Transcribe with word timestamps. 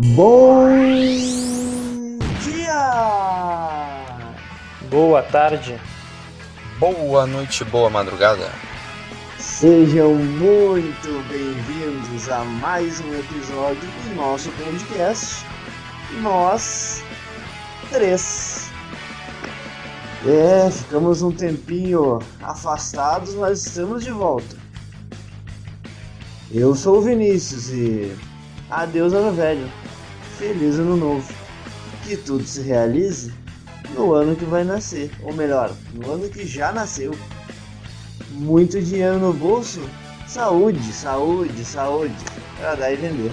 Bom 0.00 0.68
dia! 2.44 4.06
Boa 4.88 5.24
tarde. 5.24 5.76
Boa 6.78 7.26
noite, 7.26 7.64
boa 7.64 7.90
madrugada. 7.90 8.48
Sejam 9.40 10.14
muito 10.14 11.28
bem-vindos 11.28 12.28
a 12.28 12.44
mais 12.44 13.00
um 13.00 13.12
episódio 13.12 13.80
do 13.80 14.14
nosso 14.14 14.52
podcast. 14.52 15.44
Nós 16.22 17.02
três. 17.90 18.70
É, 20.24 20.70
ficamos 20.70 21.22
um 21.22 21.32
tempinho 21.32 22.20
afastados, 22.40 23.34
mas 23.34 23.66
estamos 23.66 24.04
de 24.04 24.12
volta. 24.12 24.56
Eu 26.52 26.76
sou 26.76 26.98
o 26.98 27.02
Vinícius 27.02 27.70
e 27.70 28.16
adeus 28.70 29.12
ano 29.12 29.32
velho. 29.32 29.68
Feliz 30.38 30.78
ano 30.78 30.96
novo. 30.96 31.34
Que 32.04 32.16
tudo 32.16 32.46
se 32.46 32.62
realize 32.62 33.34
no 33.94 34.14
ano 34.14 34.36
que 34.36 34.44
vai 34.44 34.62
nascer, 34.62 35.10
ou 35.24 35.32
melhor, 35.34 35.72
no 35.92 36.12
ano 36.12 36.28
que 36.28 36.46
já 36.46 36.70
nasceu. 36.70 37.12
Muito 38.30 38.80
dinheiro 38.80 39.18
no 39.18 39.32
bolso, 39.32 39.80
saúde, 40.28 40.92
saúde, 40.92 41.64
saúde, 41.64 42.14
para 42.56 42.76
dar 42.76 42.92
e 42.92 42.96
vender. 42.96 43.32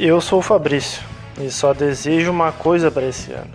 Eu 0.00 0.20
sou 0.20 0.40
o 0.40 0.42
Fabrício 0.42 1.00
e 1.40 1.48
só 1.48 1.72
desejo 1.72 2.32
uma 2.32 2.50
coisa 2.50 2.90
para 2.90 3.06
esse 3.06 3.30
ano: 3.30 3.52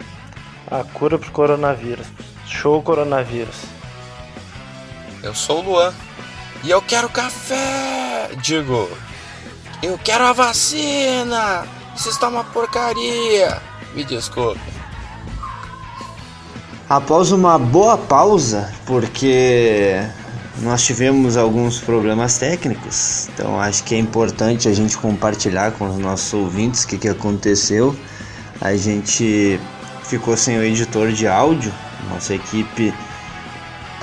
a 0.71 0.81
cura 0.85 1.19
pro 1.19 1.31
coronavírus. 1.31 2.07
Show 2.47 2.81
coronavírus. 2.81 3.63
Eu 5.21 5.35
sou 5.35 5.59
o 5.59 5.63
Luan 5.63 5.93
e 6.63 6.69
eu 6.69 6.81
quero 6.81 7.09
café! 7.09 8.29
Digo, 8.41 8.89
eu 9.81 9.97
quero 9.97 10.23
a 10.23 10.33
vacina! 10.33 11.67
Isso 11.95 12.09
está 12.09 12.27
uma 12.27 12.43
porcaria! 12.43 13.61
Me 13.93 14.03
desculpe. 14.03 14.59
Após 16.89 17.31
uma 17.31 17.59
boa 17.59 17.97
pausa, 17.97 18.71
porque 18.85 20.01
nós 20.61 20.85
tivemos 20.85 21.35
alguns 21.35 21.79
problemas 21.79 22.37
técnicos, 22.37 23.27
então 23.29 23.59
acho 23.59 23.83
que 23.83 23.93
é 23.93 23.97
importante 23.97 24.67
a 24.67 24.73
gente 24.73 24.97
compartilhar 24.97 25.71
com 25.73 25.89
os 25.89 25.97
nossos 25.97 26.33
ouvintes 26.33 26.83
o 26.83 26.87
que, 26.87 26.97
que 26.97 27.09
aconteceu. 27.09 27.95
A 28.61 28.75
gente 28.75 29.59
ficou 30.03 30.37
sem 30.37 30.57
o 30.57 30.63
editor 30.63 31.11
de 31.11 31.27
áudio, 31.27 31.73
nossa 32.09 32.33
equipe 32.33 32.93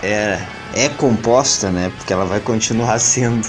é, 0.02 0.38
é 0.74 0.88
composta, 0.90 1.70
né? 1.70 1.90
Porque 1.96 2.12
ela 2.12 2.24
vai 2.24 2.40
continuar 2.40 2.98
sendo 3.00 3.48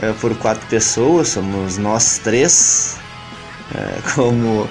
é, 0.00 0.12
por 0.14 0.36
quatro 0.38 0.66
pessoas, 0.68 1.28
somos 1.28 1.78
nós 1.78 2.18
três, 2.18 2.96
é, 3.74 4.00
como 4.14 4.68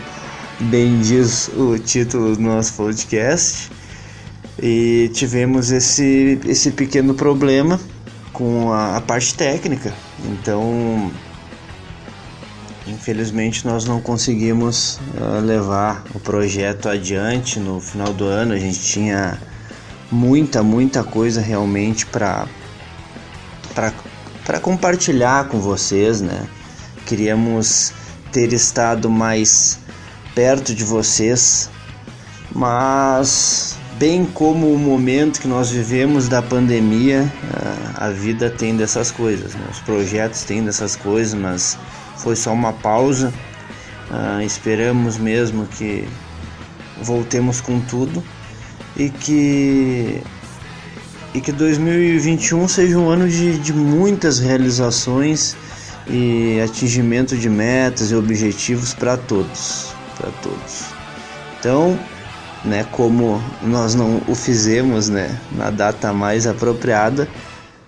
bem 0.60 1.00
diz 1.00 1.50
o 1.56 1.78
título 1.78 2.36
do 2.36 2.42
nosso 2.42 2.74
podcast. 2.74 3.72
E 4.62 5.10
tivemos 5.14 5.72
esse, 5.72 6.40
esse 6.46 6.72
pequeno 6.72 7.14
problema 7.16 7.80
com 8.32 8.72
a, 8.72 8.98
a 8.98 9.02
parte 9.02 9.34
técnica. 9.34 9.94
Então, 10.26 11.12
infelizmente, 12.88 13.66
nós 13.66 13.86
não 13.86 14.00
conseguimos 14.00 15.00
uh, 15.18 15.40
levar 15.44 16.04
o 16.14 16.20
projeto 16.20 16.88
adiante 16.88 17.60
no 17.60 17.80
final 17.80 18.14
do 18.14 18.26
ano. 18.26 18.54
A 18.54 18.60
gente 18.60 18.80
tinha 18.80 19.40
muita, 20.12 20.62
muita 20.62 21.04
coisa 21.04 21.42
realmente 21.42 22.06
para 22.06 22.48
para 24.46 24.60
compartilhar 24.60 25.48
com 25.48 25.60
vocês, 25.60 26.22
né? 26.22 26.48
Queríamos 27.06 27.94
ter 28.32 28.52
estado 28.54 29.10
mais 29.10 29.80
perto 30.34 30.74
de 30.74 30.84
vocês, 30.84 31.70
mas 32.52 33.78
bem 33.98 34.26
como 34.26 34.74
o 34.74 34.78
momento 34.78 35.40
que 35.40 35.48
nós 35.48 35.70
vivemos 35.70 36.28
da 36.28 36.42
pandemia, 36.42 37.32
a 37.96 38.10
vida 38.10 38.50
tem 38.50 38.76
dessas 38.76 39.12
coisas, 39.12 39.54
né? 39.54 39.66
os 39.72 39.80
projetos 39.80 40.44
têm 40.44 40.64
dessas 40.64 40.96
coisas, 40.96 41.34
mas 41.34 41.78
foi 42.18 42.36
só 42.36 42.52
uma 42.52 42.74
pausa. 42.74 43.34
Uh, 44.10 44.42
esperamos 44.42 45.18
mesmo 45.18 45.66
que 45.66 46.08
voltemos 47.02 47.62
com 47.62 47.80
tudo 47.80 48.24
e 48.96 49.10
que 49.10 50.22
e 51.34 51.42
que 51.42 51.52
2021 51.52 52.68
seja 52.68 52.98
um 52.98 53.10
ano 53.10 53.28
de, 53.28 53.58
de 53.58 53.74
muitas 53.74 54.40
realizações 54.40 55.56
e 56.08 56.60
atingimento 56.62 57.38
de 57.38 57.50
metas 57.50 58.12
e 58.12 58.16
objetivos 58.16 58.94
para 58.94 59.18
todos, 59.18 59.94
para 60.18 60.30
todos. 60.42 60.86
Então, 61.60 61.98
né, 62.64 62.86
como 62.92 63.42
nós 63.62 63.96
não 63.96 64.22
o 64.28 64.36
fizemos, 64.36 65.10
né, 65.10 65.40
na 65.52 65.70
data 65.70 66.14
mais 66.14 66.46
apropriada, 66.46 67.28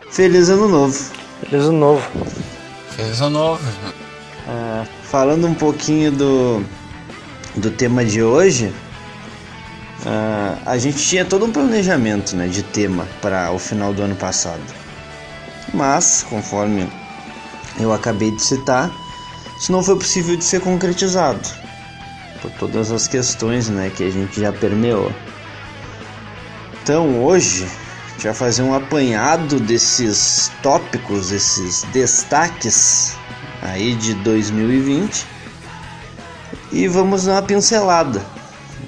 feliz 0.10 0.50
ano 0.50 0.68
novo. 0.68 1.12
Feliz 1.42 1.66
ano 1.66 1.78
novo. 1.78 2.12
Feliz 2.92 3.22
ano 3.22 3.30
novo. 3.32 3.64
Ah, 4.48 4.86
falando 5.04 5.48
um 5.48 5.54
pouquinho 5.54 6.12
do 6.12 6.64
do 7.56 7.72
tema 7.72 8.04
de 8.04 8.22
hoje, 8.22 8.74
Uh, 10.06 10.62
a 10.68 10.78
gente 10.78 11.00
tinha 11.00 11.26
todo 11.26 11.46
um 11.46 11.52
planejamento 11.52 12.36
né, 12.36 12.48
de 12.48 12.62
tema 12.62 13.08
para 13.24 13.52
o 13.52 13.58
final 13.58 13.92
do 13.92 14.04
ano 14.04 14.16
passado. 14.16 14.62
Mas, 15.74 16.24
conforme 16.30 16.88
eu 17.80 17.92
acabei 17.92 18.30
de 18.30 18.40
citar, 18.40 18.92
isso 19.58 19.72
não 19.72 19.82
foi 19.82 19.96
possível 19.96 20.38
de 20.38 20.44
ser 20.44 20.62
concretizado 20.62 21.42
por 22.40 22.52
todas 22.52 22.92
as 22.92 23.08
questões 23.08 23.68
né, 23.68 23.90
que 23.90 24.04
a 24.04 24.12
gente 24.12 24.40
já 24.40 24.54
permeou. 24.54 25.12
Então, 26.84 27.24
hoje, 27.24 27.64
a 27.64 28.12
gente 28.12 28.24
vai 28.26 28.34
fazer 28.36 28.62
um 28.62 28.76
apanhado 28.76 29.60
desses 29.60 30.52
tópicos, 30.62 31.30
desses 31.30 31.82
destaques 31.92 33.18
aí 33.64 33.96
de 33.96 34.14
2020 34.16 35.26
e 36.72 36.88
vamos 36.88 37.26
dar 37.26 37.34
uma 37.34 37.42
pincelada 37.42 38.22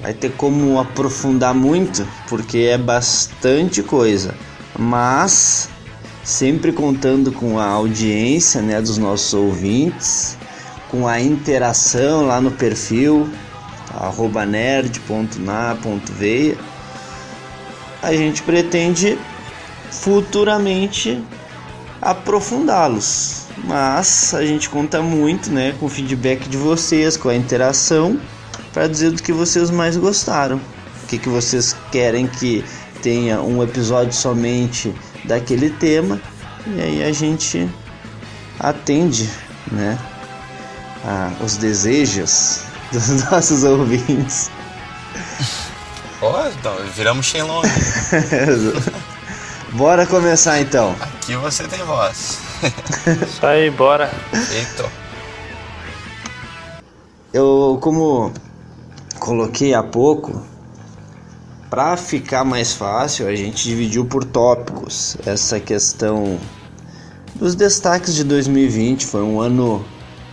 vai 0.02 0.12
ter 0.12 0.32
como 0.32 0.78
aprofundar 0.78 1.54
muito, 1.54 2.06
porque 2.28 2.58
é 2.58 2.78
bastante 2.78 3.82
coisa. 3.82 4.34
Mas 4.78 5.68
sempre 6.22 6.72
contando 6.72 7.32
com 7.32 7.58
a 7.58 7.66
audiência, 7.66 8.60
né, 8.62 8.80
dos 8.80 8.98
nossos 8.98 9.34
ouvintes, 9.34 10.36
com 10.90 11.08
a 11.08 11.20
interação 11.20 12.26
lá 12.26 12.40
no 12.40 12.50
perfil 12.50 13.28
@nerd.na.veia. 14.46 15.38
A 18.02 18.14
gente 18.14 18.42
pretende 18.42 19.18
futuramente 19.90 21.22
aprofundá-los. 22.00 23.46
Mas 23.64 24.32
a 24.34 24.44
gente 24.44 24.70
conta 24.70 25.02
muito, 25.02 25.50
né, 25.50 25.74
com 25.80 25.86
o 25.86 25.88
feedback 25.88 26.48
de 26.48 26.56
vocês, 26.56 27.16
com 27.16 27.28
a 27.28 27.34
interação 27.34 28.20
para 28.78 28.86
dizer 28.86 29.10
do 29.10 29.20
que 29.20 29.32
vocês 29.32 29.70
mais 29.70 29.96
gostaram. 29.96 30.58
O 31.02 31.06
que, 31.08 31.18
que 31.18 31.28
vocês 31.28 31.74
querem 31.90 32.28
que 32.28 32.64
tenha 33.02 33.42
um 33.42 33.60
episódio 33.60 34.12
somente 34.12 34.94
daquele 35.24 35.68
tema. 35.68 36.20
E 36.64 36.80
aí 36.80 37.02
a 37.02 37.10
gente 37.10 37.68
atende 38.60 39.28
né, 39.72 39.98
a, 41.04 41.32
os 41.42 41.56
desejos 41.56 42.60
dos 42.92 43.24
nossos 43.24 43.64
ouvintes. 43.64 44.48
Ó, 46.22 46.44
oh, 46.44 46.48
então, 46.48 46.76
viramos 46.94 47.26
Shenlong. 47.26 47.62
bora 49.74 50.06
começar 50.06 50.60
então. 50.60 50.94
Aqui 51.00 51.34
você 51.34 51.66
tem 51.66 51.82
voz. 51.82 52.38
Isso 53.26 53.44
aí, 53.44 53.72
bora. 53.72 54.08
Eita. 54.52 54.88
Eu, 57.32 57.76
como 57.82 58.32
coloquei 59.28 59.74
há 59.74 59.82
pouco, 59.82 60.40
para 61.68 61.98
ficar 61.98 62.44
mais 62.44 62.72
fácil, 62.72 63.28
a 63.28 63.36
gente 63.36 63.62
dividiu 63.62 64.06
por 64.06 64.24
tópicos 64.24 65.18
essa 65.26 65.60
questão 65.60 66.38
dos 67.34 67.54
destaques 67.54 68.14
de 68.14 68.24
2020. 68.24 69.04
Foi 69.04 69.22
um 69.22 69.38
ano 69.38 69.84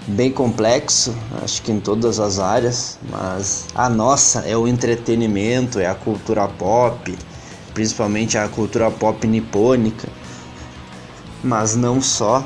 bem 0.07 0.31
complexo, 0.31 1.13
acho 1.43 1.61
que 1.61 1.73
em 1.73 1.79
todas 1.81 2.21
as 2.21 2.39
áreas, 2.39 2.97
mas 3.11 3.65
a 3.75 3.89
nossa 3.89 4.39
é 4.47 4.55
o 4.55 4.65
entretenimento, 4.65 5.77
é 5.77 5.87
a 5.87 5.95
cultura 5.95 6.47
pop, 6.47 7.17
principalmente 7.73 8.37
a 8.37 8.47
cultura 8.47 8.89
pop 8.89 9.27
nipônica, 9.27 10.07
mas 11.43 11.75
não 11.75 12.01
só. 12.01 12.45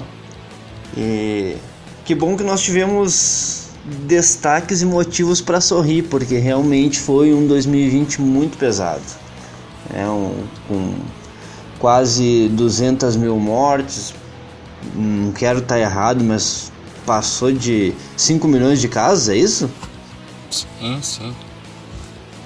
E 0.98 1.58
que 2.06 2.16
bom 2.16 2.36
que 2.36 2.44
nós 2.44 2.60
tivemos 2.62 3.59
destaques 3.86 4.82
e 4.82 4.86
motivos 4.86 5.42
para 5.42 5.62
sorrir, 5.62 6.04
porque 6.04 6.38
realmente 6.38 7.00
foi 7.00 7.34
um 7.34 7.48
2020 7.48 8.22
muito 8.22 8.58
pesado. 8.58 9.02
É 9.94 10.06
um, 10.08 10.44
com 10.68 10.96
quase 11.80 12.50
200 12.50 13.16
mil 13.16 13.40
mortes, 13.40 14.14
não 14.94 15.32
quero 15.32 15.60
estar 15.60 15.76
tá 15.76 15.80
errado, 15.80 16.24
mas 16.24 16.72
passou 17.06 17.52
de 17.52 17.94
5 18.16 18.48
milhões 18.48 18.80
de 18.80 18.88
casos, 18.88 19.30
é 19.30 19.36
isso? 19.36 19.70
Sim, 20.52 21.00
sim. 21.02 21.36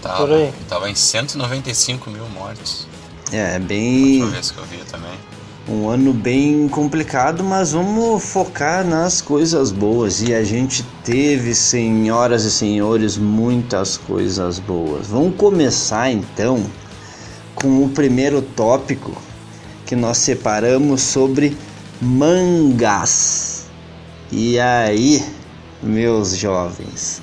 Tava, 0.02 0.18
Por 0.18 0.34
aí. 0.34 0.54
tava 0.68 0.90
em 0.90 0.96
195 0.96 2.10
mil 2.10 2.28
mortes. 2.30 2.88
É, 3.32 3.56
é 3.56 3.60
bem. 3.60 4.22
Última 4.22 4.32
vez 4.32 4.52
que 4.52 4.58
eu 4.58 4.66
vi 4.66 4.78
também. 4.90 5.14
Um 5.66 5.88
ano 5.88 6.12
bem 6.12 6.68
complicado, 6.68 7.42
mas 7.42 7.72
vamos 7.72 8.22
focar 8.22 8.86
nas 8.86 9.22
coisas 9.22 9.72
boas. 9.72 10.22
E 10.22 10.34
a 10.34 10.44
gente 10.44 10.84
teve, 11.06 11.56
senhoras 11.56 12.44
e 12.44 12.52
senhores, 12.52 13.16
muitas 13.16 13.96
coisas 13.96 14.60
boas. 14.60 15.08
Vamos 15.08 15.38
começar 15.38 16.12
então 16.12 16.62
com 17.56 17.82
o 17.82 17.88
primeiro 17.88 18.42
tópico 18.42 19.16
que 19.86 19.96
nós 19.96 20.18
separamos 20.18 21.02
sobre 21.02 21.56
mangás. 22.02 23.68
E 24.30 24.60
aí, 24.60 25.24
meus 25.82 26.36
jovens, 26.36 27.22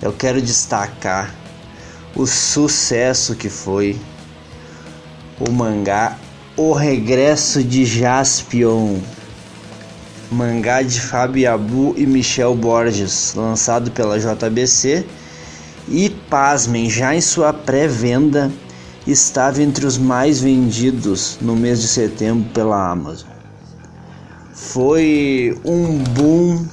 eu 0.00 0.12
quero 0.12 0.40
destacar 0.40 1.34
o 2.14 2.24
sucesso 2.24 3.34
que 3.34 3.48
foi 3.48 3.98
o 5.40 5.50
mangá 5.50 6.16
O 6.56 6.72
Regresso 6.72 7.62
de 7.62 7.84
Jaspion, 7.84 8.98
mangá 10.32 10.82
de 10.82 11.00
Fábio 11.00 11.50
Abu 11.50 11.94
e 11.96 12.04
Michel 12.04 12.56
Borges, 12.56 13.34
lançado 13.36 13.92
pela 13.92 14.18
JBC 14.18 15.06
e 15.88 16.10
pasmem, 16.28 16.90
já 16.90 17.14
em 17.14 17.20
sua 17.20 17.52
pré-venda 17.52 18.50
estava 19.06 19.62
entre 19.62 19.86
os 19.86 19.96
mais 19.96 20.40
vendidos 20.40 21.38
no 21.40 21.54
mês 21.54 21.80
de 21.80 21.86
setembro 21.86 22.50
pela 22.50 22.90
Amazon. 22.90 23.28
Foi 24.52 25.56
um 25.64 25.98
boom, 25.98 26.66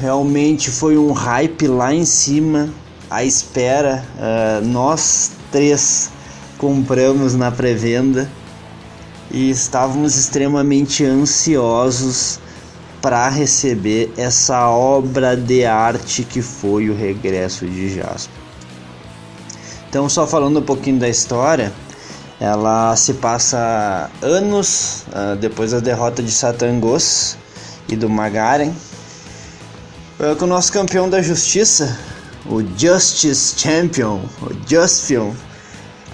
realmente 0.00 0.68
foi 0.70 0.98
um 0.98 1.12
hype 1.12 1.68
lá 1.68 1.94
em 1.94 2.04
cima, 2.04 2.68
à 3.08 3.24
espera. 3.24 4.04
Uh, 4.16 4.66
nós 4.66 5.30
três 5.52 6.10
compramos 6.58 7.36
na 7.36 7.52
pré-venda 7.52 8.28
e 9.30 9.50
estávamos 9.50 10.16
extremamente 10.16 11.04
ansiosos 11.04 12.38
para 13.00 13.28
receber 13.28 14.12
essa 14.16 14.68
obra 14.68 15.36
de 15.36 15.64
arte 15.64 16.22
que 16.24 16.40
foi 16.40 16.88
o 16.88 16.96
regresso 16.96 17.66
de 17.66 17.94
Jasper. 17.94 18.34
Então, 19.88 20.08
só 20.08 20.26
falando 20.26 20.58
um 20.58 20.62
pouquinho 20.62 20.98
da 20.98 21.08
história, 21.08 21.72
ela 22.40 22.96
se 22.96 23.14
passa 23.14 24.10
anos 24.20 25.04
uh, 25.08 25.36
depois 25.36 25.70
da 25.70 25.80
derrota 25.80 26.22
de 26.22 26.32
Satangos 26.32 27.36
e 27.88 27.94
do 27.94 28.08
Magaren, 28.08 28.72
uh, 30.18 30.34
com 30.36 30.46
o 30.46 30.48
nosso 30.48 30.72
campeão 30.72 31.08
da 31.08 31.22
justiça, 31.22 31.98
o 32.46 32.60
Justice 32.76 33.54
Champion, 33.56 34.20
o 34.42 34.50
Justifion, 34.68 35.32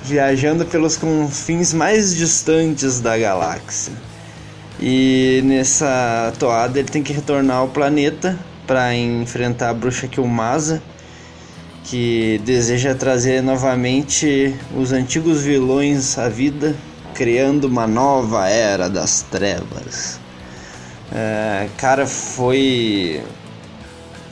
viajando 0.02 0.64
pelos 0.64 0.96
confins 0.96 1.72
mais 1.72 2.14
distantes 2.14 3.00
da 3.00 3.16
galáxia. 3.18 3.92
E 4.80 5.42
nessa 5.44 6.32
toada 6.38 6.78
ele 6.78 6.88
tem 6.88 7.02
que 7.02 7.12
retornar 7.12 7.58
ao 7.58 7.68
planeta 7.68 8.38
para 8.66 8.94
enfrentar 8.94 9.70
a 9.70 9.74
bruxa 9.74 10.08
Kilmasa, 10.08 10.82
que 11.84 12.40
deseja 12.44 12.94
trazer 12.94 13.42
novamente 13.42 14.54
os 14.74 14.92
antigos 14.92 15.42
vilões 15.42 16.16
à 16.18 16.28
vida, 16.28 16.74
criando 17.14 17.64
uma 17.64 17.86
nova 17.86 18.48
era 18.48 18.88
das 18.88 19.22
trevas. 19.22 20.18
É, 21.12 21.68
cara, 21.76 22.06
foi. 22.06 23.22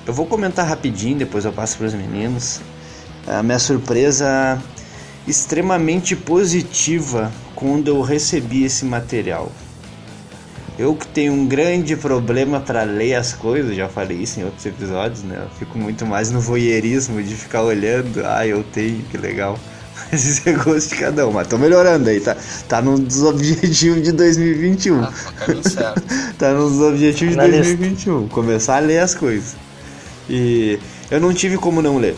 Eu 0.07 0.15
vou 0.15 0.25
comentar 0.25 0.67
rapidinho, 0.67 1.19
depois 1.19 1.45
eu 1.45 1.53
passo 1.53 1.77
para 1.77 1.89
os 1.89 1.95
meninos. 1.95 2.61
A 3.27 3.43
minha 3.43 3.59
surpresa 3.59 4.59
extremamente 5.27 6.15
positiva 6.17 7.33
quando 7.55 7.89
eu 7.89 8.01
recebi 8.01 8.65
esse 8.65 8.85
material. 8.85 9.51
Eu 10.79 10.95
que 10.95 11.09
tenho 11.09 11.33
um 11.33 11.45
grande 11.45 11.97
problema 11.97 12.61
para 12.61 12.85
ler 12.85 13.15
as 13.15 13.33
coisas, 13.33 13.75
já 13.75 13.89
falei 13.89 14.19
isso 14.19 14.39
em 14.39 14.45
outros 14.45 14.65
episódios, 14.65 15.25
né? 15.25 15.37
Eu 15.43 15.51
fico 15.59 15.77
muito 15.77 16.07
mais 16.07 16.31
no 16.31 16.41
voyeurismo 16.41 17.21
de 17.21 17.35
ficar 17.35 17.63
olhando, 17.63 18.23
ah, 18.25 18.47
eu 18.47 18.63
tenho, 18.63 19.03
que 19.11 19.17
legal. 19.19 19.59
Mas 20.11 20.25
isso 20.25 20.49
é 20.49 20.53
gosto 20.53 20.91
de 20.91 20.97
cada 20.97 21.27
um, 21.27 21.33
mas 21.33 21.49
tô 21.49 21.59
melhorando 21.59 22.09
aí, 22.09 22.21
tá? 22.21 22.37
Tá 22.69 22.81
nos 22.81 23.23
objetivos 23.23 24.03
de 24.03 24.13
2021. 24.13 25.03
Ah, 25.03 25.13
tá 25.45 25.69
certo. 25.69 26.03
tá 26.39 26.53
nos 26.55 26.81
objetivos 26.81 27.33
de 27.33 27.37
Na 27.37 27.47
lista. 27.47 27.65
2021. 27.77 28.29
Começar 28.29 28.77
a 28.77 28.81
ler 28.81 29.01
as 29.01 29.15
coisas. 29.15 29.57
E 30.31 30.79
eu 31.11 31.21
não 31.21 31.35
tive 31.35 31.59
como 31.59 31.83
não 31.83 31.99
ler. 31.99 32.17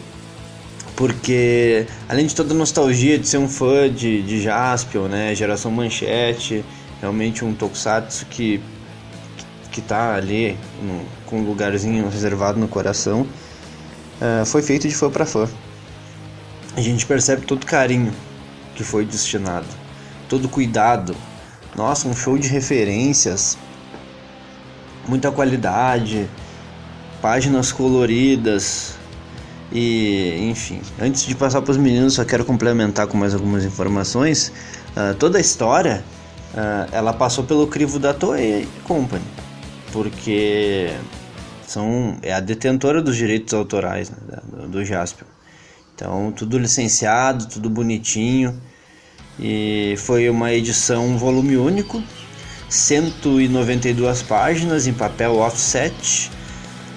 Porque, 1.01 1.87
além 2.07 2.27
de 2.27 2.35
toda 2.35 2.53
a 2.53 2.55
nostalgia 2.55 3.19
de 3.19 3.27
ser 3.27 3.39
um 3.39 3.49
fã 3.49 3.91
de, 3.91 4.21
de 4.21 4.43
Jaspion, 4.43 5.09
né? 5.09 5.35
Geração 5.35 5.71
Manchete, 5.71 6.63
realmente 7.01 7.43
um 7.43 7.55
tokusatsu 7.55 8.27
que, 8.27 8.61
que 9.73 9.81
tá 9.81 10.15
ali 10.15 10.59
no- 10.83 11.07
com 11.25 11.39
um 11.39 11.47
lugarzinho 11.47 12.07
reservado 12.11 12.61
no 12.61 12.69
coração, 12.69 13.27
eh, 14.21 14.45
foi 14.45 14.61
feito 14.61 14.87
de 14.87 14.95
fã 14.95 15.09
para 15.09 15.25
fã. 15.25 15.49
A 16.77 16.83
gente 16.83 17.07
percebe 17.07 17.47
todo 17.47 17.63
o 17.63 17.67
carinho 17.67 18.13
que 18.75 18.85
foi 18.85 19.07
destinado, 19.07 19.69
todo 20.29 20.51
cuidado. 20.51 21.17
Nossa, 21.75 22.09
um 22.09 22.15
show 22.15 22.37
de 22.37 22.49
referências, 22.49 23.57
muita 25.09 25.33
qualidade, 25.33 26.29
páginas 27.23 27.73
coloridas 27.73 29.00
e 29.73 30.49
enfim. 30.51 30.81
Antes 31.01 31.27
de 31.27 31.35
passar 31.35 31.63
para 31.63 31.71
os 31.71 31.77
meninos, 31.77 32.15
só 32.15 32.25
quero 32.25 32.45
complementar 32.45 33.07
com 33.07 33.17
mais 33.17 33.35
algumas 33.35 33.65
informações. 33.65 34.53
Ah, 34.97 35.15
toda 35.19 35.39
a 35.39 35.41
história 35.41 36.05
ah, 36.55 36.89
ela 36.93 37.13
passou 37.13 37.45
pelo 37.45 37.67
crivo 37.67 37.99
da 37.99 38.13
Toei 38.13 38.69
Company, 38.85 39.25
porque 39.93 40.91
são 41.67 42.19
é 42.23 42.33
a 42.33 42.41
detentora 42.41 43.01
dos 43.01 43.17
direitos 43.17 43.55
autorais 43.55 44.11
né, 44.11 44.17
do, 44.45 44.69
do. 44.69 44.83
Então 45.95 46.33
tudo 46.33 46.59
licenciado, 46.59 47.47
tudo 47.47 47.71
bonitinho 47.71 48.61
e 49.39 49.95
foi 49.97 50.29
uma 50.29 50.53
edição 50.53 51.07
um 51.07 51.17
volume 51.17 51.57
único, 51.57 52.03
192 52.69 54.23
páginas 54.23 54.87
em 54.87 54.93
papel 54.93 55.37
offset. 55.37 56.31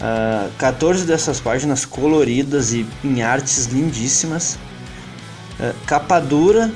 Ah, 0.05 0.50
14 0.57 1.05
dessas 1.05 1.39
páginas 1.39 1.85
coloridas 1.85 2.73
e 2.73 2.85
em 3.06 3.23
artes 3.23 3.68
lindíssimas. 3.68 4.59
Ah, 5.57 5.73
capa 5.85 6.19
dura. 6.19 6.69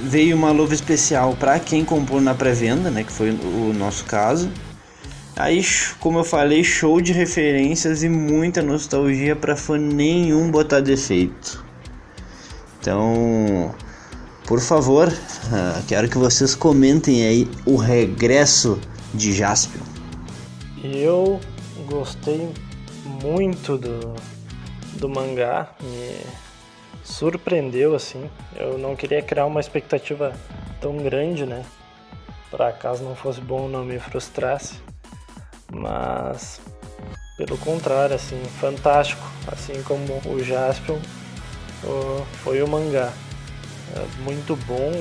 Veio 0.00 0.34
uma 0.34 0.50
luva 0.50 0.74
especial 0.74 1.36
para 1.38 1.60
quem 1.60 1.84
comprou 1.84 2.20
na 2.20 2.34
pré-venda, 2.34 2.90
né, 2.90 3.04
que 3.04 3.12
foi 3.12 3.30
o 3.30 3.72
nosso 3.72 4.04
caso. 4.06 4.50
Aí, 5.36 5.64
como 6.00 6.18
eu 6.18 6.24
falei, 6.24 6.64
show 6.64 7.00
de 7.00 7.12
referências 7.12 8.02
e 8.02 8.08
muita 8.08 8.60
nostalgia 8.60 9.36
para 9.36 9.54
fã 9.54 9.78
nenhum 9.78 10.50
botar 10.50 10.80
defeito. 10.80 11.64
Então, 12.80 13.74
por 14.46 14.60
favor, 14.60 15.12
ah, 15.52 15.80
quero 15.86 16.08
que 16.08 16.18
vocês 16.18 16.54
comentem 16.54 17.24
aí 17.26 17.48
o 17.64 17.76
regresso 17.76 18.80
de 19.14 19.32
Jaspion. 19.32 19.82
Eu 20.82 21.38
gostei 21.90 22.48
muito 23.04 23.76
do, 23.76 24.14
do 24.98 25.08
mangá, 25.08 25.68
me 25.80 26.20
surpreendeu 27.04 27.94
assim. 27.94 28.30
Eu 28.56 28.78
não 28.78 28.94
queria 28.94 29.20
criar 29.20 29.46
uma 29.46 29.60
expectativa 29.60 30.32
tão 30.80 30.96
grande, 30.98 31.44
né? 31.44 31.64
Para 32.50 32.72
caso 32.72 33.04
não 33.04 33.14
fosse 33.14 33.40
bom 33.40 33.68
não 33.68 33.84
me 33.84 33.98
frustrasse. 33.98 34.80
Mas 35.72 36.60
pelo 37.36 37.56
contrário, 37.58 38.14
assim, 38.14 38.42
fantástico, 38.60 39.22
assim 39.46 39.82
como 39.82 40.20
o 40.26 40.44
Jaspion 40.44 40.98
foi 42.42 42.62
o 42.62 42.68
mangá. 42.68 43.12
É 43.96 44.22
muito 44.22 44.54
bom 44.66 44.92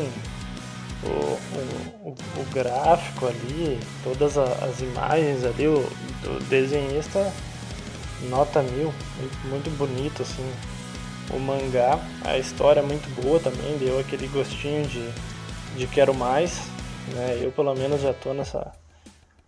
o, 1.04 2.10
o, 2.10 2.16
o, 2.42 2.46
gráfico 2.54 3.28
ali, 3.28 3.80
todas 4.04 4.38
as 4.38 4.82
imagens 4.82 5.46
ali, 5.46 5.68
o, 5.68 5.80
o 5.80 6.40
desenhista 6.50 7.32
nota 8.28 8.62
mil, 8.62 8.94
muito, 9.18 9.48
muito 9.48 9.78
bonito 9.78 10.22
assim. 10.22 10.52
O 11.32 11.40
mangá, 11.40 12.00
a 12.26 12.40
história 12.40 12.80
é 12.80 12.84
muito 12.84 13.08
boa 13.22 13.40
também, 13.40 13.78
deu 13.78 14.00
aquele 14.00 14.28
gostinho 14.28 14.86
de, 14.88 15.10
de 15.78 15.88
quero 15.88 16.14
mais. 16.14 16.60
Né? 17.14 17.40
Eu 17.42 17.52
pelo 17.52 17.74
menos 17.76 18.02
já 18.02 18.14
tô 18.14 18.34
nessa 18.34 18.74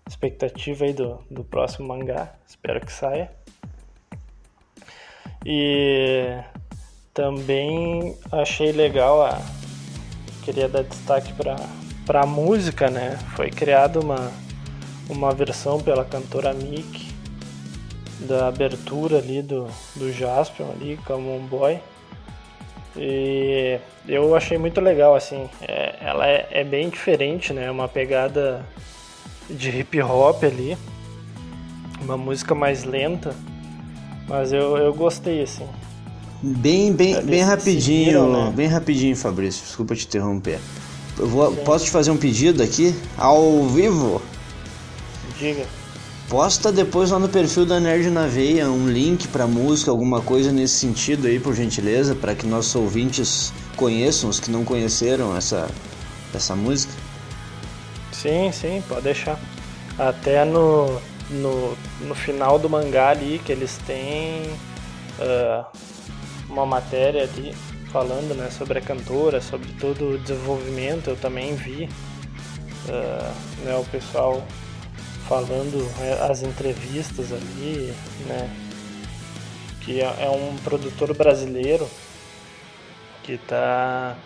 expectativa 0.08 0.86
aí 0.86 0.93
do, 0.93 1.20
do 1.29 1.43
próximo 1.43 1.88
mangá, 1.88 2.34
espero 2.48 2.79
que 2.86 2.93
saia. 2.93 3.31
E 5.43 6.39
também 7.13 8.15
achei 8.31 8.72
legal 8.72 9.24
a, 9.24 9.41
queria 10.41 10.67
dar 10.67 10.83
destaque 10.83 11.33
para 11.33 11.55
para 12.05 12.24
a 12.24 12.25
música, 12.25 12.89
né? 12.89 13.17
Foi 13.36 13.50
criada 13.50 14.00
uma 14.00 14.31
uma 15.10 15.33
versão 15.33 15.79
pela 15.79 16.05
cantora 16.05 16.53
Mick 16.53 17.12
da 18.21 18.48
abertura 18.48 19.17
ali 19.17 19.41
do, 19.41 19.67
do 19.95 20.12
Jaspion 20.12 20.69
ali, 20.71 20.98
Come 21.05 21.27
On 21.27 21.39
Boy. 21.39 21.79
E 22.95 23.79
eu 24.07 24.36
achei 24.36 24.57
muito 24.57 24.81
legal, 24.81 25.15
assim, 25.15 25.50
é, 25.62 25.95
ela 26.01 26.27
é, 26.27 26.48
é, 26.51 26.63
bem 26.63 26.89
diferente, 26.89 27.53
né? 27.53 27.71
Uma 27.71 27.88
pegada 27.88 28.65
de 29.50 29.69
hip 29.69 30.01
hop 30.01 30.43
ali, 30.43 30.77
uma 32.01 32.17
música 32.17 32.53
mais 32.53 32.83
lenta, 32.83 33.33
mas 34.27 34.51
eu, 34.51 34.77
eu 34.77 34.93
gostei, 34.93 35.41
assim. 35.41 35.67
Bem, 36.43 36.91
bem, 36.91 37.21
bem 37.24 37.41
rapidinho, 37.41 38.05
seguiram, 38.05 38.45
né? 38.45 38.53
bem 38.55 38.67
rapidinho, 38.67 39.15
Fabrício, 39.15 39.63
desculpa 39.63 39.95
te 39.95 40.05
interromper. 40.05 40.60
Eu 41.17 41.27
vou, 41.27 41.55
posso 41.57 41.86
te 41.86 41.91
fazer 41.91 42.10
um 42.10 42.17
pedido 42.17 42.63
aqui, 42.63 42.95
ao 43.15 43.67
vivo? 43.67 44.19
Diga. 45.38 45.67
Posta 46.27 46.71
depois 46.71 47.12
lá 47.12 47.19
no 47.19 47.29
perfil 47.29 47.65
da 47.65 47.79
Nerd 47.79 48.10
na 48.10 48.25
Veia 48.25 48.71
um 48.71 48.88
link 48.89 49.27
para 49.27 49.45
música, 49.45 49.91
alguma 49.91 50.21
coisa 50.21 50.51
nesse 50.51 50.75
sentido 50.75 51.27
aí, 51.27 51.39
por 51.39 51.53
gentileza, 51.53 52.15
para 52.15 52.33
que 52.33 52.48
nossos 52.48 52.74
ouvintes 52.74 53.53
conheçam, 53.75 54.29
os 54.29 54.39
que 54.39 54.50
não 54.50 54.65
conheceram 54.65 55.36
essa, 55.36 55.69
essa 56.33 56.55
música. 56.55 56.93
Sim, 58.12 58.51
sim, 58.51 58.81
pode 58.88 59.01
deixar. 59.01 59.39
Até 60.00 60.43
no, 60.45 61.00
no, 61.29 61.77
no 62.01 62.15
final 62.15 62.57
do 62.57 62.69
mangá 62.69 63.10
ali, 63.10 63.39
que 63.45 63.51
eles 63.51 63.77
têm 63.86 64.43
uh, 65.19 65.65
uma 66.51 66.65
matéria 66.65 67.24
ali 67.24 67.53
falando 67.91 68.36
né, 68.36 68.50
sobre 68.50 68.79
a 68.79 68.81
cantora, 68.81 69.41
sobre 69.41 69.72
todo 69.74 70.12
o 70.12 70.17
desenvolvimento, 70.17 71.10
eu 71.10 71.15
também 71.15 71.55
vi 71.55 71.89
uh, 72.88 73.65
né, 73.65 73.75
o 73.75 73.84
pessoal 73.86 74.46
falando 75.27 75.89
é, 76.01 76.29
as 76.29 76.43
entrevistas 76.43 77.31
ali, 77.31 77.93
né? 78.27 78.50
Que 79.81 80.01
é, 80.01 80.25
é 80.25 80.29
um 80.29 80.55
produtor 80.58 81.15
brasileiro 81.15 81.88
que 83.24 83.34
está 83.34 84.17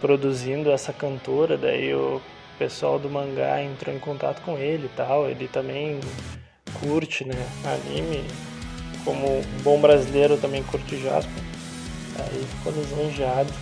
produzindo 0.00 0.70
essa 0.70 0.92
cantora, 0.92 1.58
daí 1.58 1.92
o 1.94 2.20
pessoal 2.58 2.98
do 2.98 3.10
mangá 3.10 3.62
entrou 3.62 3.94
em 3.94 3.98
contato 3.98 4.40
com 4.42 4.56
ele 4.56 4.86
e 4.86 4.96
tal, 4.96 5.28
ele 5.28 5.48
também 5.48 5.98
curte, 6.80 7.24
né, 7.24 7.46
anime, 7.64 8.24
como 9.04 9.42
bom 9.62 9.80
brasileiro 9.80 10.36
também 10.36 10.62
curte 10.62 10.96
Jasper, 10.96 11.51
aí 12.18 12.46
ficou 12.56 12.72
lisonjeado, 12.72 13.52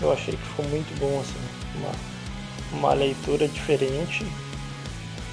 eu 0.00 0.12
achei 0.12 0.34
que 0.36 0.42
ficou 0.42 0.64
muito 0.66 0.98
bom, 0.98 1.20
assim, 1.20 1.38
uma, 1.76 2.78
uma 2.78 2.94
leitura 2.94 3.48
diferente 3.48 4.24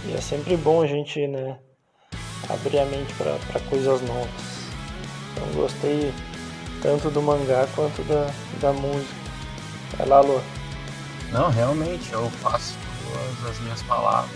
e 0.06 0.14
é 0.14 0.22
sempre 0.22 0.56
bom 0.58 0.82
a 0.82 0.88
gente, 0.88 1.28
né, 1.28 1.58
abrir 2.50 2.80
a 2.80 2.86
mente 2.86 3.14
para 3.16 3.60
coisas 3.70 4.02
novas. 4.02 4.30
Então 5.32 5.48
gostei 5.54 6.14
tanto 6.82 7.10
do 7.10 7.22
mangá 7.22 7.68
quanto 7.76 8.04
da, 8.04 8.32
da 8.62 8.74
música. 8.74 9.14
Vai 9.98 10.08
lá, 10.08 10.22
Lô. 10.22 10.40
Não, 11.32 11.50
realmente, 11.50 12.12
eu 12.12 12.30
faço 12.42 12.76
todas 13.12 13.52
as 13.52 13.60
minhas 13.62 13.82
palavras. 13.84 14.32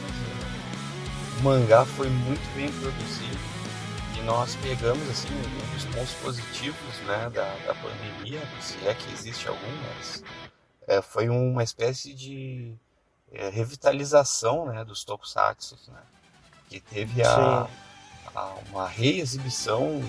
O 1.40 1.44
mangá 1.44 1.86
foi 1.86 2.10
muito 2.10 2.56
bem 2.56 2.72
produzido 2.72 3.38
e 4.20 4.24
nós 4.26 4.56
pegamos 4.58 5.08
assim 5.10 5.30
um 5.30 5.74
dos 5.76 5.86
pontos 5.86 6.14
positivos 6.16 6.98
né, 7.06 7.30
da, 7.30 7.56
da 7.66 7.76
pandemia, 7.76 8.42
se 8.62 8.76
é 8.88 8.94
que 8.94 9.12
existe 9.14 9.48
algum, 9.48 9.76
mas 9.88 10.24
é, 10.88 11.02
foi 11.02 11.30
uma 11.30 11.64
espécie 11.64 12.14
de 12.14 12.76
é, 13.32 13.50
revitalização 13.50 14.66
né, 14.66 14.84
dos 14.84 15.04
tokusatsu, 15.04 15.78
né? 15.88 16.02
que 16.68 16.80
teve 16.80 17.24
a, 17.24 17.68
a, 18.36 18.56
uma 18.70 18.88
reexibição 18.88 20.02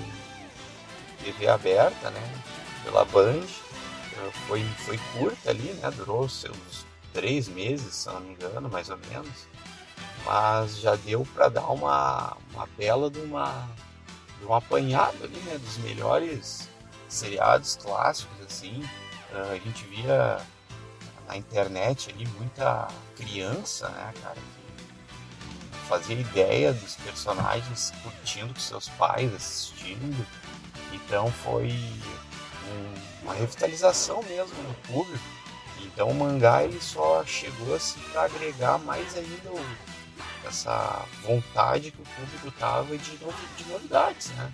em 1.21 1.25
TV 1.25 1.49
aberta 1.49 2.11
né, 2.11 2.43
pela 2.85 3.05
Band, 3.05 3.47
foi, 4.47 4.63
foi 4.85 4.99
curta 5.19 5.51
ali, 5.51 5.73
né, 5.75 5.91
durou 5.91 6.29
seus 6.29 6.85
três 7.13 7.49
meses, 7.49 7.95
se 7.95 8.07
não 8.09 8.21
me 8.21 8.33
engano, 8.33 8.69
mais 8.69 8.91
ou 8.91 8.99
menos, 9.11 9.47
mas 10.25 10.79
já 10.79 10.97
deu 10.97 11.27
para 11.35 11.49
dar 11.49 11.69
uma, 11.71 12.37
uma 12.53 12.67
bela 12.77 13.11
de 13.11 13.21
uma, 13.21 13.69
um 14.47 14.55
apanhado 14.55 15.25
ali, 15.25 15.39
né, 15.41 15.59
dos 15.59 15.79
melhores 15.79 16.69
seriados 17.09 17.77
clássicos, 17.77 18.41
assim, 18.47 18.83
é, 19.33 19.53
a 19.53 19.59
gente 19.59 19.85
via 19.87 20.41
na 21.27 21.37
internet 21.37 22.11
ali 22.11 22.27
muita 22.39 22.89
criança, 23.17 23.89
né, 23.91 24.13
cara, 24.23 24.35
que 24.35 25.89
fazia 25.89 26.17
ideia 26.19 26.73
dos 26.73 26.97
personagens 26.97 27.93
curtindo 28.03 28.55
com 28.55 28.61
seus 28.61 28.89
pais, 28.91 29.35
assistindo. 29.35 30.27
Então 30.93 31.31
foi 31.31 31.73
um, 32.69 33.25
uma 33.25 33.35
revitalização 33.35 34.23
mesmo 34.23 34.61
no 34.63 34.75
público. 34.87 35.25
Então 35.83 36.09
o 36.09 36.15
mangá 36.15 36.63
ele 36.63 36.81
só 36.81 37.25
chegou 37.25 37.75
assim 37.75 38.01
para 38.13 38.25
agregar 38.25 38.79
mais 38.79 39.17
ainda 39.17 39.51
o, 39.51 39.61
essa 40.47 41.05
vontade 41.23 41.91
que 41.91 42.01
o 42.01 42.05
público 42.05 42.51
tava 42.59 42.97
de, 42.97 43.17
de 43.17 43.65
novidades, 43.69 44.29
né? 44.31 44.53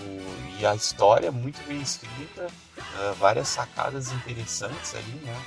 O, 0.00 0.58
e 0.60 0.66
a 0.66 0.74
história 0.74 1.32
muito 1.32 1.60
bem 1.66 1.80
escrita, 1.80 2.46
uh, 2.46 3.14
várias 3.14 3.48
sacadas 3.48 4.12
interessantes 4.12 4.94
ali, 4.94 5.20
né? 5.24 5.42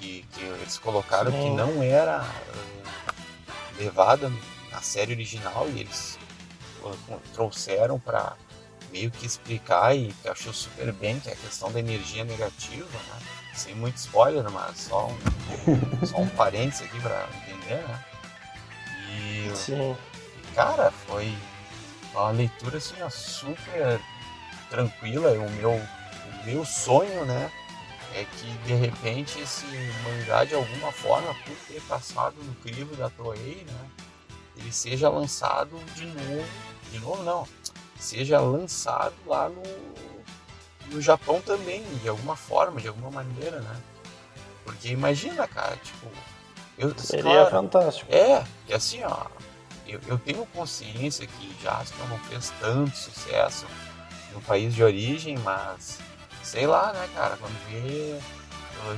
que, 0.00 0.24
que 0.32 0.42
eles 0.42 0.78
colocaram 0.78 1.30
que 1.30 1.50
não 1.50 1.82
era 1.82 2.22
uh, 2.22 3.78
levada 3.78 4.32
na 4.72 4.80
série 4.80 5.12
original 5.12 5.68
e 5.68 5.80
eles 5.80 6.18
uh, 6.82 7.20
trouxeram 7.34 8.00
para 8.00 8.34
meio 8.90 9.10
que 9.10 9.26
explicar 9.26 9.94
e 9.94 10.12
que 10.22 10.28
achou 10.28 10.52
super 10.52 10.90
bem 10.92 11.20
que 11.20 11.28
é 11.28 11.32
a 11.32 11.36
questão 11.36 11.70
da 11.70 11.78
energia 11.78 12.24
negativa, 12.24 12.98
né? 12.98 13.20
Sem 13.54 13.74
muito 13.74 13.96
spoiler, 13.96 14.48
mas 14.50 14.78
só 14.78 15.08
um, 15.08 16.06
só 16.06 16.18
um 16.18 16.28
parênteses 16.34 16.86
aqui 16.86 16.98
para 17.00 17.28
entender, 17.46 17.86
né? 17.86 18.04
E, 19.20 19.56
Sim. 19.56 19.96
cara, 20.54 20.90
foi 20.90 21.36
uma 22.12 22.30
leitura 22.30 22.78
assim, 22.78 22.94
super 23.10 24.00
tranquila. 24.68 25.30
O 25.32 25.50
meu, 25.50 25.72
o 25.72 26.44
meu 26.46 26.64
sonho, 26.64 27.24
né? 27.24 27.50
é 28.14 28.24
que 28.24 28.50
de 28.64 28.74
repente 28.74 29.40
esse 29.40 29.66
mangá 30.02 30.44
de 30.44 30.54
alguma 30.54 30.90
forma, 30.92 31.34
por 31.34 31.56
ter 31.68 31.80
passado 31.82 32.36
no 32.42 32.54
crivo 32.56 32.96
da 32.96 33.08
Toei, 33.10 33.64
né, 33.68 33.90
ele 34.56 34.72
seja 34.72 35.08
lançado 35.08 35.78
de 35.94 36.06
novo, 36.06 36.48
de 36.90 36.98
novo 36.98 37.22
não, 37.22 37.46
seja 37.98 38.40
lançado 38.40 39.14
lá 39.26 39.48
no, 39.48 39.62
no 40.92 41.00
Japão 41.00 41.40
também, 41.40 41.82
de 42.02 42.08
alguma 42.08 42.36
forma, 42.36 42.80
de 42.80 42.88
alguma 42.88 43.10
maneira, 43.10 43.60
né? 43.60 43.80
Porque 44.64 44.88
imagina, 44.88 45.46
cara, 45.46 45.76
tipo, 45.76 46.08
eu, 46.80 46.98
seria 46.98 47.22
claro, 47.22 47.50
fantástico. 47.50 48.12
É, 48.12 48.42
e 48.66 48.72
assim, 48.72 49.02
ó, 49.04 49.26
eu, 49.86 50.00
eu 50.06 50.18
tenho 50.18 50.46
consciência 50.46 51.26
que 51.26 51.56
Jasper 51.62 52.06
não 52.08 52.18
fez 52.20 52.52
tanto 52.58 52.96
sucesso 52.96 53.66
no 54.32 54.40
país 54.40 54.74
de 54.74 54.82
origem, 54.82 55.36
mas 55.38 55.98
sei 56.42 56.66
lá, 56.66 56.92
né, 56.92 57.08
cara, 57.14 57.36
quando 57.36 57.54
vê, 57.68 58.18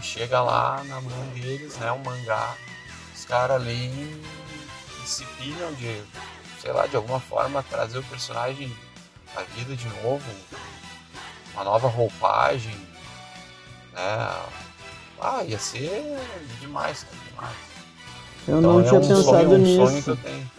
chega 0.00 0.40
lá 0.40 0.82
na 0.84 1.00
mão 1.00 1.26
deles, 1.34 1.76
né, 1.78 1.90
um 1.90 1.98
mangá, 1.98 2.54
os 3.14 3.24
caras 3.24 3.62
leem 3.62 4.22
e 5.02 5.08
se 5.08 5.24
pilham 5.24 5.72
de, 5.74 6.02
sei 6.60 6.72
lá, 6.72 6.86
de 6.86 6.94
alguma 6.96 7.18
forma 7.18 7.62
trazer 7.64 7.98
o 7.98 8.04
personagem 8.04 8.74
à 9.34 9.42
vida 9.42 9.74
de 9.74 9.88
novo, 10.02 10.30
uma 11.54 11.64
nova 11.64 11.88
roupagem, 11.88 12.76
né, 13.92 14.42
ah, 15.20 15.44
ia 15.44 15.58
ser 15.58 16.18
demais, 16.60 17.04
cara, 17.04 17.16
demais. 17.30 17.71
Eu 18.48 18.58
então, 18.58 18.72
não 18.72 18.80
é 18.80 18.82
tinha 18.84 19.00
um 19.00 19.06
pensado 19.06 19.24
sonho, 19.24 19.58
nisso. 19.58 19.82
Um 19.82 19.86
sonho 19.86 20.02
que 20.02 20.10
eu 20.10 20.16
tenho. 20.16 20.50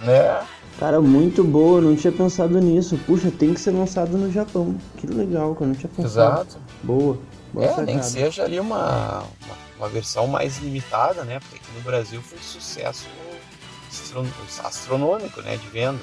Né? 0.00 0.46
Cara, 0.78 1.00
muito 1.00 1.42
boa, 1.42 1.80
não 1.80 1.96
tinha 1.96 2.12
pensado 2.12 2.60
nisso. 2.60 2.98
Puxa, 2.98 3.30
tem 3.30 3.52
que 3.52 3.60
ser 3.60 3.72
lançado 3.72 4.16
no 4.16 4.30
Japão. 4.32 4.76
Que 4.96 5.06
legal, 5.06 5.54
cara, 5.54 5.66
não 5.66 5.74
tinha 5.74 5.88
pensado. 5.88 6.42
Exato. 6.42 6.58
Boa. 6.82 7.18
boa 7.52 7.66
é, 7.66 7.82
nem 7.82 7.98
que 7.98 8.06
seja 8.06 8.44
ali 8.44 8.60
uma, 8.60 9.18
uma, 9.18 9.56
uma, 9.76 9.88
versão 9.88 10.28
mais 10.28 10.58
limitada, 10.58 11.24
né? 11.24 11.40
Porque 11.40 11.56
aqui 11.56 11.76
no 11.76 11.82
Brasil 11.82 12.22
foi 12.22 12.38
sucesso 12.38 13.06
astronômico, 14.64 15.42
né? 15.42 15.56
De 15.56 15.66
venda. 15.68 16.00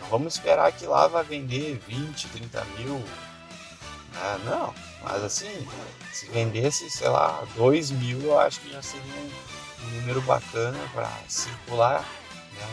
Não 0.00 0.08
vamos 0.08 0.34
esperar 0.34 0.70
que 0.70 0.86
lá 0.86 1.08
vá 1.08 1.22
vender 1.22 1.80
20, 1.88 2.28
30 2.28 2.64
mil. 2.78 2.94
Né? 2.94 4.38
Não, 4.44 4.72
mas 5.02 5.24
assim, 5.24 5.66
se 6.12 6.26
vendesse, 6.26 6.88
sei 6.90 7.08
lá, 7.08 7.42
2 7.56 7.90
mil, 7.90 8.20
eu 8.22 8.38
acho 8.38 8.60
que 8.60 8.72
já 8.72 8.80
seria 8.80 9.14
um, 9.14 9.30
um 9.84 10.00
número 10.00 10.20
bacana 10.22 10.78
para 10.94 11.10
circular, 11.28 12.04
né? 12.54 12.68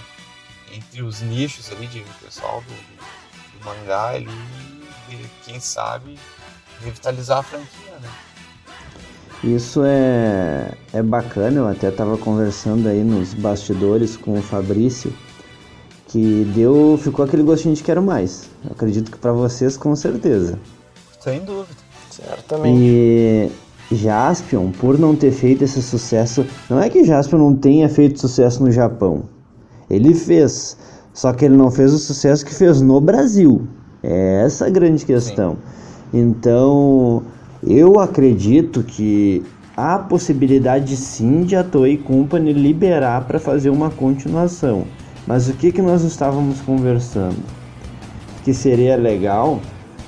entre 0.75 1.03
os 1.03 1.21
nichos 1.21 1.71
ali 1.71 1.87
de 1.87 2.03
pessoal 2.23 2.61
do, 2.61 2.73
do, 2.73 3.59
do 3.59 3.65
mangá 3.65 4.09
ali, 4.09 4.27
e, 5.09 5.25
quem 5.45 5.59
sabe 5.59 6.17
revitalizar 6.81 7.39
a 7.39 7.43
franquia, 7.43 7.99
né? 8.01 8.09
Isso 9.43 9.81
é, 9.83 10.71
é 10.93 11.03
bacana, 11.03 11.57
eu 11.57 11.67
até 11.67 11.89
estava 11.89 12.17
conversando 12.17 12.87
aí 12.87 13.03
nos 13.03 13.33
bastidores 13.33 14.15
com 14.15 14.39
o 14.39 14.41
Fabrício, 14.41 15.13
que 16.07 16.45
deu, 16.55 16.97
ficou 17.01 17.25
aquele 17.25 17.43
gostinho 17.43 17.75
de 17.75 17.83
quero 17.83 18.01
mais. 18.01 18.49
Eu 18.63 18.71
acredito 18.71 19.11
que 19.11 19.17
para 19.17 19.33
vocês 19.33 19.75
com 19.75 19.93
certeza. 19.95 20.57
Sem 21.19 21.43
dúvida. 21.43 21.81
Certamente. 22.09 22.79
E 22.79 23.51
Jaspion, 23.93 24.71
por 24.71 24.97
não 24.97 25.15
ter 25.15 25.31
feito 25.31 25.63
esse 25.63 25.81
sucesso, 25.81 26.45
não 26.69 26.79
é 26.79 26.89
que 26.89 27.03
Jaspion 27.03 27.37
não 27.37 27.55
tenha 27.55 27.87
feito 27.89 28.19
sucesso 28.19 28.63
no 28.63 28.71
Japão. 28.71 29.23
Ele 29.89 30.13
fez, 30.13 30.77
só 31.13 31.33
que 31.33 31.45
ele 31.45 31.55
não 31.55 31.69
fez 31.69 31.93
o 31.93 31.97
sucesso 31.97 32.45
que 32.45 32.53
fez 32.53 32.81
no 32.81 32.99
Brasil. 32.99 33.67
É 34.01 34.43
essa 34.45 34.65
a 34.65 34.69
grande 34.69 35.05
questão. 35.05 35.57
Sim. 36.11 36.19
Então, 36.19 37.23
eu 37.65 37.99
acredito 37.99 38.83
que 38.83 39.43
há 39.75 39.97
possibilidade 39.97 40.95
sim 40.95 41.43
de 41.43 41.55
a 41.55 41.63
Toei 41.63 41.97
Company 41.97 42.53
liberar 42.53 43.25
para 43.25 43.39
fazer 43.39 43.69
uma 43.69 43.89
continuação. 43.89 44.83
Mas 45.25 45.47
o 45.47 45.53
que, 45.53 45.71
que 45.71 45.81
nós 45.81 46.03
estávamos 46.03 46.59
conversando? 46.61 47.37
Que 48.43 48.53
seria 48.53 48.95
legal 48.95 49.59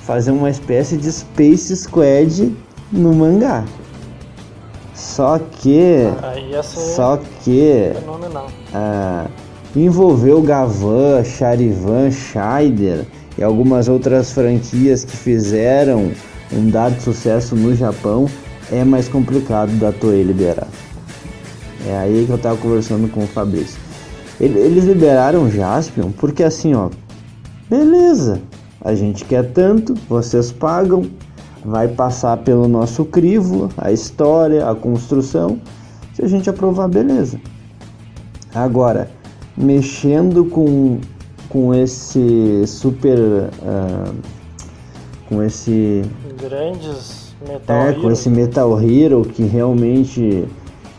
fazer 0.02 0.30
uma 0.30 0.50
espécie 0.50 0.96
de 0.96 1.10
Space 1.10 1.74
Squad 1.76 2.54
no 2.96 3.14
mangá. 3.14 3.64
Só 4.94 5.38
que. 5.38 6.04
Só 6.64 7.20
que. 7.44 7.92
Ah, 8.72 9.26
envolveu 9.74 10.40
Gavan, 10.42 11.22
Charivan, 11.22 12.10
Scheider 12.10 13.06
e 13.36 13.42
algumas 13.42 13.88
outras 13.88 14.32
franquias 14.32 15.04
que 15.04 15.16
fizeram 15.16 16.10
um 16.52 16.70
dado 16.70 17.00
sucesso 17.00 17.54
no 17.54 17.74
Japão, 17.74 18.26
é 18.72 18.84
mais 18.84 19.08
complicado 19.08 19.70
da 19.78 19.92
Toei 19.92 20.22
liberar. 20.22 20.68
É 21.86 21.96
aí 21.98 22.24
que 22.26 22.32
eu 22.32 22.38
tava 22.38 22.56
conversando 22.56 23.08
com 23.08 23.24
o 23.24 23.26
Fabrício. 23.26 23.78
Eles 24.40 24.84
liberaram 24.84 25.50
Jaspion 25.50 26.10
porque 26.10 26.42
assim, 26.42 26.74
ó, 26.74 26.90
beleza, 27.70 28.40
a 28.80 28.94
gente 28.94 29.24
quer 29.24 29.50
tanto, 29.52 29.94
vocês 30.08 30.52
pagam, 30.52 31.06
vai 31.66 31.88
passar 31.88 32.36
pelo 32.38 32.68
nosso 32.68 33.04
crivo, 33.04 33.68
a 33.76 33.90
história, 33.90 34.68
a 34.70 34.74
construção. 34.74 35.60
Se 36.14 36.22
a 36.22 36.28
gente 36.28 36.48
aprovar, 36.48 36.88
beleza. 36.88 37.40
Agora, 38.54 39.10
mexendo 39.56 40.44
com, 40.44 40.98
com 41.48 41.74
esse 41.74 42.64
super. 42.66 43.18
Uh, 43.18 44.14
com 45.28 45.42
esse. 45.42 46.02
Grandes 46.40 47.34
Metal 47.46 47.76
É, 47.76 47.88
Hero. 47.88 48.00
com 48.00 48.10
esse 48.10 48.30
Metal 48.30 48.80
Hero 48.80 49.22
que 49.22 49.42
realmente 49.42 50.44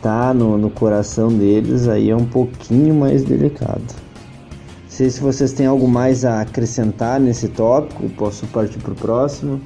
tá 0.02 0.32
no, 0.34 0.58
no 0.58 0.70
coração 0.70 1.28
deles, 1.28 1.88
aí 1.88 2.10
é 2.10 2.16
um 2.16 2.26
pouquinho 2.26 2.94
mais 2.94 3.24
delicado. 3.24 3.82
Não 3.82 4.90
sei 4.90 5.10
se 5.10 5.20
vocês 5.20 5.52
têm 5.52 5.66
algo 5.66 5.88
mais 5.88 6.24
a 6.24 6.42
acrescentar 6.42 7.18
nesse 7.18 7.48
tópico, 7.48 8.08
posso 8.10 8.46
partir 8.48 8.78
pro 8.78 8.94
próximo. 8.94 9.60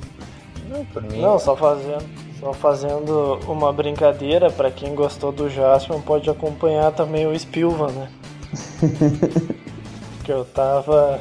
Não, 0.94 1.02
por 1.02 1.02
mim. 1.02 1.20
Não, 1.20 1.38
só 1.38 1.56
fazendo, 1.56 2.04
só 2.38 2.52
fazendo 2.52 3.38
uma 3.48 3.72
brincadeira, 3.72 4.50
para 4.50 4.70
quem 4.70 4.94
gostou 4.94 5.32
do 5.32 5.48
Jaspion 5.48 6.00
pode 6.00 6.28
acompanhar 6.28 6.92
também 6.92 7.26
o 7.26 7.38
Spilvan, 7.38 7.88
né? 7.88 8.08
que 10.24 10.30
eu 10.30 10.44
tava 10.44 11.20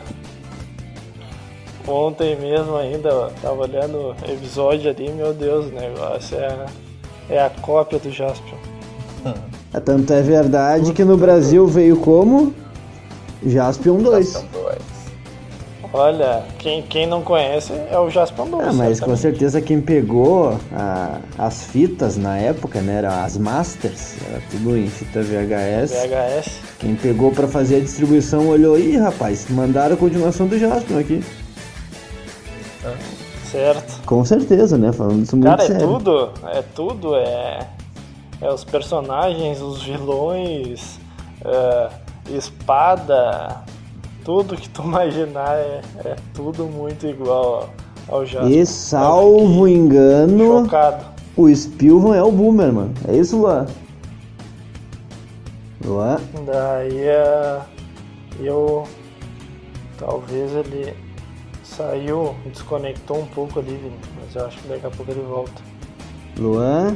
ontem 1.88 2.36
mesmo 2.36 2.76
ainda, 2.76 3.32
tava 3.42 3.62
olhando 3.62 3.98
o 3.98 4.32
episódio 4.32 4.90
ali, 4.90 5.10
meu 5.12 5.34
Deus, 5.34 5.68
o 5.68 5.70
negócio 5.70 6.38
é, 6.38 6.66
é 7.30 7.44
a 7.44 7.50
cópia 7.50 8.00
do 8.00 8.12
Jaspion. 8.12 8.58
É, 9.74 9.80
Tanto 9.82 10.14
é 10.14 10.22
verdade 10.22 10.94
que 10.94 11.04
no 11.04 11.18
Brasil 11.18 11.66
veio 11.68 11.98
como 11.98 12.54
Jaspion 13.46 13.98
2. 13.98 14.28
São 14.28 14.46
dois. 14.52 15.01
Olha, 15.94 16.44
quem, 16.58 16.82
quem 16.84 17.06
não 17.06 17.22
conhece 17.22 17.74
é 17.92 18.00
o 18.00 18.10
Jaspion 18.10 18.46
2. 18.48 18.68
Ah, 18.68 18.72
mas 18.74 19.00
com 19.02 19.14
certeza 19.18 19.60
quem 19.62 19.82
pegou 19.82 20.58
a- 20.74 21.20
as 21.38 21.64
fitas 21.66 22.16
na 22.16 22.38
época, 22.38 22.80
né, 22.80 23.00
eram 23.00 23.10
as 23.10 23.38
Masters, 23.38 24.16
era 24.30 24.42
tudo 24.50 24.78
em 24.78 24.88
fita 24.88 25.22
VHS. 25.22 25.92
VHS. 25.92 26.52
Quem 26.80 26.96
pegou 26.96 27.32
pra 27.34 27.46
fazer 27.46 27.76
a 27.76 27.80
distribuição 27.82 28.48
olhou, 28.48 28.80
ih 28.80 28.96
rapaz, 28.98 29.48
mandaram 29.50 29.96
a 29.96 29.98
continuação 29.98 30.48
do 30.48 30.58
Jaspion 30.58 30.98
aqui. 31.00 31.22
Certo. 33.52 34.02
Com 34.06 34.24
certeza, 34.24 34.78
né, 34.78 34.94
falando 34.94 35.24
isso 35.24 35.36
muito 35.36 35.50
Cara, 35.50 35.64
é 35.64 35.68
sério. 35.68 35.88
tudo, 35.88 36.30
é 36.54 36.64
tudo, 36.74 37.16
é, 37.18 37.60
é 38.42 38.50
os 38.50 38.64
personagens, 38.64 39.60
os 39.62 39.84
vilões, 39.84 40.98
é, 41.44 41.90
espada, 42.34 43.58
tudo 44.24 44.56
que 44.56 44.70
tu 44.70 44.84
imaginar 44.84 45.58
é, 45.58 45.82
é 46.06 46.16
tudo 46.34 46.66
muito 46.66 47.08
igual 47.08 47.70
ao, 48.08 48.20
ao 48.20 48.26
Jasper. 48.26 48.52
E 48.52 48.66
salvo 48.66 49.68
engano, 49.68 50.64
Chocado. 50.64 51.06
o 51.36 51.54
Spilvan 51.54 52.16
é 52.16 52.24
o 52.24 52.32
Boomer, 52.32 52.74
mano. 52.74 52.94
É 53.08 53.16
isso, 53.16 53.38
Luan? 53.38 53.68
Luan? 55.84 56.20
Daí 56.46 57.00
é, 57.00 57.62
eu 58.40 58.84
talvez 59.98 60.52
ele 60.54 60.94
saiu, 61.64 62.36
desconectou 62.46 63.20
um 63.20 63.28
pouco 63.28 63.60
ali, 63.60 63.92
mas 64.20 64.36
eu 64.36 64.46
acho 64.46 64.60
que 64.60 64.68
daqui 64.68 64.86
a 64.86 64.90
pouco 64.90 65.12
ele 65.12 65.22
volta. 65.22 65.62
Luan? 66.38 66.96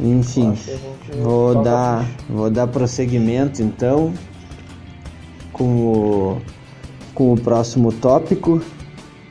Enfim, 0.00 0.54
vou 1.22 1.62
dar, 1.62 2.04
vou 2.28 2.50
dar 2.50 2.66
prosseguimento 2.66 3.62
então 3.62 4.12
com 5.52 5.64
o, 5.64 6.42
com 7.14 7.32
o 7.32 7.40
próximo 7.40 7.92
tópico 7.92 8.60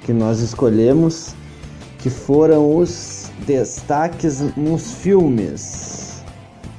que 0.03 0.13
nós 0.13 0.39
escolhemos, 0.39 1.35
que 1.99 2.09
foram 2.09 2.77
os 2.77 3.31
destaques 3.45 4.41
nos 4.55 4.91
filmes. 4.93 6.23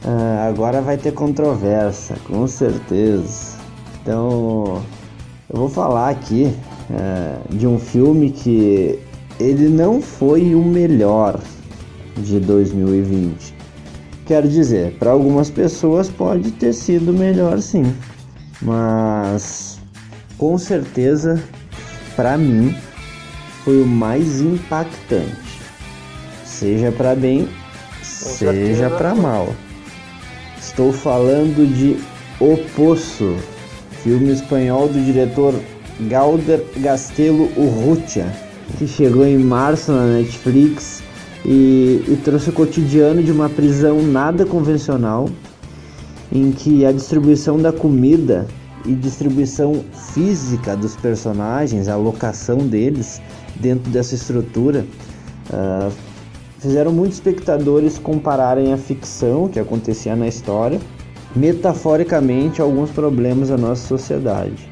Ah, 0.05 0.49
agora 0.49 0.81
vai 0.81 0.97
ter 0.97 1.13
controvérsia, 1.13 2.17
com 2.27 2.47
certeza. 2.47 3.57
Então, 4.03 4.83
eu 5.49 5.59
vou 5.59 5.69
falar 5.69 6.11
aqui 6.11 6.53
ah, 6.91 7.39
de 7.51 7.67
um 7.67 7.79
filme 7.79 8.31
que 8.31 8.99
ele 9.39 9.69
não 9.69 10.03
foi 10.03 10.55
o 10.55 10.65
melhor 10.65 11.41
de 12.17 12.41
2020. 12.41 13.55
Quero 14.27 14.49
dizer, 14.49 14.97
para 14.99 15.11
algumas 15.11 15.51
pessoas 15.51 16.09
pode 16.09 16.51
ter 16.53 16.73
sido 16.73 17.13
melhor 17.13 17.61
sim, 17.61 17.93
mas 18.63 19.79
com 20.39 20.57
certeza 20.57 21.43
para 22.17 22.37
mim 22.37 22.75
foi 23.65 23.83
o 23.83 23.87
mais 23.87 24.41
impactante. 24.41 25.61
Seja 26.45 26.93
para 26.93 27.15
bem, 27.15 27.49
seja 28.03 28.91
para 28.91 29.15
mal. 29.15 29.55
Estou 30.59 30.93
falando 30.93 31.67
de 31.67 31.97
O 32.41 32.57
Poço, 32.77 33.37
filme 34.03 34.33
espanhol 34.33 34.89
do 34.89 35.01
diretor 35.05 35.55
Galder 36.01 36.65
Gastelo 36.79 37.51
Urrutia, 37.57 38.27
que 38.79 38.87
chegou 38.87 39.27
em 39.27 39.39
março 39.39 39.93
na 39.93 40.07
Netflix 40.07 41.03
e, 41.45 42.05
e 42.09 42.21
trouxe 42.25 42.51
o 42.51 42.53
cotidiano 42.53 43.23
de 43.23 43.33
uma 43.33 43.49
prisão 43.49 44.03
nada 44.03 44.47
convencional, 44.47 45.29
em 46.33 46.51
que 46.51 46.87
a 46.87 46.93
distribuição 46.93 47.59
da 47.59 47.73
comida 47.73 48.47
e 48.87 48.95
distribuição 48.95 49.85
física 50.13 50.75
dos 50.75 50.97
personagens, 50.97 51.89
a 51.89 51.97
locação 51.97 52.59
deles 52.59 53.21
dentro 53.57 53.91
dessa 53.93 54.15
estrutura, 54.15 54.87
ah, 55.53 55.91
fizeram 56.59 56.91
muitos 56.91 57.19
espectadores 57.19 57.99
compararem 57.99 58.73
a 58.73 58.79
ficção 58.79 59.47
que 59.47 59.61
acontecia 59.61 60.17
na 60.17 60.27
história, 60.27 60.81
metaforicamente, 61.37 62.61
alguns 62.61 62.91
problemas 62.91 63.51
da 63.51 63.59
nossa 63.59 63.87
sociedade. 63.87 64.69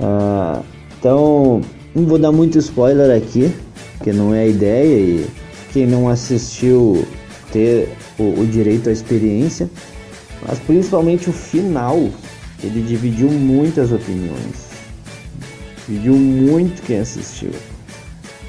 Ah, 0.00 0.60
então, 0.98 1.60
não 1.94 2.04
vou 2.04 2.18
dar 2.18 2.32
muito 2.32 2.58
spoiler 2.58 3.16
aqui, 3.16 3.50
porque 3.96 4.12
não 4.12 4.34
é 4.34 4.40
a 4.40 4.46
ideia 4.46 4.98
e 4.98 5.26
quem 5.72 5.86
não 5.86 6.08
assistiu 6.08 7.06
ter 7.52 7.90
o, 8.18 8.40
o 8.40 8.46
direito 8.46 8.88
à 8.88 8.92
experiência, 8.92 9.70
mas 10.42 10.58
principalmente 10.60 11.30
o 11.30 11.32
final, 11.32 11.96
ele 12.62 12.82
dividiu 12.82 13.30
muitas 13.30 13.92
opiniões, 13.92 14.68
dividiu 15.86 16.14
muito 16.14 16.82
quem 16.82 16.98
assistiu. 16.98 17.50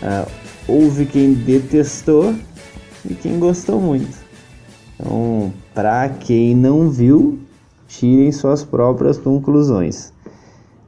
Ah, 0.01 0.27
houve 0.67 1.05
quem 1.05 1.33
detestou 1.33 2.35
e 3.09 3.13
quem 3.13 3.39
gostou 3.39 3.79
muito. 3.79 4.17
Então, 4.95 5.53
para 5.73 6.09
quem 6.09 6.55
não 6.55 6.89
viu, 6.89 7.39
tirem 7.87 8.31
suas 8.31 8.63
próprias 8.63 9.17
conclusões. 9.17 10.11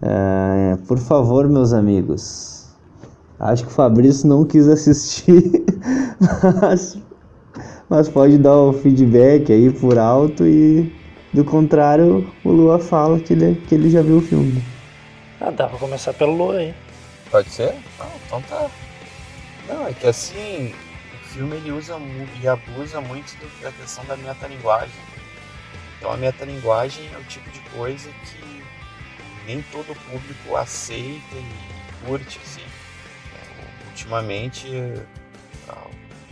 Ah, 0.02 0.78
por 0.88 0.98
favor, 0.98 1.48
meus 1.48 1.74
amigos. 1.74 2.68
Acho 3.40 3.64
que 3.64 3.72
o 3.72 3.74
Fabrício 3.74 4.28
não 4.28 4.44
quis 4.44 4.68
assistir, 4.68 5.64
mas 6.62 6.98
mas 7.90 8.08
pode 8.08 8.38
dar 8.38 8.56
o 8.56 8.74
feedback 8.74 9.52
aí 9.52 9.72
por 9.72 9.98
alto 9.98 10.46
e 10.46 10.94
do 11.34 11.44
contrário 11.44 12.32
o 12.44 12.50
Lua 12.52 12.80
fala 12.80 13.20
que 13.20 13.34
ele, 13.34 13.56
que 13.68 13.76
ele 13.76 13.90
já 13.90 14.02
viu 14.02 14.18
o 14.18 14.22
filme. 14.22 14.64
Ah, 15.42 15.52
dá 15.52 15.68
pra 15.68 15.80
começar 15.80 16.14
pelo 16.14 16.36
Lua 16.36 16.58
aí. 16.58 16.74
Pode 17.32 17.50
ser? 17.50 17.74
Não, 17.98 18.12
então 18.26 18.42
tá. 18.44 18.70
Não, 19.68 19.88
é 19.88 19.94
que 19.94 20.08
assim, 20.08 20.74
o 21.14 21.28
filme 21.28 21.56
ele 21.58 21.72
usa 21.72 21.98
e 22.42 22.48
abusa 22.48 23.02
muito 23.02 23.36
da 23.62 23.72
questão 23.72 24.04
da 24.06 24.18
metalinguagem. 24.18 24.90
Então 25.98 26.12
a 26.12 26.18
metalinguagem 26.18 27.10
é 27.14 27.18
o 27.18 27.24
tipo 27.24 27.50
de 27.52 27.60
coisa 27.76 28.10
que 28.10 28.64
nem 29.46 29.64
todo 29.72 29.96
público 30.10 30.56
aceita 30.56 31.36
e 31.36 32.06
curte, 32.06 32.40
assim. 32.44 32.62
Ultimamente, 33.90 34.68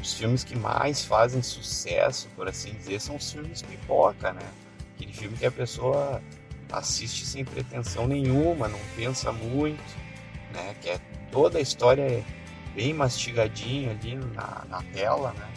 os 0.01 0.13
filmes 0.13 0.43
que 0.43 0.57
mais 0.57 1.03
fazem 1.03 1.41
sucesso, 1.41 2.27
por 2.35 2.47
assim 2.47 2.73
dizer, 2.73 3.01
são 3.01 3.15
os 3.15 3.31
filmes 3.31 3.61
pipoca, 3.61 4.33
né? 4.33 4.47
Aquele 4.95 5.13
filme 5.13 5.37
que 5.37 5.45
a 5.45 5.51
pessoa 5.51 6.21
assiste 6.71 7.25
sem 7.25 7.45
pretensão 7.45 8.07
nenhuma, 8.07 8.67
não 8.67 8.79
pensa 8.95 9.31
muito, 9.31 9.83
né? 10.53 10.75
Que 10.81 10.89
é 10.89 10.99
toda 11.31 11.57
a 11.57 11.61
história 11.61 12.01
é 12.01 12.23
bem 12.75 12.93
mastigadinha 12.93 13.91
ali 13.91 14.15
na, 14.15 14.65
na 14.69 14.83
tela, 14.93 15.33
né? 15.33 15.49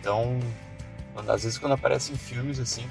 Então, 0.00 0.38
quando, 1.12 1.30
às 1.30 1.42
vezes 1.42 1.58
quando 1.58 1.72
aparecem 1.72 2.16
filmes 2.16 2.58
assim 2.58 2.88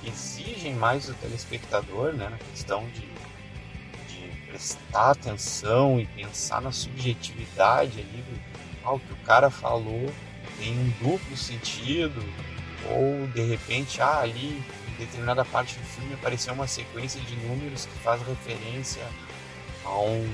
que 0.00 0.10
exigem 0.10 0.74
mais 0.74 1.06
do 1.06 1.14
telespectador, 1.14 2.12
né? 2.12 2.28
Na 2.28 2.38
questão 2.38 2.86
de, 2.88 3.08
de 4.08 4.46
prestar 4.46 5.12
atenção 5.12 5.98
e 5.98 6.06
pensar 6.06 6.60
na 6.60 6.72
subjetividade 6.72 8.00
ali 8.00 8.22
ah, 8.96 8.98
que 8.98 9.12
o 9.12 9.16
cara 9.24 9.50
falou 9.50 10.12
tem 10.58 10.72
um 10.72 10.88
duplo 11.00 11.36
sentido, 11.36 12.22
ou 12.90 13.26
de 13.28 13.42
repente, 13.42 14.00
ah, 14.00 14.20
ali 14.20 14.62
determinada 14.98 15.44
parte 15.44 15.78
do 15.78 15.84
filme 15.84 16.14
apareceu 16.14 16.52
uma 16.52 16.66
sequência 16.66 17.20
de 17.20 17.36
números 17.36 17.86
que 17.86 17.98
faz 18.00 18.20
referência 18.26 19.02
a 19.84 20.00
um, 20.00 20.28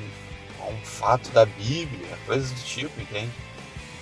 a 0.60 0.64
um 0.64 0.76
fato 0.82 1.30
da 1.30 1.44
Bíblia, 1.44 2.18
coisas 2.26 2.50
do 2.50 2.64
tipo, 2.64 3.00
entende? 3.00 3.30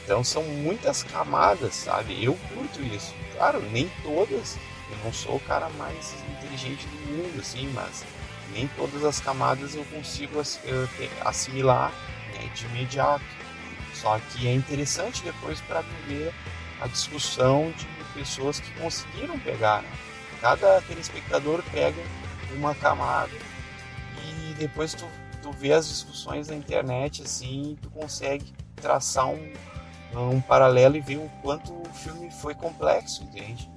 Então 0.05 0.23
são 0.23 0.43
muitas 0.43 1.03
camadas, 1.03 1.75
sabe? 1.75 2.25
Eu 2.25 2.35
curto 2.55 2.83
isso. 2.83 3.15
Claro, 3.37 3.61
nem 3.71 3.91
todas. 4.03 4.57
Eu 4.91 5.05
não 5.05 5.12
sou 5.12 5.37
o 5.37 5.41
cara 5.41 5.69
mais 5.71 6.15
inteligente 6.37 6.87
do 6.87 7.12
mundo, 7.12 7.41
assim, 7.41 7.71
mas 7.73 8.05
nem 8.53 8.69
todas 8.69 9.05
as 9.05 9.21
camadas 9.21 9.75
eu 9.75 9.85
consigo 9.87 10.41
assimilar 11.25 11.93
né, 12.35 12.51
de 12.55 12.65
imediato. 12.67 13.25
Só 14.03 14.19
que 14.19 14.49
é 14.49 14.53
interessante 14.53 15.23
depois 15.23 15.61
para 15.61 15.81
ver 16.09 16.35
a 16.81 16.88
discussão 16.88 17.73
de 17.79 17.87
pessoas 18.12 18.59
que 18.59 18.69
conseguiram 18.73 19.38
pegar. 19.38 19.83
Né? 19.83 19.88
Cada 20.41 20.83
telespectador 20.83 21.62
pega 21.71 22.03
uma 22.57 22.75
camada 22.75 23.31
e 24.19 24.55
depois 24.55 24.93
tu, 24.93 25.07
tu 25.41 25.53
vê 25.53 25.73
as 25.73 25.88
discussões 25.88 26.49
na 26.49 26.57
internet 26.57 27.23
assim, 27.23 27.79
tu 27.81 27.88
consegue 27.91 28.53
traçar 28.75 29.29
um, 29.29 29.53
um 30.17 30.41
paralelo 30.41 30.97
e 30.97 31.01
ver 31.01 31.19
o 31.19 31.31
quanto 31.41 31.73
o 31.73 31.95
filme 31.95 32.29
foi 32.29 32.57
complexo, 32.57 33.23
entende? 33.23 33.71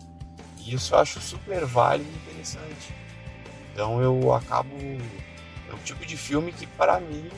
E 0.58 0.74
isso 0.74 0.96
eu 0.96 1.00
acho 1.00 1.22
super 1.22 1.64
válido 1.68 2.10
e 2.10 2.32
interessante. 2.32 2.96
Então 3.72 4.02
eu 4.02 4.34
acabo. 4.34 4.76
É 5.70 5.74
o 5.74 5.78
tipo 5.84 6.04
de 6.04 6.18
filme 6.18 6.52
que 6.52 6.66
para 6.66 7.00
mim 7.00 7.30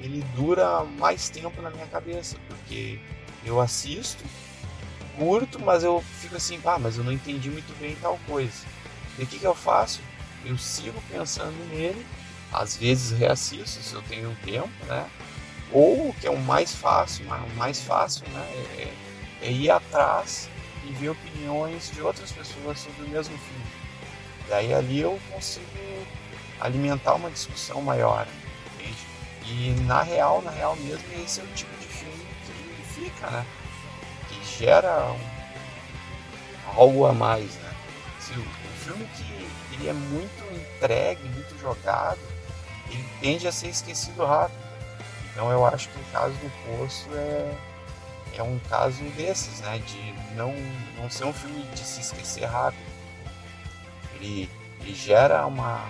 ele 0.00 0.24
dura 0.34 0.84
mais 0.84 1.28
tempo 1.28 1.60
na 1.60 1.70
minha 1.70 1.86
cabeça, 1.86 2.36
porque 2.48 2.98
eu 3.44 3.60
assisto, 3.60 4.24
curto, 5.16 5.58
mas 5.60 5.82
eu 5.82 6.02
fico 6.20 6.36
assim, 6.36 6.60
ah, 6.64 6.78
mas 6.78 6.96
eu 6.96 7.04
não 7.04 7.12
entendi 7.12 7.50
muito 7.50 7.76
bem 7.80 7.96
tal 8.00 8.18
coisa. 8.26 8.66
E 9.18 9.22
o 9.22 9.26
que, 9.26 9.38
que 9.38 9.46
eu 9.46 9.54
faço? 9.54 10.00
Eu 10.44 10.56
sigo 10.56 11.02
pensando 11.10 11.56
nele, 11.68 12.06
às 12.52 12.76
vezes 12.76 13.18
reassisto 13.18 13.82
se 13.82 13.94
eu 13.94 14.02
tenho 14.02 14.36
tempo, 14.44 14.70
né? 14.86 15.08
Ou 15.72 16.08
o 16.08 16.14
que 16.14 16.26
é 16.26 16.30
o 16.30 16.38
mais 16.38 16.74
fácil, 16.74 17.26
o 17.26 17.56
mais 17.56 17.80
fácil, 17.80 18.24
né? 18.30 18.46
É, 18.78 19.48
é 19.48 19.52
ir 19.52 19.70
atrás 19.70 20.48
e 20.86 20.92
ver 20.92 21.10
opiniões 21.10 21.90
de 21.90 22.00
outras 22.00 22.32
pessoas 22.32 22.78
sobre 22.78 23.04
o 23.04 23.08
mesmo 23.08 23.36
filme. 23.36 23.66
Daí 24.48 24.72
ali 24.72 25.00
eu 25.00 25.18
consigo 25.30 25.66
alimentar 26.60 27.14
uma 27.14 27.30
discussão 27.30 27.82
maior. 27.82 28.26
E 29.50 29.70
na 29.86 30.02
real, 30.02 30.42
na 30.42 30.50
real 30.50 30.76
mesmo, 30.76 31.02
esse 31.24 31.40
é 31.40 31.44
o 31.44 31.46
tipo 31.48 31.74
de 31.78 31.86
filme 31.86 32.26
que 32.44 33.00
fica, 33.00 33.30
né? 33.30 33.46
Que 34.28 34.58
gera 34.58 35.10
um, 35.10 36.78
algo 36.78 37.06
a 37.06 37.14
mais, 37.14 37.54
né? 37.56 37.74
Se 38.20 38.32
o, 38.32 38.42
o 38.42 38.78
filme 38.84 39.08
que 39.16 39.74
ele 39.74 39.88
é 39.88 39.92
muito 39.94 40.44
entregue, 40.54 41.22
muito 41.30 41.58
jogado, 41.58 42.20
ele 42.90 43.04
tende 43.22 43.48
a 43.48 43.52
ser 43.52 43.68
esquecido 43.68 44.24
rápido. 44.26 44.58
Então 45.32 45.50
eu 45.50 45.64
acho 45.64 45.88
que 45.88 45.98
o 45.98 46.04
caso 46.12 46.34
do 46.34 46.50
Poço 46.66 47.08
é, 47.14 47.54
é 48.34 48.42
um 48.42 48.58
caso 48.68 49.02
desses, 49.16 49.60
né? 49.60 49.78
De 49.78 50.12
não, 50.36 50.54
não 51.00 51.08
ser 51.08 51.24
um 51.24 51.32
filme 51.32 51.62
de 51.74 51.80
se 51.80 52.02
esquecer 52.02 52.44
rápido. 52.44 52.82
Ele, 54.16 54.50
ele 54.80 54.94
gera 54.94 55.46
uma, 55.46 55.88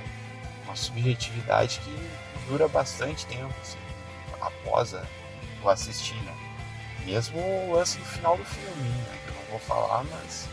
uma 0.64 0.76
subjetividade 0.76 1.80
que 1.80 2.17
dura 2.48 2.68
bastante 2.68 3.26
tempo 3.26 3.52
assim, 3.62 3.78
após 4.40 4.94
a, 4.94 5.02
o 5.62 5.68
assistir, 5.68 6.16
né? 6.24 6.34
Mesmo 7.04 7.38
o 7.38 7.72
lance 7.74 7.98
no 7.98 8.04
final 8.04 8.36
do 8.36 8.44
filme, 8.44 8.88
né? 8.88 9.18
Que 9.24 9.30
eu 9.30 9.34
não 9.34 9.50
vou 9.50 9.60
falar, 9.60 10.04
mas 10.04 10.48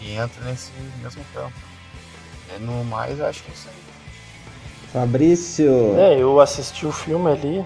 ele 0.00 0.14
entra 0.14 0.44
nesse 0.44 0.70
mesmo 1.02 1.24
campo. 1.34 1.56
E 2.54 2.58
no 2.60 2.84
mais, 2.84 3.18
eu 3.18 3.26
acho 3.26 3.42
que 3.42 3.50
é 3.50 3.54
isso 3.54 3.68
aí. 3.68 3.92
Fabrício! 4.92 5.98
É, 5.98 6.18
eu 6.18 6.38
assisti 6.40 6.86
o 6.86 6.92
filme 6.92 7.30
ali 7.30 7.64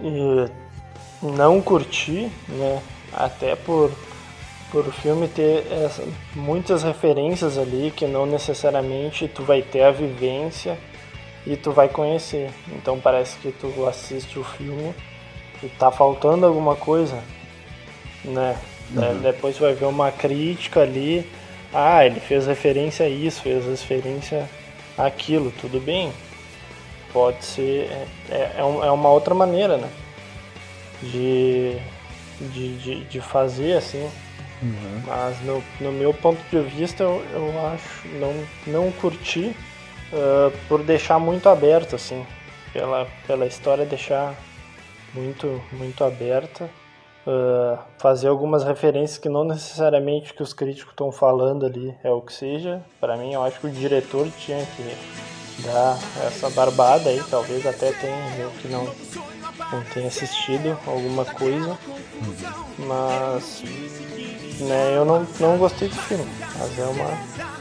e 0.00 0.48
não 1.22 1.60
curti, 1.60 2.30
né? 2.48 2.82
Até 3.12 3.56
por, 3.56 3.92
por 4.70 4.86
o 4.86 4.92
filme 4.92 5.28
ter 5.28 5.66
essa, 5.70 6.02
muitas 6.34 6.82
referências 6.82 7.58
ali 7.58 7.92
que 7.94 8.06
não 8.06 8.26
necessariamente 8.26 9.28
tu 9.28 9.42
vai 9.42 9.60
ter 9.60 9.82
a 9.82 9.90
vivência 9.90 10.78
e 11.46 11.56
tu 11.56 11.72
vai 11.72 11.88
conhecer. 11.88 12.50
Então 12.68 12.98
parece 12.98 13.36
que 13.38 13.52
tu 13.52 13.86
assiste 13.86 14.38
o 14.38 14.44
filme 14.44 14.94
e 15.62 15.68
tá 15.68 15.90
faltando 15.90 16.46
alguma 16.46 16.76
coisa, 16.76 17.22
né? 18.24 18.56
Uhum. 18.94 19.20
Depois 19.20 19.56
tu 19.56 19.62
vai 19.62 19.74
ver 19.74 19.86
uma 19.86 20.10
crítica 20.10 20.80
ali. 20.80 21.28
Ah, 21.72 22.04
ele 22.04 22.20
fez 22.20 22.46
referência 22.46 23.06
a 23.06 23.08
isso, 23.08 23.42
fez 23.42 23.64
referência 23.64 24.48
àquilo, 24.96 25.52
tudo 25.60 25.80
bem. 25.80 26.12
Pode 27.12 27.44
ser. 27.44 27.90
É, 27.90 28.06
é, 28.30 28.36
é, 28.56 28.60
é 28.60 28.90
uma 28.90 29.10
outra 29.10 29.34
maneira, 29.34 29.76
né? 29.76 29.88
De, 31.02 31.76
de, 32.40 32.76
de, 32.78 33.04
de 33.04 33.20
fazer 33.20 33.74
assim. 33.74 34.08
Uhum. 34.62 35.02
Mas 35.06 35.40
no, 35.40 35.62
no 35.80 35.90
meu 35.90 36.14
ponto 36.14 36.40
de 36.48 36.60
vista 36.70 37.02
eu, 37.02 37.24
eu 37.32 37.66
acho 37.66 38.06
não, 38.20 38.44
não 38.66 38.92
curti 38.92 39.56
uh, 40.12 40.56
por 40.68 40.82
deixar 40.82 41.18
muito 41.18 41.48
aberto, 41.48 41.96
assim, 41.96 42.24
pela, 42.72 43.06
pela 43.26 43.46
história 43.46 43.84
deixar 43.84 44.34
muito, 45.14 45.60
muito 45.72 46.04
aberta. 46.04 46.68
Uh, 47.24 47.78
fazer 47.98 48.26
algumas 48.26 48.64
referências 48.64 49.16
que 49.16 49.28
não 49.28 49.44
necessariamente 49.44 50.34
que 50.34 50.42
os 50.42 50.52
críticos 50.52 50.92
estão 50.92 51.12
falando 51.12 51.64
ali 51.64 51.94
é 52.02 52.10
o 52.10 52.20
que 52.20 52.32
seja. 52.32 52.82
Para 53.00 53.16
mim, 53.16 53.32
eu 53.32 53.42
acho 53.42 53.60
que 53.60 53.66
o 53.68 53.70
diretor 53.70 54.28
tinha 54.38 54.66
que 54.66 55.62
dar 55.62 55.96
essa 56.26 56.50
barbada 56.50 57.10
aí, 57.10 57.22
talvez 57.30 57.64
até 57.64 57.92
tenha 57.92 58.36
eu 58.38 58.50
que 58.60 58.66
não, 58.68 58.84
não 58.84 59.84
tenha 59.92 60.08
assistido 60.08 60.76
alguma 60.86 61.24
coisa, 61.24 61.78
mas 62.78 63.62
né, 64.60 64.96
eu 64.96 65.04
não, 65.04 65.26
não 65.40 65.58
gostei 65.58 65.88
do 65.88 65.96
filme, 65.96 66.26
mas 66.58 66.78
é 66.78 66.84
uma 66.84 67.10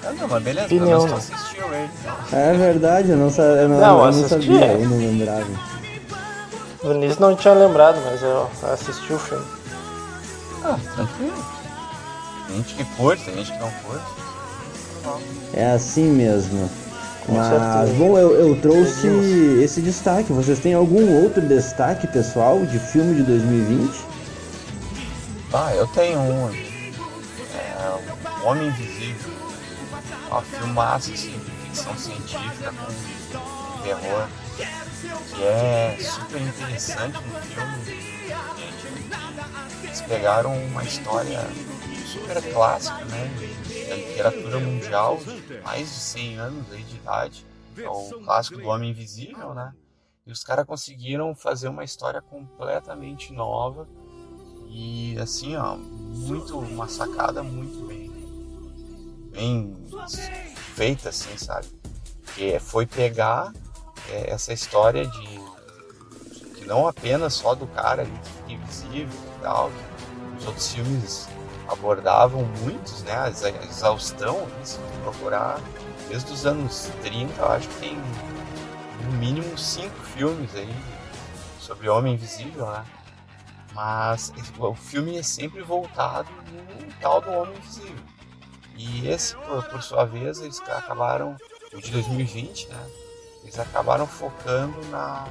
ah, 0.04 0.14
não, 0.20 0.28
mas 0.28 0.44
beleza, 0.44 0.66
opinião. 0.66 1.06
Né? 1.06 1.14
assistiu 1.16 1.74
ele. 1.74 1.90
É 2.34 2.54
verdade, 2.54 3.12
eu 3.12 3.18
não, 3.18 3.30
eu 3.30 3.70
não, 3.70 3.80
não, 3.80 4.06
eu 4.06 4.12
não 4.12 4.28
sabia, 4.28 4.74
eu 4.74 4.90
não 4.90 4.98
lembrava. 4.98 5.46
O 6.84 6.88
Vinícius 6.88 7.20
não 7.20 7.36
tinha 7.36 7.54
lembrado, 7.54 8.02
mas 8.04 8.22
eu 8.24 8.50
assisti 8.64 9.14
o 9.14 9.20
filme. 9.20 9.46
Ah, 10.64 10.78
tranquilo. 10.96 11.46
Tem 12.48 12.58
gente 12.58 12.74
que 12.74 12.86
curte, 12.96 13.24
tem 13.24 13.36
gente 13.36 13.52
que 13.52 13.60
não 13.60 13.72
curte. 13.86 14.06
É 15.54 15.72
assim 15.72 16.10
mesmo. 16.10 16.70
Com 17.26 17.34
Mas, 17.34 17.48
certeza. 17.50 17.94
bom, 18.00 18.18
eu, 18.18 18.34
eu 18.34 18.56
trouxe 18.60 19.08
esse 19.64 19.80
destaque. 19.82 20.34
Vocês 20.34 20.58
têm 20.58 20.74
algum 20.74 21.24
outro 21.24 21.42
destaque, 21.42 22.08
pessoal, 22.08 22.60
de 22.66 22.80
filme 22.80 23.16
de 23.16 23.24
2020? 23.24 23.94
Ah, 25.54 25.74
eu 25.76 25.86
tenho 25.88 26.20
um. 26.20 26.71
Homem 28.44 28.68
Invisível 28.68 29.52
uma 30.32 30.42
filmaça 30.42 31.12
assim, 31.12 31.38
de 31.38 31.52
ficção 31.52 31.98
científica 31.98 32.72
com 32.72 33.84
terror, 33.84 34.28
que 35.36 35.44
é 35.44 35.98
super 36.00 36.42
interessante 36.42 37.18
no 37.18 37.42
filme. 37.42 38.12
Eles 39.84 40.02
pegaram 40.02 40.56
uma 40.68 40.84
história 40.84 41.40
super 42.06 42.54
clássico, 42.54 43.04
né? 43.06 43.30
Da 43.90 43.96
literatura 43.96 44.60
mundial, 44.60 45.20
mais 45.64 45.90
de 45.90 46.00
100 46.00 46.38
anos 46.38 46.72
aí 46.72 46.84
de 46.84 46.96
idade. 46.96 47.46
É 47.78 47.90
o 47.90 48.22
clássico 48.24 48.60
do 48.60 48.68
Homem 48.68 48.92
Invisível, 48.92 49.54
né? 49.54 49.74
E 50.26 50.32
os 50.32 50.44
caras 50.44 50.66
conseguiram 50.66 51.36
fazer 51.36 51.68
uma 51.68 51.84
história 51.84 52.22
completamente 52.22 53.34
nova 53.34 53.88
e 54.70 55.18
assim, 55.20 55.58
ó, 55.58 55.76
muito 55.76 56.58
uma 56.58 56.88
sacada 56.88 57.44
muito 57.44 57.86
bem 57.88 58.01
bem 59.32 59.76
feita 60.76 61.10
assim, 61.10 61.38
sabe? 61.38 61.68
Que 62.36 62.60
foi 62.60 62.86
pegar 62.86 63.52
é, 64.10 64.32
essa 64.32 64.54
história 64.54 65.06
de 65.06 65.42
que 66.56 66.66
não 66.66 66.88
apenas 66.88 67.34
só 67.34 67.56
do 67.56 67.68
cara 67.68 68.04
ali 68.04 68.20
que 68.46 68.54
invisível 68.54 69.20
e 69.38 69.42
tal, 69.42 69.72
que 69.72 70.38
os 70.38 70.46
outros 70.48 70.74
filmes 70.74 71.30
abordavam 71.68 72.44
muitos, 72.62 73.04
né? 73.04 73.14
A 73.14 73.30
exaustão, 73.66 74.48
se 74.64 74.78
procurar 75.04 75.60
desde 76.10 76.32
os 76.32 76.46
anos 76.46 76.90
30, 77.04 77.42
eu 77.42 77.52
acho 77.52 77.68
que 77.70 77.76
tem 77.80 77.98
no 79.06 79.12
mínimo 79.14 79.58
cinco 79.58 79.96
filmes 80.04 80.54
aí 80.56 80.74
sobre 81.60 81.90
Homem 81.90 82.16
Invisível, 82.16 82.70
né? 82.70 82.86
Mas 83.74 84.34
o 84.60 84.76
filme 84.76 85.18
é 85.18 85.24
sempre 85.24 85.62
voltado 85.62 86.30
no 86.52 86.94
tal 87.00 87.22
do 87.22 87.32
Homem 87.32 87.56
Invisível. 87.58 88.04
E 88.78 89.08
esse, 89.08 89.36
por, 89.36 89.64
por 89.66 89.84
sua 89.84 90.06
vez, 90.06 90.40
eles 90.42 90.60
acabaram, 90.62 91.36
o 91.74 91.82
de 91.82 91.92
2020, 91.92 92.70
né? 92.70 92.90
Eles 93.44 93.58
acabaram 93.60 94.06
focando 94.06 94.84
na, 94.88 95.28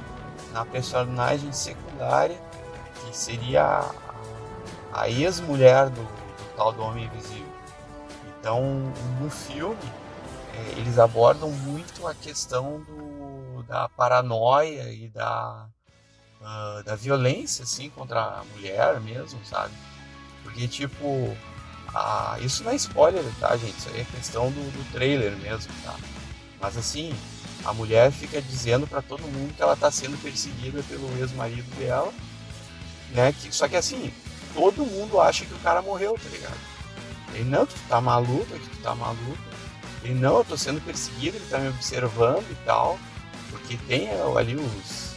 na 0.51 0.65
personagem 0.65 1.51
secundária, 1.51 2.39
que 2.95 3.15
seria 3.15 3.63
a, 3.63 5.01
a 5.01 5.09
ex-mulher 5.09 5.89
do, 5.89 6.01
do 6.01 6.55
tal 6.55 6.71
do 6.71 6.81
Homem 6.81 7.05
Invisível. 7.05 7.51
Então, 8.39 8.93
no 9.21 9.29
filme, 9.29 9.77
é, 10.53 10.79
eles 10.79 10.99
abordam 10.99 11.49
muito 11.49 12.07
a 12.07 12.13
questão 12.13 12.81
do, 12.81 13.63
da 13.63 13.87
paranoia 13.87 14.91
e 14.91 15.07
da, 15.07 15.67
uh, 16.41 16.83
da 16.83 16.95
violência, 16.95 17.63
assim, 17.63 17.89
contra 17.89 18.19
a 18.19 18.43
mulher 18.53 18.99
mesmo, 18.99 19.39
sabe? 19.45 19.73
Porque, 20.43 20.67
tipo, 20.67 21.37
a, 21.93 22.37
isso 22.41 22.63
não 22.63 22.71
é 22.71 22.75
spoiler, 22.75 23.23
tá, 23.39 23.55
gente? 23.57 23.77
Isso 23.77 23.89
aí 23.89 24.01
é 24.01 24.05
questão 24.05 24.49
do, 24.51 24.71
do 24.71 24.91
trailer 24.91 25.35
mesmo, 25.37 25.71
tá? 25.83 25.95
Mas, 26.59 26.77
assim, 26.77 27.13
a 27.65 27.73
mulher 27.73 28.11
fica 28.11 28.41
dizendo 28.41 28.87
para 28.87 29.01
todo 29.01 29.21
mundo 29.21 29.53
que 29.55 29.61
ela 29.61 29.75
tá 29.75 29.91
sendo 29.91 30.21
perseguida 30.21 30.81
pelo 30.83 31.09
ex-marido 31.19 31.69
dela, 31.77 32.11
né? 33.11 33.33
Que, 33.33 33.53
só 33.53 33.67
que, 33.67 33.75
assim, 33.75 34.13
todo 34.53 34.85
mundo 34.85 35.19
acha 35.19 35.45
que 35.45 35.53
o 35.53 35.59
cara 35.59 35.81
morreu, 35.81 36.13
tá 36.13 36.29
ligado? 36.29 36.59
E 37.35 37.43
não, 37.43 37.65
tu 37.65 37.75
tá 37.87 37.99
maluco, 38.01 38.45
que 38.45 38.69
tu 38.69 38.81
tá 38.81 38.95
maluco. 38.95 39.37
E 40.03 40.09
não, 40.09 40.37
eu 40.37 40.45
tô 40.45 40.57
sendo 40.57 40.81
perseguido, 40.81 41.37
ele 41.37 41.45
tá 41.49 41.59
me 41.59 41.69
observando 41.69 42.49
e 42.49 42.55
tal. 42.65 42.97
Porque 43.49 43.77
tem 43.87 44.09
ali 44.37 44.55
os, 44.55 45.15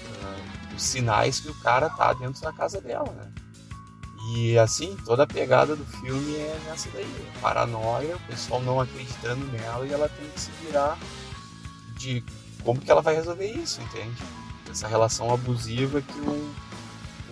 os 0.75 0.83
sinais 0.83 1.41
que 1.41 1.49
o 1.49 1.55
cara 1.61 1.89
tá 1.89 2.13
dentro 2.13 2.41
da 2.43 2.53
casa 2.53 2.81
dela, 2.81 3.11
né? 3.13 3.44
E 4.33 4.59
assim, 4.59 4.97
toda 5.05 5.25
a 5.25 5.27
pegada 5.27 5.77
do 5.77 5.85
filme 5.85 6.35
é 6.37 6.59
nessa 6.67 6.89
daí, 6.95 7.07
paranoia, 7.43 8.17
o 8.17 8.21
pessoal 8.21 8.63
não 8.63 8.81
acreditando 8.81 9.45
nela 9.47 9.87
e 9.87 9.93
ela 9.93 10.09
tem 10.09 10.29
que 10.31 10.41
se 10.41 10.51
virar 10.65 10.99
de 11.99 12.25
como 12.63 12.81
que 12.81 12.91
ela 12.91 13.03
vai 13.03 13.15
resolver 13.15 13.47
isso, 13.47 13.81
entende? 13.83 14.17
Essa 14.71 14.89
relação 14.89 15.33
abusiva 15.33 16.01
que 16.01 16.19
um, 16.21 16.55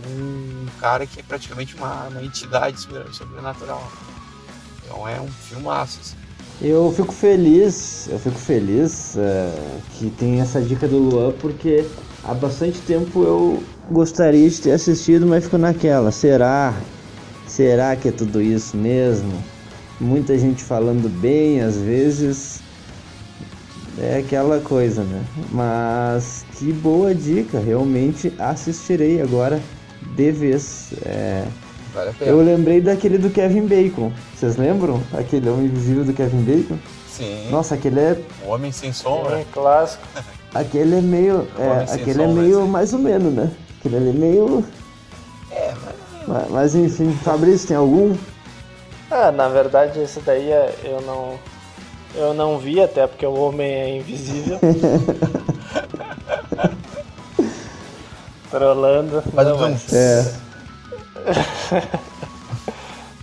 um 0.06 0.66
cara 0.78 1.06
que 1.06 1.20
é 1.20 1.22
praticamente 1.22 1.74
uma, 1.76 2.08
uma 2.08 2.22
entidade 2.22 2.78
sobrenatural. 3.12 3.90
Então 4.84 5.08
é 5.08 5.20
um 5.20 5.28
filmaço. 5.28 5.98
Assim. 6.00 6.16
Eu 6.60 6.92
fico 6.94 7.12
feliz, 7.12 8.08
eu 8.08 8.18
fico 8.18 8.38
feliz 8.38 9.16
é, 9.16 9.80
que 9.98 10.10
tem 10.10 10.40
essa 10.40 10.60
dica 10.60 10.86
do 10.86 10.98
Luan 10.98 11.32
porque 11.32 11.84
há 12.24 12.34
bastante 12.34 12.78
tempo 12.80 13.22
eu 13.22 13.62
gostaria 13.90 14.48
de 14.48 14.60
ter 14.60 14.72
assistido, 14.72 15.26
mas 15.26 15.44
ficou 15.44 15.58
naquela. 15.58 16.10
Será? 16.10 16.74
Será 17.46 17.94
que 17.96 18.08
é 18.08 18.12
tudo 18.12 18.40
isso 18.40 18.76
mesmo? 18.76 19.32
Muita 20.00 20.38
gente 20.38 20.62
falando 20.62 21.08
bem, 21.20 21.60
às 21.60 21.76
vezes 21.76 22.60
é 23.98 24.18
aquela 24.18 24.60
coisa, 24.60 25.04
né? 25.04 25.22
Mas 25.50 26.44
que 26.56 26.72
boa 26.72 27.14
dica, 27.14 27.58
realmente 27.58 28.32
assistirei 28.38 29.20
agora 29.20 29.60
de 30.16 30.32
vez. 30.32 30.92
É... 31.04 31.44
Vale 31.94 32.10
eu 32.22 32.40
lembrei 32.40 32.80
daquele 32.80 33.18
do 33.18 33.28
Kevin 33.28 33.66
Bacon. 33.66 34.10
Vocês 34.34 34.56
lembram? 34.56 35.02
Aquele 35.12 35.48
Homem 35.50 35.66
Invisível 35.66 36.04
do 36.04 36.14
Kevin 36.14 36.42
Bacon? 36.42 36.78
Sim. 37.06 37.50
Nossa, 37.50 37.74
aquele 37.74 38.00
é. 38.00 38.18
O 38.46 38.48
Homem 38.48 38.72
Sem 38.72 38.92
Sombra. 38.92 39.40
É 39.40 39.44
clássico. 39.52 40.02
Aquele 40.54 40.98
é 40.98 41.00
meio. 41.00 41.48
É, 41.58 41.94
aquele 41.94 42.22
é 42.22 42.26
meio 42.26 42.66
mais 42.66 42.92
ou 42.92 42.98
menos, 42.98 43.32
né? 43.32 43.50
Aquele 43.78 43.96
ali 43.96 44.10
é 44.10 44.12
meio. 44.12 44.62
É, 45.50 45.72
mas... 46.26 46.50
mas. 46.50 46.74
enfim, 46.74 47.10
Fabrício, 47.22 47.68
tem 47.68 47.76
algum? 47.76 48.14
Ah, 49.10 49.32
na 49.32 49.48
verdade 49.48 49.98
esse 50.00 50.20
daí 50.20 50.50
é, 50.50 50.74
eu 50.84 51.00
não. 51.02 51.38
Eu 52.14 52.34
não 52.34 52.58
vi 52.58 52.78
até 52.80 53.06
porque 53.06 53.24
o 53.24 53.34
homem 53.34 53.72
é 53.72 53.96
invisível. 53.96 54.58
Trolando. 58.50 59.22
Mas 59.32 59.48
não, 59.48 59.58
mas... 59.58 59.90
É. 59.94 60.34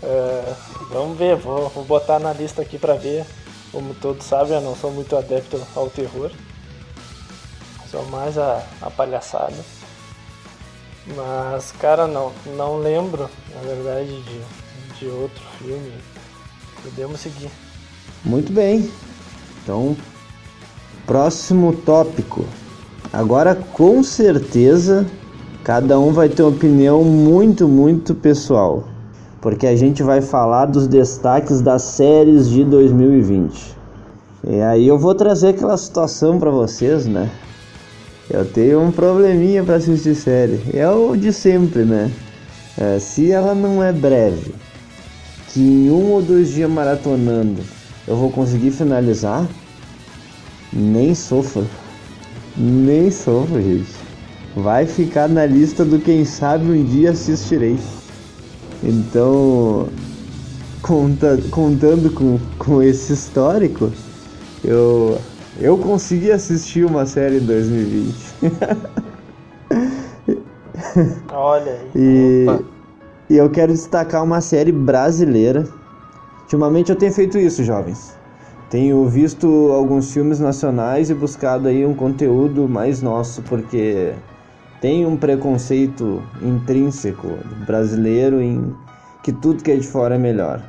é. 0.01 0.53
Vamos 0.91 1.19
ver, 1.19 1.35
vou, 1.35 1.69
vou 1.69 1.83
botar 1.83 2.17
na 2.17 2.33
lista 2.33 2.63
aqui 2.63 2.79
pra 2.79 2.95
ver. 2.95 3.23
Como 3.71 3.93
todos 3.93 4.25
sabem, 4.25 4.55
eu 4.55 4.61
não 4.61 4.75
sou 4.75 4.91
muito 4.91 5.15
adepto 5.15 5.61
ao 5.75 5.87
terror. 5.87 6.31
Só 7.89 8.03
mais 8.03 8.37
a, 8.37 8.63
a 8.81 8.89
palhaçada. 8.91 9.55
Mas, 11.15 11.71
cara, 11.71 12.07
não, 12.07 12.31
não 12.55 12.77
lembro, 12.77 13.29
na 13.55 13.61
verdade, 13.61 14.21
de, 14.21 14.99
de 14.99 15.07
outro 15.07 15.43
filme. 15.57 15.93
Podemos 16.83 17.19
seguir. 17.19 17.49
Muito 18.23 18.53
bem. 18.53 18.91
Então, 19.63 19.95
próximo 21.07 21.73
tópico. 21.73 22.45
Agora, 23.11 23.55
com 23.55 24.03
certeza, 24.03 25.07
cada 25.63 25.99
um 25.99 26.13
vai 26.13 26.29
ter 26.29 26.43
uma 26.43 26.51
opinião 26.51 27.03
muito, 27.03 27.67
muito 27.67 28.13
pessoal. 28.13 28.83
Porque 29.41 29.65
a 29.65 29.75
gente 29.75 30.03
vai 30.03 30.21
falar 30.21 30.65
dos 30.65 30.87
destaques 30.87 31.61
das 31.61 31.81
séries 31.81 32.49
de 32.49 32.63
2020. 32.63 33.75
E 34.47 34.61
aí 34.61 34.87
eu 34.87 34.99
vou 34.99 35.15
trazer 35.15 35.49
aquela 35.49 35.77
situação 35.77 36.39
para 36.39 36.51
vocês, 36.51 37.07
né? 37.07 37.31
Eu 38.29 38.45
tenho 38.45 38.81
um 38.81 38.91
probleminha 38.91 39.63
para 39.63 39.75
assistir 39.75 40.13
série. 40.13 40.61
É 40.73 40.87
o 40.87 41.15
de 41.15 41.33
sempre, 41.33 41.83
né? 41.83 42.11
É, 42.77 42.99
se 42.99 43.31
ela 43.31 43.55
não 43.55 43.83
é 43.83 43.91
breve, 43.91 44.53
que 45.47 45.59
em 45.59 45.89
um 45.89 46.11
ou 46.11 46.21
dois 46.21 46.49
dias 46.49 46.69
maratonando 46.69 47.61
eu 48.07 48.15
vou 48.15 48.29
conseguir 48.29 48.71
finalizar, 48.71 49.47
nem 50.71 51.15
sofro. 51.15 51.65
Nem 52.55 53.09
sofro, 53.09 53.61
gente. 53.61 53.89
Vai 54.55 54.85
ficar 54.85 55.27
na 55.27 55.45
lista 55.45 55.83
do 55.83 55.99
quem 55.99 56.23
sabe 56.23 56.65
um 56.65 56.83
dia 56.83 57.11
assistirei. 57.11 57.77
Então, 58.83 59.89
conta, 60.81 61.39
contando 61.51 62.11
com, 62.11 62.39
com 62.57 62.81
esse 62.81 63.13
histórico, 63.13 63.91
eu 64.63 65.19
eu 65.59 65.77
consegui 65.77 66.31
assistir 66.31 66.85
uma 66.85 67.05
série 67.05 67.37
em 67.37 67.45
2020. 67.45 68.15
Olha 71.31 71.71
aí. 71.71 71.89
E, 71.95 72.45
e 73.29 73.37
eu 73.37 73.49
quero 73.49 73.73
destacar 73.73 74.23
uma 74.23 74.41
série 74.41 74.71
brasileira. 74.71 75.67
Ultimamente 76.43 76.89
eu 76.91 76.95
tenho 76.95 77.11
feito 77.11 77.37
isso, 77.37 77.63
jovens. 77.63 78.15
Tenho 78.69 79.05
visto 79.07 79.71
alguns 79.71 80.13
filmes 80.13 80.39
nacionais 80.39 81.09
e 81.09 81.13
buscado 81.13 81.67
aí 81.67 81.85
um 81.85 81.93
conteúdo 81.93 82.69
mais 82.69 83.01
nosso, 83.01 83.41
porque 83.41 84.13
tem 84.79 85.05
um 85.05 85.17
preconceito 85.17 86.23
intrínseco 86.41 87.27
brasileiro 87.65 88.41
em 88.41 88.73
que 89.23 89.33
tudo 89.33 89.63
que 89.63 89.71
é 89.71 89.75
de 89.75 89.87
fora 89.87 90.15
é 90.15 90.17
melhor. 90.17 90.63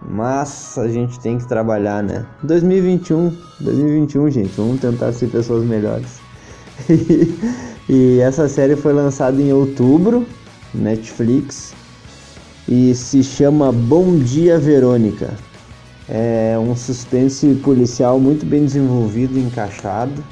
Mas 0.00 0.78
a 0.78 0.88
gente 0.88 1.18
tem 1.18 1.38
que 1.38 1.46
trabalhar, 1.46 2.02
né? 2.02 2.24
2021, 2.44 3.36
2021, 3.60 4.30
gente, 4.30 4.52
vamos 4.56 4.80
tentar 4.80 5.12
ser 5.12 5.28
pessoas 5.28 5.64
melhores. 5.64 6.20
e 7.88 8.20
essa 8.20 8.48
série 8.48 8.76
foi 8.76 8.92
lançada 8.92 9.40
em 9.40 9.52
outubro, 9.52 10.24
Netflix, 10.72 11.74
e 12.68 12.94
se 12.94 13.24
chama 13.24 13.72
Bom 13.72 14.18
Dia 14.18 14.58
Verônica. 14.58 15.34
É 16.08 16.56
um 16.58 16.76
suspense 16.76 17.54
policial 17.56 18.20
muito 18.20 18.46
bem 18.46 18.64
desenvolvido 18.64 19.36
e 19.36 19.42
encaixado, 19.42 20.24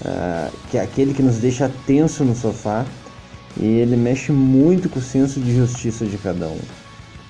uh, 0.00 0.50
que 0.70 0.78
é 0.78 0.82
aquele 0.82 1.12
que 1.12 1.22
nos 1.22 1.36
deixa 1.36 1.70
tenso 1.86 2.24
no 2.24 2.34
sofá, 2.34 2.84
e 3.56 3.66
ele 3.66 3.96
mexe 3.96 4.32
muito 4.32 4.88
com 4.88 4.98
o 4.98 5.02
senso 5.02 5.38
de 5.40 5.54
justiça 5.54 6.06
de 6.06 6.16
cada 6.16 6.48
um. 6.48 6.58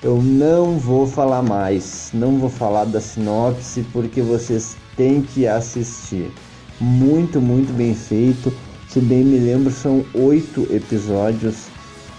Eu 0.05 0.21
não 0.21 0.77
vou 0.77 1.07
falar 1.07 1.41
mais, 1.41 2.11
não 2.13 2.37
vou 2.37 2.47
falar 2.47 2.85
da 2.85 3.01
sinopse 3.01 3.83
porque 3.91 4.21
vocês 4.21 4.77
têm 4.95 5.23
que 5.23 5.47
assistir. 5.47 6.31
Muito, 6.79 7.41
muito 7.41 7.73
bem 7.73 7.95
feito. 7.95 8.53
Se 8.87 8.99
bem 8.99 9.23
me 9.23 9.39
lembro, 9.39 9.71
são 9.71 10.05
oito 10.13 10.67
episódios. 10.69 11.69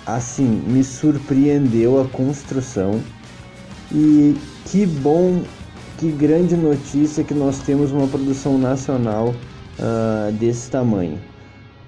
Assim, 0.05 0.64
me 0.66 0.83
surpreendeu 0.83 2.01
a 2.01 2.07
construção. 2.07 3.01
E 3.92 4.37
que 4.64 4.85
bom, 4.85 5.44
que 5.96 6.11
grande 6.11 6.57
notícia 6.57 7.22
que 7.22 7.35
nós 7.35 7.61
temos 7.61 7.92
uma 7.92 8.09
produção 8.09 8.59
nacional 8.59 9.29
uh, 9.29 10.33
desse 10.33 10.68
tamanho 10.68 11.20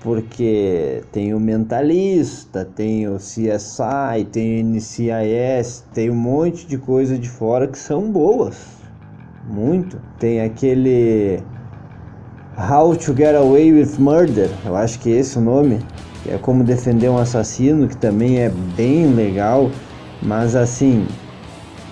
porque 0.00 1.02
tem 1.10 1.34
o 1.34 1.40
Mentalista, 1.40 2.64
tem 2.64 3.08
o 3.08 3.16
CSI, 3.16 4.24
tem 4.30 4.62
o 4.62 4.64
NCIS, 4.64 5.84
tem 5.92 6.10
um 6.10 6.14
monte 6.14 6.66
de 6.66 6.78
coisa 6.78 7.18
de 7.18 7.28
fora 7.28 7.66
que 7.66 7.78
são 7.78 8.10
boas, 8.10 8.56
muito. 9.48 10.00
Tem 10.18 10.40
aquele 10.40 11.42
How 12.56 12.96
to 12.96 13.16
Get 13.16 13.34
Away 13.34 13.72
with 13.72 13.98
Murder, 13.98 14.50
eu 14.64 14.76
acho 14.76 14.98
que 15.00 15.12
é 15.12 15.18
esse 15.18 15.38
o 15.38 15.40
nome, 15.40 15.80
é 16.28 16.38
como 16.38 16.62
defender 16.62 17.08
um 17.08 17.18
assassino, 17.18 17.88
que 17.88 17.96
também 17.96 18.38
é 18.38 18.50
bem 18.76 19.12
legal, 19.12 19.70
mas 20.22 20.54
assim, 20.54 21.06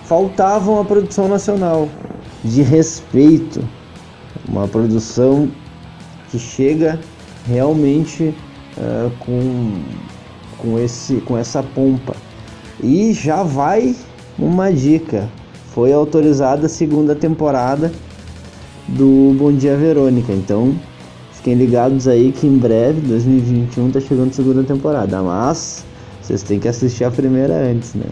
faltava 0.05 0.71
uma 0.71 0.85
produção 0.85 1.27
nacional. 1.27 1.89
De 2.43 2.61
respeito, 2.61 3.61
uma 4.47 4.67
produção 4.67 5.49
que 6.29 6.37
chega 6.37 6.99
realmente 7.47 8.35
uh, 8.77 9.11
com, 9.19 9.81
com, 10.57 10.79
esse, 10.79 11.15
com 11.21 11.37
essa 11.37 11.63
pompa. 11.63 12.15
E 12.83 13.13
já 13.13 13.43
vai 13.43 13.95
uma 14.37 14.71
dica: 14.71 15.29
foi 15.73 15.93
autorizada 15.93 16.65
a 16.65 16.69
segunda 16.69 17.15
temporada 17.15 17.91
do 18.87 19.35
Bom 19.37 19.51
Dia 19.51 19.75
Verônica. 19.75 20.31
Então 20.31 20.75
fiquem 21.31 21.55
ligados 21.55 22.07
aí 22.07 22.31
que 22.31 22.45
em 22.45 22.57
breve, 22.57 23.01
2021, 23.01 23.91
tá 23.91 23.99
chegando 23.99 24.29
a 24.29 24.33
segunda 24.33 24.63
temporada. 24.63 25.21
Mas 25.21 25.85
vocês 26.21 26.43
têm 26.43 26.59
que 26.59 26.67
assistir 26.67 27.05
a 27.05 27.11
primeira 27.11 27.55
antes, 27.55 27.93
né? 27.93 28.05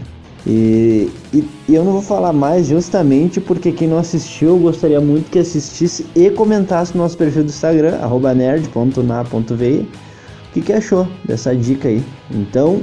E, 0.46 1.10
e, 1.34 1.44
e, 1.68 1.74
eu 1.74 1.84
não 1.84 1.90
vou 1.90 2.02
falar 2.02 2.32
mais 2.32 2.68
justamente 2.68 3.40
porque 3.40 3.72
quem 3.72 3.88
não 3.88 3.98
assistiu 3.98 4.56
gostaria 4.58 5.00
muito 5.00 5.28
que 5.28 5.40
assistisse 5.40 6.06
e 6.14 6.30
comentasse 6.30 6.96
no 6.96 7.02
nosso 7.02 7.18
perfil 7.18 7.42
do 7.42 7.48
Instagram, 7.48 7.98
nerd.na.vi, 8.36 9.80
o 9.80 10.52
que, 10.52 10.60
que 10.60 10.72
achou 10.72 11.08
dessa 11.24 11.54
dica 11.54 11.88
aí. 11.88 12.00
Então, 12.30 12.80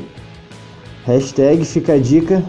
hashtag 1.05 1.63
fica 1.63 1.93
a 1.93 1.97
dica 1.97 2.43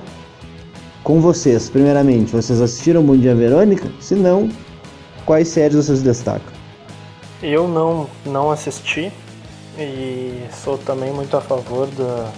com 1.04 1.20
vocês. 1.20 1.70
Primeiramente, 1.70 2.32
vocês 2.32 2.60
assistiram 2.60 3.04
Bom 3.04 3.16
Dia 3.16 3.36
Verônica? 3.36 3.88
Se 4.00 4.16
não, 4.16 4.48
quais 5.24 5.46
séries 5.46 5.76
vocês 5.76 6.02
destacam? 6.02 6.52
Eu 7.40 7.68
não, 7.68 8.08
não 8.26 8.50
assisti 8.50 9.12
e 9.78 10.40
sou 10.52 10.76
também 10.76 11.12
muito 11.12 11.36
a 11.36 11.40
favor 11.40 11.86
da 11.88 12.32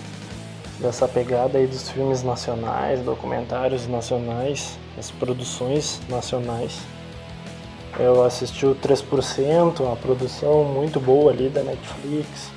dessa 0.78 1.08
pegada 1.08 1.58
aí 1.58 1.66
dos 1.66 1.90
filmes 1.90 2.22
nacionais, 2.22 3.00
documentários 3.00 3.86
nacionais, 3.86 4.78
as 4.98 5.10
produções 5.10 6.00
nacionais. 6.08 6.78
Eu 7.98 8.22
assisti 8.24 8.66
o 8.66 8.74
3%, 8.74 9.80
uma 9.80 9.96
produção 9.96 10.64
muito 10.64 11.00
boa 11.00 11.32
ali 11.32 11.48
da 11.48 11.62
Netflix. 11.62 12.50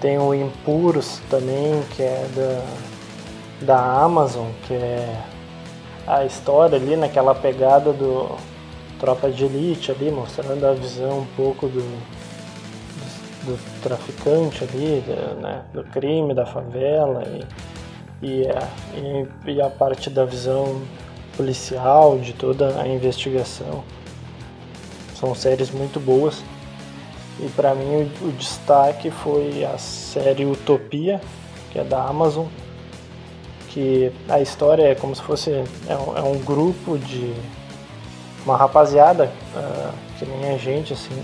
Tem 0.00 0.18
o 0.18 0.34
Impuros 0.34 1.20
também, 1.28 1.82
que 1.94 2.02
é 2.02 2.26
da, 2.34 3.66
da 3.66 4.02
Amazon, 4.02 4.46
que 4.66 4.72
é 4.72 5.22
a 6.06 6.24
história 6.24 6.76
ali 6.78 6.96
naquela 6.96 7.34
pegada 7.34 7.92
do 7.92 8.36
Tropa 8.98 9.30
de 9.30 9.44
Elite 9.44 9.90
ali, 9.90 10.10
mostrando 10.10 10.64
a 10.64 10.72
visão 10.72 11.20
um 11.20 11.26
pouco 11.36 11.68
do, 11.68 11.82
do 13.46 13.80
traficante 13.80 14.64
ali, 14.64 15.02
né, 15.40 15.62
do 15.72 15.84
crime, 15.84 16.34
da 16.34 16.44
favela 16.44 17.22
e, 18.22 18.26
e, 18.26 18.48
a, 18.48 18.68
e, 18.94 19.52
e 19.52 19.62
a 19.62 19.70
parte 19.70 20.10
da 20.10 20.24
visão 20.24 20.82
policial, 21.36 22.18
de 22.18 22.32
toda 22.32 22.80
a 22.80 22.88
investigação. 22.88 23.84
São 25.14 25.34
séries 25.34 25.70
muito 25.70 26.00
boas. 26.00 26.42
E 27.38 27.48
para 27.50 27.74
mim 27.74 28.10
o, 28.22 28.28
o, 28.28 28.32
destaque 28.32 29.10
foi 29.10 29.64
a 29.64 29.76
série 29.76 30.44
Utopia, 30.44 31.20
que 31.70 31.78
é 31.78 31.84
da 31.84 32.02
Amazon, 32.02 32.46
que 33.68 34.10
a 34.28 34.40
história 34.40 34.84
é 34.84 34.94
como 34.94 35.14
se 35.14 35.20
fosse 35.20 35.50
é 35.50 35.96
um, 35.96 36.16
é 36.16 36.22
um 36.22 36.38
grupo 36.38 36.96
de 36.96 37.34
uma 38.44 38.56
rapaziada 38.56 39.30
uh, 39.54 39.92
que 40.18 40.24
nem 40.24 40.54
a 40.54 40.56
gente 40.56 40.94
assim 40.94 41.22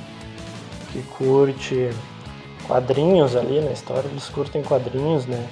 que 0.92 1.00
curte 1.16 1.88
quadrinhos 2.66 3.37
ali 3.37 3.61
na 3.61 3.72
história, 3.72 4.09
eles 4.09 4.29
curtem 4.29 4.62
quadrinhos, 4.62 5.27
né? 5.27 5.48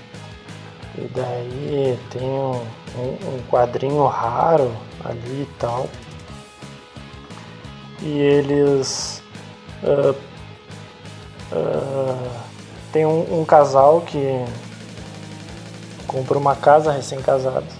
E 0.97 1.09
daí 1.15 1.99
tem 2.11 2.23
um, 2.23 2.61
um, 2.97 3.35
um 3.35 3.43
quadrinho 3.49 4.05
raro 4.07 4.73
ali 5.05 5.43
e 5.43 5.49
tal. 5.59 5.89
E 8.03 8.09
eles. 8.09 9.23
Uh, 9.83 10.15
uh, 11.55 12.31
tem 12.93 13.07
um, 13.07 13.41
um, 13.41 13.45
casal 13.45 14.01
que 14.01 14.45
compra 16.07 16.37
uma 16.37 16.57
casa 16.57 16.91
recém-casados. 16.91 17.73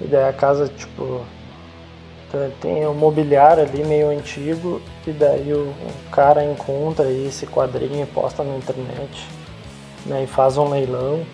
E 0.00 0.06
daí 0.06 0.28
a 0.28 0.32
casa, 0.32 0.68
tipo, 0.68 1.24
tem 2.60 2.86
um 2.86 2.94
mobiliário 2.94 3.62
ali 3.62 3.84
meio 3.84 4.10
antigo 4.10 4.80
e 5.06 5.10
daí 5.12 5.52
o, 5.52 5.68
o 5.68 6.10
cara 6.10 6.44
encontra 6.44 7.10
esse 7.10 7.46
quadrinho 7.46 8.02
e 8.02 8.06
posta 8.06 8.42
na 8.42 8.56
internet 8.56 9.26
né, 10.06 10.24
e 10.24 10.26
faz 10.26 10.56
um 10.56 10.68
leilão 10.68 11.24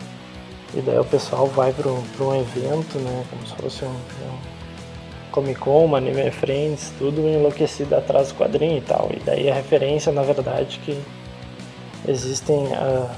e 0.75 0.81
daí 0.81 0.99
o 0.99 1.05
pessoal 1.05 1.47
vai 1.47 1.73
para 1.73 1.89
um 1.91 2.41
evento, 2.41 2.99
né, 2.99 3.25
como 3.29 3.47
se 3.47 3.55
fosse 3.57 3.85
um, 3.85 3.89
um 3.89 4.61
Comic 5.31 5.61
Con, 5.61 5.85
uma 5.85 5.99
Anime 5.99 6.31
Friends, 6.31 6.93
tudo 6.99 7.21
enlouquecido 7.21 7.95
atrás 7.97 8.29
do 8.29 8.35
quadrinho 8.35 8.79
e 8.79 8.81
tal. 8.81 9.09
E 9.15 9.21
daí 9.21 9.51
a 9.51 9.55
referência, 9.55 10.13
na 10.13 10.23
verdade, 10.23 10.81
que 10.85 11.01
existem 12.07 12.67
uh, 12.67 13.09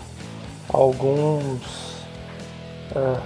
alguns 0.68 2.04
uh, 2.94 3.20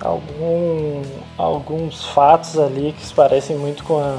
algum, 0.00 1.02
alguns 1.36 2.04
fatos 2.06 2.58
ali 2.58 2.92
que 2.92 3.04
se 3.04 3.14
parecem 3.14 3.56
muito 3.56 3.84
com 3.84 3.98
a, 3.98 4.18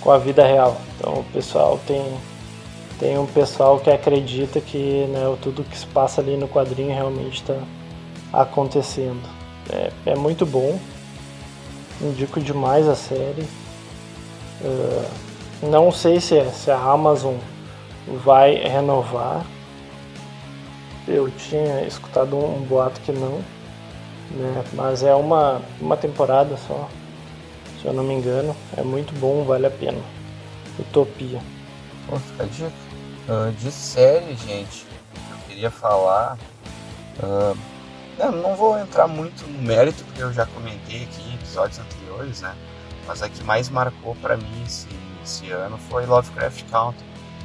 com 0.00 0.10
a 0.10 0.18
vida 0.18 0.46
real. 0.46 0.76
Então 0.96 1.14
o 1.14 1.24
pessoal 1.24 1.78
tem, 1.86 2.04
tem 2.98 3.18
um 3.18 3.26
pessoal 3.26 3.78
que 3.78 3.90
acredita 3.90 4.60
que 4.60 5.06
né, 5.08 5.36
tudo 5.40 5.64
que 5.64 5.76
se 5.76 5.86
passa 5.86 6.20
ali 6.20 6.36
no 6.36 6.48
quadrinho 6.48 6.94
realmente 6.94 7.42
está 7.42 7.58
acontecendo. 8.32 9.22
É, 9.70 9.90
é, 10.06 10.14
muito 10.14 10.46
bom, 10.46 10.78
indico 12.00 12.40
demais 12.40 12.88
a 12.88 12.94
série. 12.94 13.46
Uh, 14.60 15.04
não 15.62 15.92
sei 15.92 16.20
se, 16.20 16.42
se 16.50 16.70
a 16.70 16.78
Amazon 16.78 17.34
vai 18.24 18.54
renovar. 18.54 19.44
Eu 21.06 21.30
tinha 21.30 21.82
escutado 21.82 22.36
um, 22.36 22.56
um 22.56 22.60
boato 22.60 23.00
que 23.00 23.12
não 23.12 23.42
né? 24.30 24.64
Mas 24.72 25.02
é 25.02 25.14
uma, 25.14 25.62
uma 25.80 25.96
temporada 25.96 26.56
só, 26.66 26.88
se 27.80 27.86
eu 27.86 27.92
não 27.92 28.04
me 28.04 28.14
engano. 28.14 28.54
É 28.76 28.82
muito 28.82 29.12
bom, 29.18 29.44
vale 29.44 29.66
a 29.66 29.70
pena. 29.70 30.00
Utopia. 30.78 31.40
Pô, 32.06 32.16
fica 32.16 32.46
de, 32.46 32.64
uh, 32.64 33.52
de 33.58 33.70
série, 33.70 34.34
gente. 34.36 34.86
Eu 35.30 35.38
queria 35.48 35.70
falar. 35.70 36.38
Uh, 37.22 37.56
não 38.18 38.56
vou 38.56 38.78
entrar 38.78 39.06
muito 39.06 39.46
no 39.46 39.62
mérito, 39.62 40.04
porque 40.04 40.22
eu 40.22 40.32
já 40.32 40.44
comentei 40.46 41.04
aqui 41.04 41.22
em 41.30 41.34
episódios 41.34 41.78
anteriores, 41.78 42.40
né? 42.40 42.54
Mas 43.06 43.22
a 43.22 43.28
que 43.28 43.42
mais 43.44 43.68
marcou 43.68 44.14
para 44.16 44.36
mim 44.36 44.64
esse, 44.66 44.88
esse, 45.22 45.50
ano 45.50 45.78
foi 45.88 46.04
Lovecraft 46.04 46.64
Country. 46.70 47.04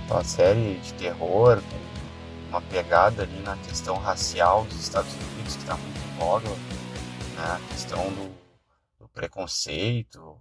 Uma 0.09 0.23
série 0.23 0.75
de 0.83 0.93
terror, 0.95 1.57
com 1.57 2.49
uma 2.49 2.61
pegada 2.61 3.23
ali 3.23 3.39
na 3.43 3.55
questão 3.57 3.95
racial 3.97 4.65
dos 4.65 4.79
Estados 4.79 5.13
Unidos, 5.13 5.55
que 5.55 5.61
está 5.61 5.75
muito 5.75 5.92
voga 6.23 6.47
né? 6.49 6.55
a 7.37 7.59
questão 7.69 8.01
do, 8.13 8.33
do 8.99 9.07
preconceito, 9.09 10.37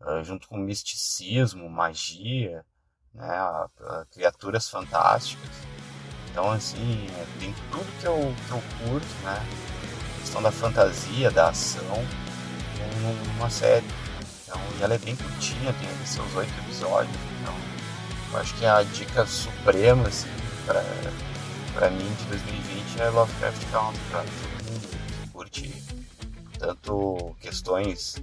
uh, 0.00 0.24
junto 0.24 0.48
com 0.48 0.56
misticismo, 0.56 1.68
magia, 1.68 2.64
né? 3.12 3.28
A, 3.28 3.68
a 3.80 4.06
criaturas 4.10 4.70
fantásticas. 4.70 5.50
Então, 6.30 6.50
assim, 6.50 7.06
é, 7.08 7.26
tem 7.40 7.54
tudo 7.70 8.00
que 8.00 8.06
eu, 8.06 8.34
que 8.46 8.50
eu 8.50 8.62
curto, 8.88 9.06
né? 9.22 9.38
A 10.16 10.20
questão 10.20 10.42
da 10.42 10.50
fantasia, 10.50 11.30
da 11.30 11.50
ação, 11.50 12.04
numa 13.36 13.50
série. 13.50 13.86
Então, 14.44 14.60
e 14.78 14.82
ela 14.82 14.94
é 14.94 14.98
bem 14.98 15.14
curtinha, 15.14 15.74
tem 15.74 16.06
seus 16.06 16.34
oito 16.36 16.52
episódios. 16.60 17.14
Então, 17.40 17.54
eu 18.32 18.38
acho 18.38 18.54
que 18.54 18.64
a 18.64 18.82
dica 18.82 19.26
suprema, 19.26 20.08
assim, 20.08 20.28
pra, 21.74 21.90
mim 21.90 22.14
de 22.14 22.24
2020 22.24 23.00
é 23.00 23.10
Lovecraft 23.10 23.70
Country, 23.70 24.00
pra 24.10 24.20
todo 24.20 24.72
mundo 24.72 24.98
que 25.46 25.68
curte 25.68 25.84
tanto 26.58 27.36
questões 27.40 28.16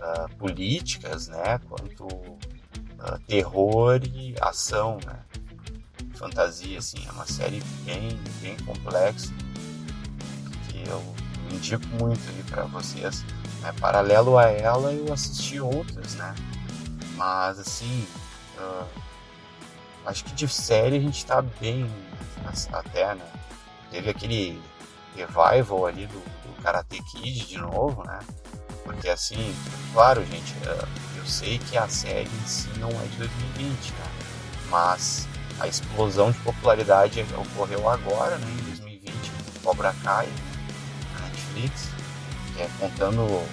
uh, 0.00 0.36
políticas, 0.36 1.28
né, 1.28 1.60
quanto 1.68 2.06
uh, 2.06 3.18
terror 3.26 4.00
e 4.04 4.34
ação, 4.40 4.98
né, 5.04 5.18
fantasia, 6.14 6.78
assim, 6.78 7.06
é 7.06 7.12
uma 7.12 7.26
série 7.26 7.62
bem, 7.84 8.18
bem 8.40 8.56
complexa 8.64 9.32
que 10.68 10.88
eu 10.88 11.02
indico 11.50 11.86
muito 12.00 12.20
aí 12.30 12.42
para 12.44 12.64
vocês. 12.64 13.22
Né? 13.60 13.72
Paralelo 13.78 14.38
a 14.38 14.48
ela, 14.48 14.92
eu 14.92 15.12
assisti 15.12 15.60
outras, 15.60 16.14
né, 16.14 16.34
mas 17.16 17.58
assim, 17.58 18.06
uh, 18.58 18.86
acho 20.06 20.24
que 20.24 20.32
de 20.34 20.48
série 20.48 20.96
a 20.96 21.00
gente 21.00 21.26
tá 21.26 21.42
bem 21.42 21.90
até, 22.72 23.14
né, 23.14 23.30
teve 23.90 24.08
aquele 24.08 24.60
revival 25.14 25.86
ali 25.86 26.06
do 26.06 26.22
Karate 26.62 27.02
Kid 27.02 27.46
de 27.46 27.58
novo, 27.58 28.04
né? 28.04 28.18
Porque 28.84 29.08
assim, 29.08 29.54
claro, 29.92 30.24
gente, 30.24 30.54
é, 30.66 30.84
eu 31.16 31.26
sei 31.26 31.58
que 31.58 31.76
a 31.76 31.88
série 31.88 32.28
em 32.28 32.46
si 32.46 32.68
não 32.78 32.88
é 32.88 33.06
de 33.06 33.16
2020, 33.18 33.92
né? 33.92 34.06
Mas 34.70 35.26
a 35.60 35.68
explosão 35.68 36.30
de 36.30 36.38
popularidade 36.38 37.24
ocorreu 37.36 37.88
agora, 37.88 38.36
né? 38.38 38.46
Em 38.60 38.64
2020, 38.64 39.12
Cobra 39.62 39.94
Kai, 40.02 40.28
na 41.14 41.26
Netflix, 41.26 41.88
que 42.54 42.62
é 42.62 42.70
contando 42.78 43.22
o 43.22 43.48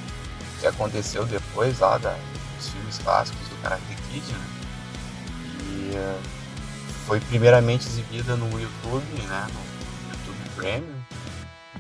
que 0.60 0.68
aconteceu 0.68 1.26
depois 1.26 1.80
lá 1.80 1.98
da, 1.98 2.16
dos 2.58 2.70
filmes 2.70 2.98
clássicos 3.00 3.48
do 3.50 3.56
Karate 3.62 3.84
Kid, 4.10 4.32
né? 4.32 4.48
E 5.68 5.96
uh, 5.96 6.22
foi 7.06 7.20
primeiramente 7.20 7.88
exibida 7.88 8.36
no 8.36 8.50
YouTube, 8.60 9.22
né? 9.28 9.48
No 9.52 10.12
YouTube 10.12 10.50
Premium 10.56 10.99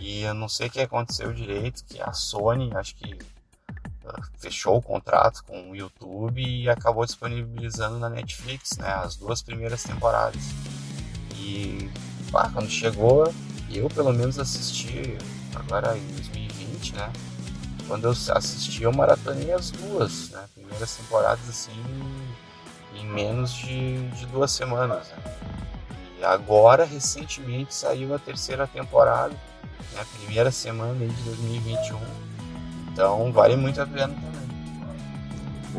e 0.09 0.23
eu 0.23 0.33
não 0.33 0.49
sei 0.49 0.65
o 0.65 0.71
que 0.71 0.81
aconteceu 0.81 1.31
direito, 1.31 1.83
que 1.85 2.01
a 2.01 2.11
Sony, 2.11 2.71
acho 2.73 2.95
que 2.95 3.13
uh, 3.13 4.21
fechou 4.39 4.77
o 4.77 4.81
contrato 4.81 5.43
com 5.43 5.69
o 5.69 5.75
YouTube 5.75 6.41
e 6.41 6.67
acabou 6.67 7.05
disponibilizando 7.05 7.99
na 7.99 8.09
Netflix, 8.09 8.75
né, 8.79 8.91
as 8.91 9.15
duas 9.15 9.43
primeiras 9.43 9.83
temporadas. 9.83 10.41
E 11.35 11.91
pá, 12.31 12.49
quando 12.51 12.67
chegou, 12.71 13.31
eu 13.71 13.87
pelo 13.87 14.11
menos 14.11 14.39
assisti 14.39 15.15
agora 15.53 15.95
em 15.95 16.07
2020, 16.07 16.95
né? 16.95 17.13
Quando 17.87 18.05
eu 18.05 18.11
assisti, 18.11 18.81
eu 18.81 18.91
maratonei 18.91 19.53
as 19.53 19.69
duas, 19.69 20.31
né? 20.31 20.43
Primeiras 20.55 20.95
temporadas 20.95 21.47
assim 21.47 21.71
em 22.95 23.05
menos 23.05 23.53
de, 23.53 24.09
de 24.09 24.25
duas 24.25 24.51
semanas. 24.51 25.07
Né? 25.09 25.37
E 26.19 26.25
agora, 26.25 26.83
recentemente, 26.83 27.75
saiu 27.75 28.13
a 28.15 28.19
terceira 28.19 28.65
temporada 28.65 29.35
né? 29.93 30.05
Primeira 30.17 30.51
semana 30.51 30.93
de 30.93 31.23
2021. 31.23 31.97
Então 32.91 33.31
vale 33.31 33.55
muito 33.55 33.81
a 33.81 33.85
pena 33.85 34.07
também. 34.07 34.29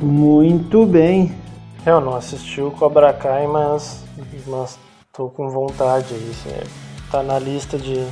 Muito 0.01 0.87
bem. 0.87 1.37
Eu 1.85 2.01
não 2.01 2.15
assisti 2.15 2.61
o 2.61 2.71
Cobra 2.71 3.13
Kai, 3.13 3.47
mas, 3.47 4.05
mas 4.47 4.79
tô 5.13 5.29
com 5.29 5.49
vontade 5.49 6.15
aí. 6.15 6.35
É, 6.47 6.65
tá 7.11 7.23
na 7.23 7.39
lista 7.39 7.79
de, 7.79 8.05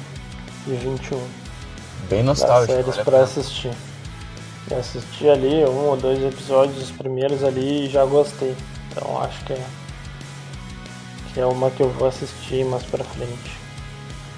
de 0.67 0.75
21. 0.75 1.21
Bem 2.09 2.23
nostálgico. 2.23 2.73
séries 2.73 2.97
para 3.05 3.23
assistir. 3.23 3.73
Eu 4.71 4.79
assisti 4.79 5.29
ali 5.29 5.65
um 5.65 5.89
ou 5.89 5.97
dois 5.97 6.23
episódios, 6.23 6.83
os 6.83 6.91
primeiros 6.91 7.43
ali 7.43 7.87
e 7.87 7.91
já 7.91 8.05
gostei. 8.05 8.55
Então 8.91 9.21
acho 9.23 9.45
que 9.45 9.53
é, 9.53 9.67
que 11.33 11.41
é 11.41 11.47
uma 11.47 11.71
que 11.71 11.83
eu 11.83 11.91
vou 11.91 12.09
assistir 12.09 12.65
mais 12.65 12.85
pra 12.85 13.05
frente. 13.05 13.57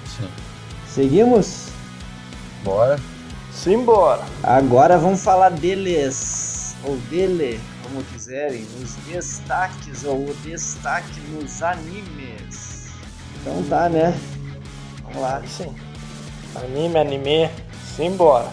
Sim. 0.05 0.29
Seguimos? 0.93 1.67
Bora. 2.65 2.99
Simbora. 3.53 4.23
Agora 4.43 4.97
vamos 4.97 5.23
falar 5.23 5.49
deles, 5.51 6.75
ou 6.83 6.97
dele, 7.09 7.61
como 7.83 8.03
quiserem, 8.03 8.65
os 8.81 8.95
destaques 9.09 10.03
ou 10.03 10.25
o 10.25 10.33
destaque 10.43 11.19
nos 11.31 11.63
animes. 11.63 12.89
Então 13.39 13.63
tá, 13.69 13.87
né? 13.87 14.17
Vamos 15.03 15.21
lá. 15.21 15.41
Sim. 15.47 15.73
Anime, 16.55 16.97
anime, 16.97 17.49
simbora. 17.95 18.49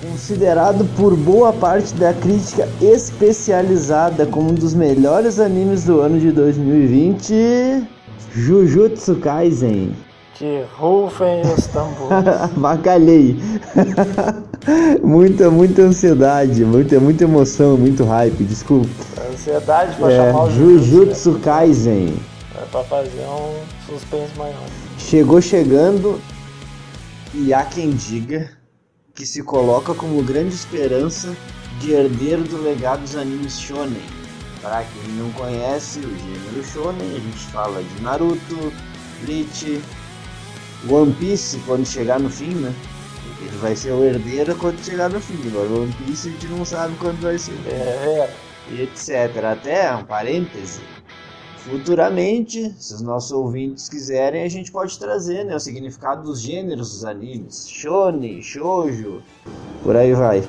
Considerado 0.00 0.84
por 0.96 1.16
boa 1.16 1.52
parte 1.52 1.92
da 1.94 2.14
crítica 2.14 2.68
especializada 2.80 4.26
como 4.26 4.50
um 4.50 4.54
dos 4.54 4.74
melhores 4.74 5.40
animes 5.40 5.84
do 5.84 6.00
ano 6.00 6.20
de 6.20 6.30
2020, 6.30 7.84
Jujutsu 8.32 9.16
Kaisen. 9.16 9.92
Que 10.42 10.64
rufem 10.76 11.40
os 11.42 11.68
tambores. 11.68 12.50
Bacalhei. 12.58 13.36
muita, 15.00 15.48
muita 15.48 15.82
ansiedade, 15.82 16.64
muita, 16.64 16.98
muita 16.98 17.22
emoção, 17.22 17.76
muito 17.76 18.02
hype, 18.02 18.42
desculpa. 18.42 18.90
Ansiedade 19.30 19.94
pra 19.94 20.10
é, 20.10 20.16
chamar 20.16 20.42
o 20.46 20.50
Jujutsu 20.50 21.38
Kaisen. 21.38 22.16
É 22.60 22.64
pra 22.72 22.82
fazer 22.82 23.20
um 23.20 23.54
suspense 23.86 24.36
maior. 24.36 24.66
Chegou 24.98 25.40
chegando 25.40 26.20
e 27.32 27.54
há 27.54 27.62
quem 27.64 27.90
diga 27.90 28.50
que 29.14 29.24
se 29.24 29.44
coloca 29.44 29.94
como 29.94 30.20
grande 30.24 30.56
esperança 30.56 31.36
de 31.78 31.92
herdeiro 31.92 32.42
do 32.42 32.60
legado 32.60 33.02
dos 33.02 33.14
animes 33.14 33.60
shonen. 33.60 34.02
Para 34.60 34.82
quem 34.82 35.14
não 35.14 35.30
conhece 35.30 36.00
o 36.00 36.02
gênero 36.02 36.64
shonen, 36.64 37.16
a 37.16 37.20
gente 37.20 37.46
fala 37.52 37.80
de 37.80 38.02
Naruto, 38.02 38.72
Bleach, 39.24 39.80
One 40.88 41.12
Piece, 41.12 41.58
quando 41.66 41.86
chegar 41.86 42.18
no 42.18 42.28
fim, 42.28 42.54
né? 42.54 42.74
Ele 43.40 43.56
vai 43.58 43.76
ser 43.76 43.92
o 43.92 44.04
herdeiro 44.04 44.54
quando 44.56 44.78
chegar 44.84 45.08
no 45.08 45.20
fim. 45.20 45.38
Agora, 45.48 45.68
One 45.68 45.92
Piece 46.04 46.28
a 46.28 46.32
gente 46.32 46.46
não 46.48 46.64
sabe 46.64 46.94
quando 46.98 47.20
vai 47.20 47.38
ser. 47.38 47.54
É, 47.66 48.32
e 48.70 48.82
etc. 48.82 49.44
Até 49.44 49.94
um 49.94 50.04
parêntese. 50.04 50.80
Futuramente, 51.58 52.74
se 52.76 52.94
os 52.94 53.00
nossos 53.00 53.30
ouvintes 53.30 53.88
quiserem, 53.88 54.42
a 54.42 54.48
gente 54.48 54.72
pode 54.72 54.98
trazer 54.98 55.44
né, 55.44 55.54
o 55.54 55.60
significado 55.60 56.24
dos 56.24 56.40
gêneros 56.40 56.90
dos 56.90 57.04
animes. 57.04 57.68
Shonen, 57.68 58.42
Shoujo, 58.42 59.22
por 59.84 59.96
aí 59.96 60.12
vai. 60.12 60.42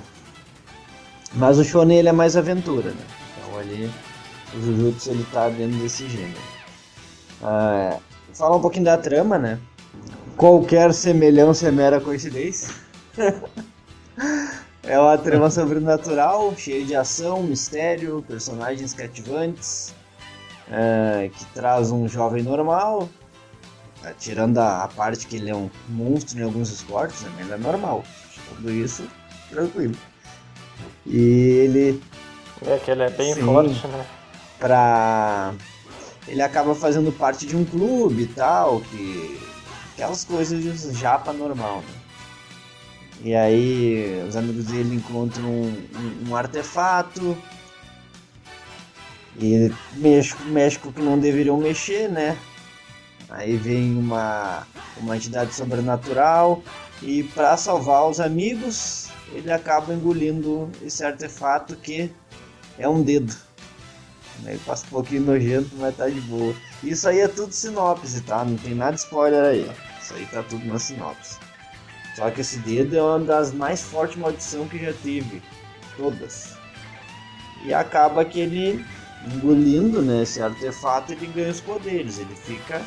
Mas 1.35 1.59
o 1.59 1.63
Shonen 1.63 1.99
ele 1.99 2.09
é 2.09 2.11
mais 2.11 2.35
aventura, 2.35 2.89
né? 2.89 3.05
Então 3.37 3.59
ali 3.59 3.91
o 4.55 4.61
Jujutsu 4.61 5.11
ele 5.11 5.25
tá 5.31 5.49
dentro 5.49 5.77
desse 5.77 6.09
gênero. 6.09 6.41
Ah, 7.43 7.99
falar 8.33 8.55
um 8.55 8.61
pouquinho 8.61 8.85
da 8.85 8.97
trama, 8.97 9.37
né? 9.37 9.59
Qualquer 10.37 10.93
semelhança 10.93 11.67
é 11.67 11.71
mera 11.71 11.99
coincidência. 11.99 12.73
é 14.83 14.99
uma 14.99 15.17
trama 15.17 15.49
sobrenatural, 15.49 16.53
cheia 16.57 16.85
de 16.85 16.95
ação, 16.95 17.43
mistério, 17.43 18.23
personagens 18.27 18.93
cativantes, 18.93 19.93
é, 20.71 21.29
que 21.33 21.45
traz 21.53 21.91
um 21.91 22.07
jovem 22.07 22.43
normal, 22.43 23.09
tirando 24.19 24.57
a, 24.57 24.83
a, 24.83 24.87
parte 24.87 25.27
que 25.27 25.37
ele 25.37 25.49
é 25.49 25.55
um 25.55 25.69
monstro 25.89 26.39
em 26.39 26.43
alguns 26.43 26.69
esportes, 26.69 27.21
né, 27.21 27.31
ele 27.39 27.53
é 27.53 27.57
normal. 27.57 28.03
Tudo 28.49 28.71
isso, 28.71 29.07
tranquilo. 29.49 29.95
E 31.05 31.17
ele. 31.17 32.01
É 32.65 32.77
que 32.77 32.91
ele 32.91 33.03
é 33.03 33.09
bem 33.09 33.33
sim, 33.33 33.41
forte, 33.41 33.87
né? 33.87 34.05
Pra. 34.59 35.53
Ele 36.27 36.41
acaba 36.41 36.73
fazendo 36.73 37.11
parte 37.11 37.45
de 37.45 37.55
um 37.55 37.65
clube 37.65 38.23
e 38.23 38.27
tal, 38.27 38.79
que 38.79 39.42
aquelas 39.93 40.25
coisas 40.25 40.61
de 40.61 40.93
japa 40.93 41.31
normal, 41.31 41.77
né? 41.77 42.03
E 43.23 43.33
aí 43.33 44.21
os 44.27 44.35
amigos 44.35 44.65
dele 44.65 44.95
encontram 44.95 45.45
um, 45.45 45.87
um, 45.95 46.29
um 46.29 46.35
artefato 46.35 47.37
e 49.39 49.71
mexe, 49.95 50.77
com 50.77 50.89
o 50.89 50.93
que 50.93 51.01
não 51.01 51.17
deveriam 51.17 51.57
mexer, 51.57 52.09
né? 52.09 52.37
Aí 53.29 53.55
vem 53.55 53.97
uma, 53.97 54.67
uma 54.97 55.15
entidade 55.15 55.55
sobrenatural 55.55 56.61
e 57.01 57.23
para 57.23 57.55
salvar 57.55 58.07
os 58.07 58.19
amigos 58.19 59.09
ele 59.31 59.51
acaba 59.51 59.93
engolindo 59.93 60.69
esse 60.81 61.03
artefato 61.03 61.75
que 61.75 62.11
é 62.77 62.87
um 62.87 63.01
dedo. 63.01 63.35
Ele 64.51 64.59
passa 64.65 64.85
um 64.85 64.89
pouquinho 64.89 65.23
nojento, 65.23 65.69
mas 65.77 65.95
tá 65.95 66.07
de 66.07 66.19
boa. 66.21 66.55
Isso 66.83 67.07
aí 67.07 67.19
é 67.19 67.27
tudo 67.27 67.53
sinopse, 67.53 68.21
tá? 68.21 68.43
Não 68.43 68.57
tem 68.57 68.75
nada 68.75 68.93
de 68.93 68.99
spoiler 68.99 69.43
aí. 69.43 69.71
Isso 70.01 70.13
aí 70.13 70.25
tá 70.25 70.43
tudo 70.43 70.65
na 70.65 70.79
sinopse. 70.79 71.39
Só 72.15 72.29
que 72.29 72.41
esse 72.41 72.59
dedo 72.59 72.97
é 72.97 73.01
uma 73.01 73.19
das 73.19 73.51
mais 73.53 73.81
fortes 73.81 74.17
maldições 74.17 74.69
que 74.69 74.79
já 74.79 74.93
teve. 74.93 75.41
Todas. 75.97 76.55
E 77.65 77.73
acaba 77.73 78.25
que 78.25 78.39
ele, 78.39 78.85
engolindo 79.33 80.01
né, 80.01 80.23
esse 80.23 80.41
artefato, 80.41 81.13
ele 81.13 81.27
ganha 81.27 81.51
os 81.51 81.61
poderes. 81.61 82.19
Ele 82.19 82.35
fica 82.35 82.81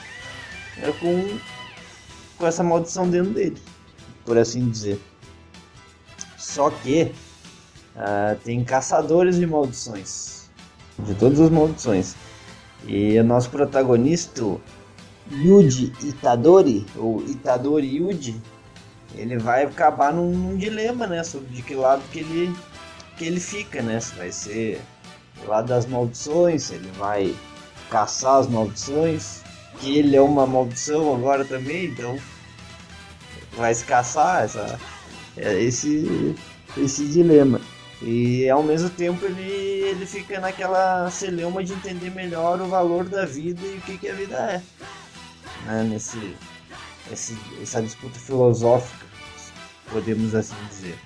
é, 0.83 0.93
com, 0.93 1.39
com 2.37 2.47
essa 2.47 2.63
maldição 2.63 3.09
dentro 3.09 3.33
dele. 3.33 3.61
Por 4.25 4.37
assim 4.37 4.69
dizer. 4.69 5.01
Só 6.37 6.71
que 6.71 7.13
uh, 7.97 8.37
tem 8.45 8.63
caçadores 8.65 9.37
de 9.37 9.47
maldições. 9.47 10.36
De 10.99 11.15
todas 11.15 11.41
as 11.41 11.51
maldições. 11.51 12.15
E 12.87 13.19
o 13.19 13.25
nosso 13.25 13.51
protagonista, 13.51 14.43
Yuji 15.31 15.93
Itadori, 16.03 16.87
ou 16.97 17.23
Itadori 17.27 17.97
Yuji, 17.97 18.41
ele 19.15 19.39
vai 19.39 19.65
acabar 19.65 20.13
num, 20.13 20.31
num, 20.31 20.57
dilema, 20.57 21.07
né? 21.07 21.23
Sobre 21.25 21.49
de 21.55 21.63
que 21.63 21.75
lado 21.75 22.03
que 22.13 22.21
ele, 22.21 22.55
que 23.17 23.25
ele 23.25 23.41
fica, 23.41 23.83
né? 23.83 24.01
Se 24.01 24.15
vai 24.15 24.31
ser 24.31 24.81
do 25.43 25.49
lado 25.49 25.69
das 25.69 25.87
maldições, 25.87 26.71
ele 26.71 26.91
vai 26.99 27.35
caçar 27.91 28.37
as 28.37 28.47
maldições, 28.47 29.43
que 29.81 29.99
ele 29.99 30.17
é 30.17 30.21
uma 30.21 30.47
maldição 30.47 31.15
agora 31.15 31.45
também, 31.45 31.87
então 31.87 32.19
vai 33.57 33.75
se 33.75 33.85
caçar 33.85 34.45
essa, 34.45 34.79
é 35.37 35.63
esse, 35.63 36.35
esse 36.77 37.07
dilema. 37.07 37.61
E 38.03 38.49
ao 38.51 38.63
mesmo 38.63 38.91
tempo 38.91 39.25
ele, 39.25 39.43
ele 39.43 40.07
fica 40.07 40.39
naquela 40.39 41.11
celeuma 41.11 41.65
de 41.65 41.73
entender 41.73 42.11
melhor 42.11 42.61
o 42.61 42.69
valor 42.69 43.05
da 43.09 43.25
vida 43.25 43.61
e 43.65 43.79
o 43.79 43.81
que, 43.81 43.97
que 43.97 44.09
a 44.09 44.15
vida 44.15 44.37
é. 44.37 44.63
Né? 45.67 45.83
Nesse, 45.85 46.37
esse, 47.11 47.37
essa 47.63 47.83
disputa 47.83 48.19
filosófica, 48.19 49.07
podemos 49.91 50.35
assim 50.35 50.57
dizer. 50.69 50.99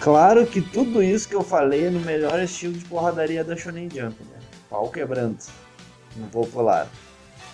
Claro 0.00 0.44
que 0.44 0.60
tudo 0.60 1.00
isso 1.00 1.28
que 1.28 1.36
eu 1.36 1.44
falei 1.44 1.86
é 1.86 1.90
no 1.90 2.00
melhor 2.00 2.40
estilo 2.40 2.72
de 2.72 2.84
porradaria 2.86 3.44
da 3.44 3.56
Shonen 3.56 3.88
Jump, 3.88 4.16
né? 4.24 4.40
Pau 4.68 4.90
quebrando, 4.90 5.38
no 6.16 6.26
popular. 6.26 6.88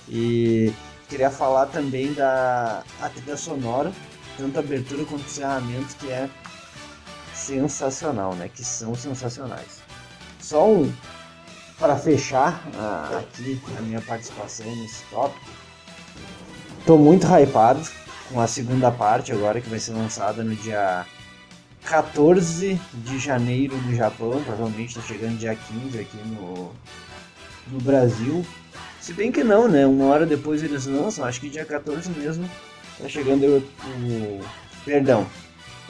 E 0.08 0.72
queria 1.10 1.30
falar 1.30 1.66
também 1.66 2.14
da 2.14 2.82
trilha 3.14 3.36
sonora, 3.36 3.92
tanto 4.38 4.58
abertura 4.58 5.04
quanto 5.04 5.26
encerramento, 5.26 5.94
que 5.96 6.10
é 6.10 6.30
sensacional, 7.38 8.34
né? 8.34 8.50
Que 8.52 8.64
são 8.64 8.94
sensacionais. 8.94 9.80
Só 10.40 10.68
um 10.68 10.92
para 11.78 11.96
fechar 11.96 12.68
uh, 12.74 13.18
aqui 13.18 13.60
a 13.78 13.82
minha 13.82 14.00
participação 14.00 14.66
nesse 14.76 15.04
tópico. 15.04 15.46
Tô 16.84 16.98
muito 16.98 17.26
hypado 17.26 17.80
com 18.30 18.40
a 18.40 18.46
segunda 18.46 18.90
parte 18.90 19.32
agora 19.32 19.60
que 19.60 19.68
vai 19.68 19.78
ser 19.78 19.92
lançada 19.92 20.42
no 20.42 20.54
dia 20.56 21.06
14 21.84 22.78
de 22.92 23.18
janeiro 23.18 23.76
no 23.76 23.94
Japão, 23.94 24.42
provavelmente 24.44 24.98
está 24.98 25.00
chegando 25.02 25.38
dia 25.38 25.54
15 25.54 25.98
aqui 25.98 26.16
no, 26.26 26.72
no 27.68 27.80
Brasil. 27.80 28.44
Se 29.00 29.12
bem 29.12 29.30
que 29.30 29.44
não, 29.44 29.68
né? 29.68 29.86
Uma 29.86 30.06
hora 30.06 30.26
depois 30.26 30.62
eles 30.62 30.86
lançam, 30.86 31.24
acho 31.24 31.40
que 31.40 31.48
dia 31.48 31.64
14 31.64 32.10
mesmo 32.10 32.48
tá 32.98 33.08
chegando 33.08 33.44
o. 33.44 33.58
o 34.02 34.40
perdão, 34.84 35.26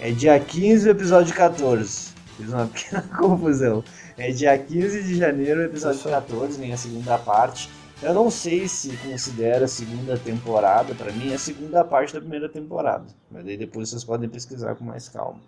é 0.00 0.10
dia 0.12 0.38
15 0.38 0.88
o 0.88 0.90
episódio 0.92 1.34
14. 1.34 2.14
Fiz 2.36 2.48
uma 2.52 2.66
pequena 2.72 3.02
confusão. 3.02 3.82
É 4.16 4.30
dia 4.30 4.56
15 4.56 5.02
de 5.02 5.16
janeiro 5.16 5.62
episódio 5.62 6.00
14, 6.02 6.58
vem 6.58 6.72
a 6.72 6.76
segunda 6.76 7.18
parte. 7.18 7.68
Eu 8.00 8.14
não 8.14 8.30
sei 8.30 8.68
se 8.68 8.96
considera 8.98 9.64
a 9.64 9.68
segunda 9.68 10.16
temporada, 10.16 10.94
para 10.94 11.10
mim 11.12 11.32
é 11.32 11.34
a 11.34 11.38
segunda 11.38 11.84
parte 11.84 12.14
da 12.14 12.20
primeira 12.20 12.48
temporada. 12.48 13.06
Mas 13.28 13.46
aí 13.46 13.56
depois 13.56 13.88
vocês 13.88 14.04
podem 14.04 14.28
pesquisar 14.28 14.76
com 14.76 14.84
mais 14.84 15.08
calma. 15.08 15.40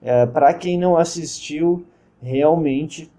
É, 0.00 0.26
para 0.26 0.54
quem 0.54 0.78
não 0.78 0.96
assistiu, 0.96 1.84
realmente 2.22 3.10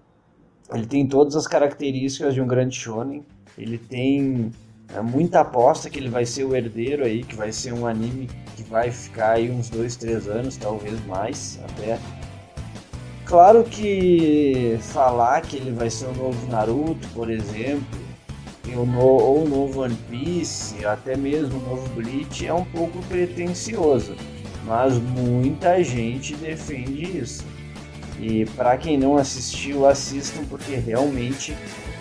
ele 0.73 0.85
tem 0.85 1.05
todas 1.05 1.35
as 1.35 1.45
características 1.45 2.33
de 2.33 2.41
um 2.41 2.47
grande 2.47 2.75
shonen. 2.75 3.25
Ele 3.57 3.77
tem 3.77 4.51
é, 4.95 5.01
muita 5.01 5.41
aposta 5.41 5.89
que 5.89 5.99
ele 5.99 6.09
vai 6.09 6.25
ser 6.25 6.43
o 6.43 6.55
herdeiro 6.55 7.03
aí, 7.03 7.23
que 7.23 7.35
vai 7.35 7.51
ser 7.51 7.73
um 7.73 7.85
anime 7.87 8.29
que 8.55 8.63
vai 8.63 8.91
ficar 8.91 9.31
aí 9.31 9.49
uns 9.49 9.69
dois, 9.69 9.95
três 9.95 10.27
anos, 10.27 10.57
talvez 10.57 11.03
mais 11.05 11.59
até. 11.63 11.99
Claro 13.25 13.63
que 13.63 14.77
falar 14.81 15.41
que 15.41 15.57
ele 15.57 15.71
vai 15.71 15.89
ser 15.89 16.05
o 16.05 16.13
novo 16.13 16.47
Naruto, 16.47 17.07
por 17.09 17.31
exemplo, 17.31 18.03
ou 18.97 19.43
o 19.43 19.49
novo 19.49 19.81
One 19.81 19.95
Piece, 20.09 20.85
até 20.85 21.15
mesmo 21.15 21.59
o 21.59 21.69
novo 21.69 21.89
Bleach, 21.89 22.45
é 22.45 22.53
um 22.53 22.65
pouco 22.65 23.01
pretensioso, 23.03 24.15
mas 24.65 24.97
muita 24.97 25.83
gente 25.83 26.35
defende 26.35 27.17
isso. 27.17 27.43
E 28.19 28.45
para 28.55 28.77
quem 28.77 28.97
não 28.97 29.17
assistiu, 29.17 29.87
assistam 29.87 30.43
porque 30.49 30.75
realmente 30.75 31.55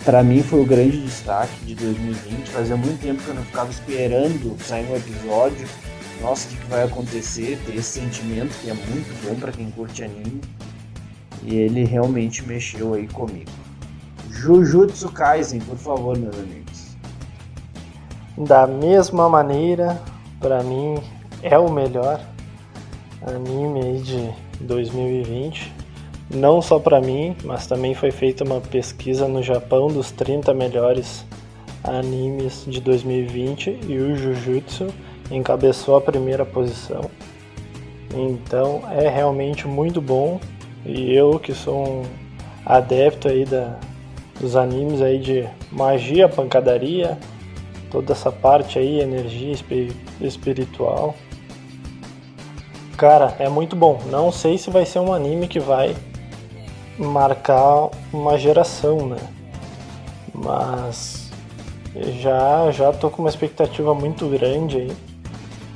para 0.04 0.22
mim 0.22 0.42
foi 0.42 0.60
o 0.60 0.66
grande 0.66 1.00
destaque 1.00 1.64
de 1.64 1.74
2020. 1.74 2.48
Fazia 2.50 2.76
muito 2.76 3.00
tempo 3.00 3.22
que 3.22 3.28
eu 3.28 3.34
não 3.34 3.44
ficava 3.44 3.70
esperando 3.70 4.56
sair 4.62 4.88
um 4.90 4.96
episódio. 4.96 5.66
Nossa, 6.20 6.46
o 6.46 6.50
que, 6.50 6.56
que 6.56 6.66
vai 6.66 6.82
acontecer? 6.82 7.58
Ter 7.64 7.76
esse 7.76 8.00
sentimento 8.00 8.54
que 8.60 8.70
é 8.70 8.74
muito 8.74 9.26
bom 9.26 9.34
para 9.36 9.52
quem 9.52 9.70
curte 9.70 10.02
anime. 10.02 10.40
E 11.44 11.56
ele 11.56 11.84
realmente 11.84 12.46
mexeu 12.46 12.94
aí 12.94 13.08
comigo. 13.08 13.50
Jujutsu 14.30 15.10
Kaisen, 15.10 15.60
por 15.60 15.76
favor, 15.76 16.16
meus 16.16 16.36
amigos. 16.36 16.96
Da 18.36 18.66
mesma 18.66 19.28
maneira, 19.28 20.00
para 20.40 20.62
mim 20.62 20.96
é 21.42 21.58
o 21.58 21.70
melhor 21.70 22.20
anime 23.26 24.00
de 24.02 24.30
2020 24.60 25.81
não 26.30 26.62
só 26.62 26.78
para 26.78 27.00
mim, 27.00 27.36
mas 27.44 27.66
também 27.66 27.94
foi 27.94 28.10
feita 28.10 28.44
uma 28.44 28.60
pesquisa 28.60 29.28
no 29.28 29.42
Japão 29.42 29.88
dos 29.88 30.10
30 30.10 30.54
melhores 30.54 31.24
animes 31.84 32.64
de 32.66 32.80
2020 32.80 33.80
e 33.88 33.98
o 33.98 34.16
Jujutsu 34.16 34.88
encabeçou 35.30 35.96
a 35.96 36.00
primeira 36.00 36.44
posição. 36.44 37.10
Então 38.14 38.82
é 38.90 39.08
realmente 39.08 39.66
muito 39.66 40.00
bom 40.00 40.40
e 40.84 41.14
eu 41.14 41.38
que 41.38 41.54
sou 41.54 41.86
um 41.86 42.02
adepto 42.64 43.28
aí 43.28 43.44
da, 43.44 43.78
dos 44.40 44.56
animes 44.56 45.00
aí 45.00 45.18
de 45.18 45.48
magia, 45.70 46.28
pancadaria, 46.28 47.18
toda 47.90 48.12
essa 48.12 48.30
parte 48.30 48.78
aí, 48.78 49.00
energia 49.00 49.54
espiritual. 50.20 51.14
Cara, 52.96 53.34
é 53.38 53.48
muito 53.48 53.74
bom. 53.74 54.00
Não 54.10 54.30
sei 54.30 54.56
se 54.58 54.70
vai 54.70 54.86
ser 54.86 55.00
um 55.00 55.12
anime 55.12 55.48
que 55.48 55.58
vai 55.58 55.96
marcar 56.98 57.90
uma 58.12 58.38
geração, 58.38 59.06
né? 59.06 59.18
Mas 60.34 61.30
já 62.20 62.70
já 62.70 62.92
tô 62.92 63.10
com 63.10 63.22
uma 63.22 63.28
expectativa 63.28 63.94
muito 63.94 64.26
grande 64.28 64.78
aí 64.78 64.96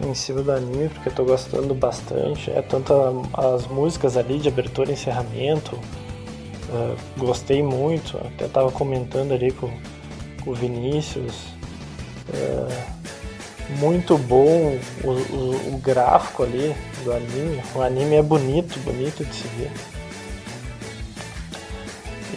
em 0.01 0.15
cima 0.15 0.43
do 0.43 0.53
anime, 0.53 0.89
porque 0.89 1.09
eu 1.09 1.15
tô 1.15 1.25
gostando 1.25 1.75
bastante. 1.75 2.51
É 2.51 2.63
tanto 2.63 2.93
as 3.33 3.67
músicas 3.67 4.17
ali 4.17 4.39
de 4.39 4.49
abertura 4.49 4.91
e 4.91 4.95
encerramento. 4.95 5.77
Uh, 6.69 6.97
gostei 7.17 7.63
muito, 7.63 8.19
até 8.19 8.49
tava 8.49 8.71
comentando 8.71 9.33
ali 9.33 9.53
com, 9.53 9.71
com 10.43 10.51
o 10.51 10.55
Vinícius. 10.55 11.35
Uh, 12.29 12.97
muito 13.79 14.19
bom 14.19 14.79
o, 15.03 15.11
o, 15.11 15.75
o 15.75 15.79
gráfico 15.79 16.43
ali 16.43 16.75
do 17.05 17.13
anime. 17.13 17.63
O 17.75 17.81
anime 17.81 18.17
é 18.17 18.23
bonito, 18.23 18.79
bonito 18.81 19.25
de 19.25 19.35
se 19.35 19.49
ver. 19.49 19.96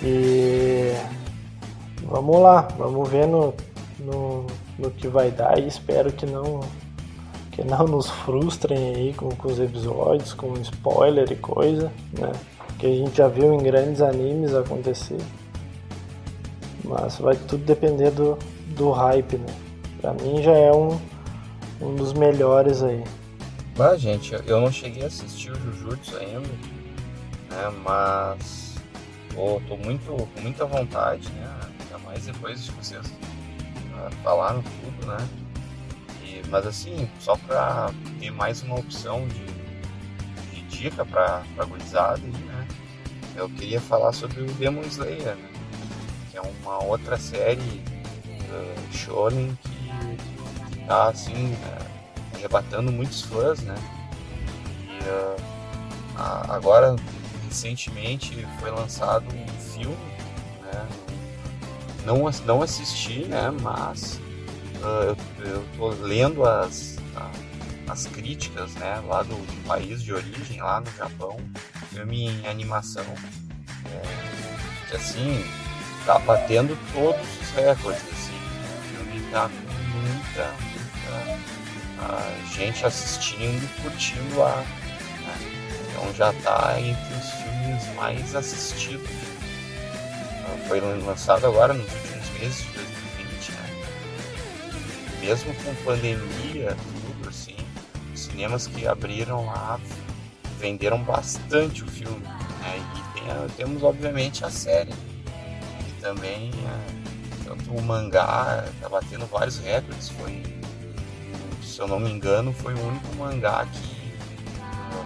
E 0.04 0.94
vamos 2.04 2.40
lá, 2.40 2.68
vamos 2.78 3.10
ver 3.10 3.28
no, 3.28 3.54
no, 4.00 4.46
no 4.78 4.92
que 4.92 5.08
vai 5.08 5.32
dar 5.32 5.60
e 5.60 5.68
espero 5.68 6.12
que 6.12 6.26
não 6.26 6.62
que 7.52 7.64
não 7.64 7.86
nos 7.86 8.10
frustrem 8.10 8.96
aí 8.96 9.14
com, 9.14 9.30
com 9.30 9.50
os 9.50 9.60
episódios, 9.60 10.34
com 10.34 10.54
spoiler 10.62 11.30
e 11.32 11.36
coisa, 11.36 11.92
né? 12.18 12.32
Que 12.78 12.88
a 12.88 12.90
gente 12.90 13.18
já 13.18 13.28
viu 13.28 13.54
em 13.54 13.58
grandes 13.58 14.02
animes 14.02 14.54
acontecer. 14.54 15.18
Mas 16.86 17.18
vai 17.18 17.36
tudo 17.36 17.66
depender 17.66 18.12
do, 18.12 18.38
do 18.68 18.92
hype, 18.92 19.38
né? 19.38 19.54
Pra 20.00 20.14
mim 20.14 20.42
já 20.42 20.54
é 20.54 20.72
um, 20.72 20.98
um 21.82 21.96
dos 21.96 22.14
melhores 22.14 22.82
aí. 22.82 23.04
Mas, 23.78 24.00
gente, 24.00 24.34
eu 24.34 24.62
não 24.62 24.72
cheguei 24.72 25.04
a 25.04 25.08
assistir 25.08 25.52
o 25.52 25.56
Jujutsu 25.56 26.16
ainda, 26.18 26.40
né? 26.40 27.74
Mas 27.84 28.69
Tô, 29.34 29.62
tô 29.68 29.78
muito, 29.78 30.06
com 30.06 30.42
muita 30.42 30.66
vontade, 30.66 31.30
né? 31.32 31.60
Ainda 31.82 31.98
mais 32.00 32.26
depois 32.26 32.64
de 32.64 32.72
vocês 32.72 33.06
uh, 33.06 34.12
falaram 34.24 34.62
tudo, 34.62 35.08
né? 35.08 35.18
E, 36.24 36.42
mas 36.50 36.66
assim, 36.66 37.10
só 37.20 37.36
pra 37.36 37.92
ter 38.20 38.32
mais 38.32 38.62
uma 38.64 38.80
opção 38.80 39.28
de, 39.28 39.46
de 40.56 40.62
dica 40.64 41.06
pra, 41.06 41.44
pra 41.56 41.66
gurizada, 41.66 42.20
né? 42.20 42.68
Eu 43.36 43.50
queria 43.50 43.80
falar 43.80 44.12
sobre 44.12 44.42
o 44.42 44.46
Demon 44.54 44.82
Slayer, 44.82 45.36
né? 45.36 45.50
Que 46.32 46.38
é 46.38 46.42
uma 46.42 46.84
outra 46.84 47.18
série 47.18 47.82
uh, 48.50 48.94
shonen 48.94 49.58
que, 49.62 50.72
que 50.72 50.86
tá 50.86 51.10
assim, 51.10 51.54
uh, 51.54 52.36
arrebatando 52.36 52.92
muitos 52.92 53.22
fãs, 53.22 53.62
né? 53.62 53.76
E 54.88 55.10
uh, 55.10 55.50
agora 56.50 56.96
recentemente 57.50 58.48
foi 58.60 58.70
lançado 58.70 59.26
um 59.36 59.48
filme, 59.74 59.98
né? 60.62 60.88
Não, 62.06 62.30
não 62.46 62.62
assisti, 62.62 63.26
né? 63.26 63.52
Mas 63.62 64.20
uh, 64.82 65.18
eu, 65.40 65.66
tô 65.76 65.90
lendo 65.90 66.46
as, 66.46 66.98
as 67.88 68.06
críticas, 68.06 68.74
né? 68.76 69.02
Lá 69.06 69.24
do, 69.24 69.36
do, 69.36 69.68
país 69.68 70.02
de 70.02 70.14
origem, 70.14 70.62
lá 70.62 70.80
no 70.80 70.92
Japão, 70.96 71.38
filme 71.92 72.30
em 72.30 72.48
animação, 72.48 73.06
é, 73.86 74.90
que 74.90 74.96
assim 74.96 75.44
tá 76.06 76.20
batendo 76.20 76.78
todos 76.94 77.28
os 77.42 77.50
recordes, 77.52 78.04
assim. 78.12 78.40
O 78.78 79.04
filme 79.04 79.32
tá 79.32 79.50
com 79.50 79.98
muita, 79.98 80.54
muita 80.62 81.50
a 82.00 82.56
gente 82.56 82.86
assistindo 82.86 83.68
curtindo 83.82 84.38
lá. 84.38 84.56
Né? 84.56 85.60
Então 85.90 86.14
já 86.14 86.32
está 86.32 86.80
entre 86.80 87.14
os 87.16 87.39
mais 87.96 88.36
assistidos. 88.36 89.10
Foi 90.68 90.80
lançado 90.80 91.48
agora 91.48 91.74
nos 91.74 91.92
últimos 91.92 92.30
meses 92.40 92.66
de 92.66 92.72
2020, 92.74 93.52
né? 93.52 93.70
Mesmo 95.22 95.54
com 95.56 95.76
pandemia, 95.84 96.78
tudo 97.16 97.30
assim, 97.30 97.56
os 98.14 98.22
cinemas 98.22 98.68
que 98.68 98.88
abriram 98.88 99.46
lá 99.46 99.80
venderam 100.60 101.02
bastante 101.02 101.84
o 101.84 101.88
filme. 101.88 102.20
Né? 102.20 102.80
E 102.96 103.20
tem, 103.20 103.50
temos 103.58 103.82
obviamente 103.82 104.46
a 104.46 104.50
série, 104.50 104.92
que 104.92 106.02
também 106.02 106.52
é, 106.52 107.46
tanto 107.48 107.72
o 107.72 107.82
mangá 107.82 108.66
está 108.76 108.90
batendo 108.90 109.26
vários 109.26 109.58
recordes, 109.60 110.10
foi 110.10 110.44
se 111.64 111.80
eu 111.80 111.88
não 111.88 112.00
me 112.00 112.12
engano, 112.12 112.52
foi 112.52 112.74
o 112.74 112.88
único 112.88 113.16
mangá 113.16 113.66
que 113.66 114.00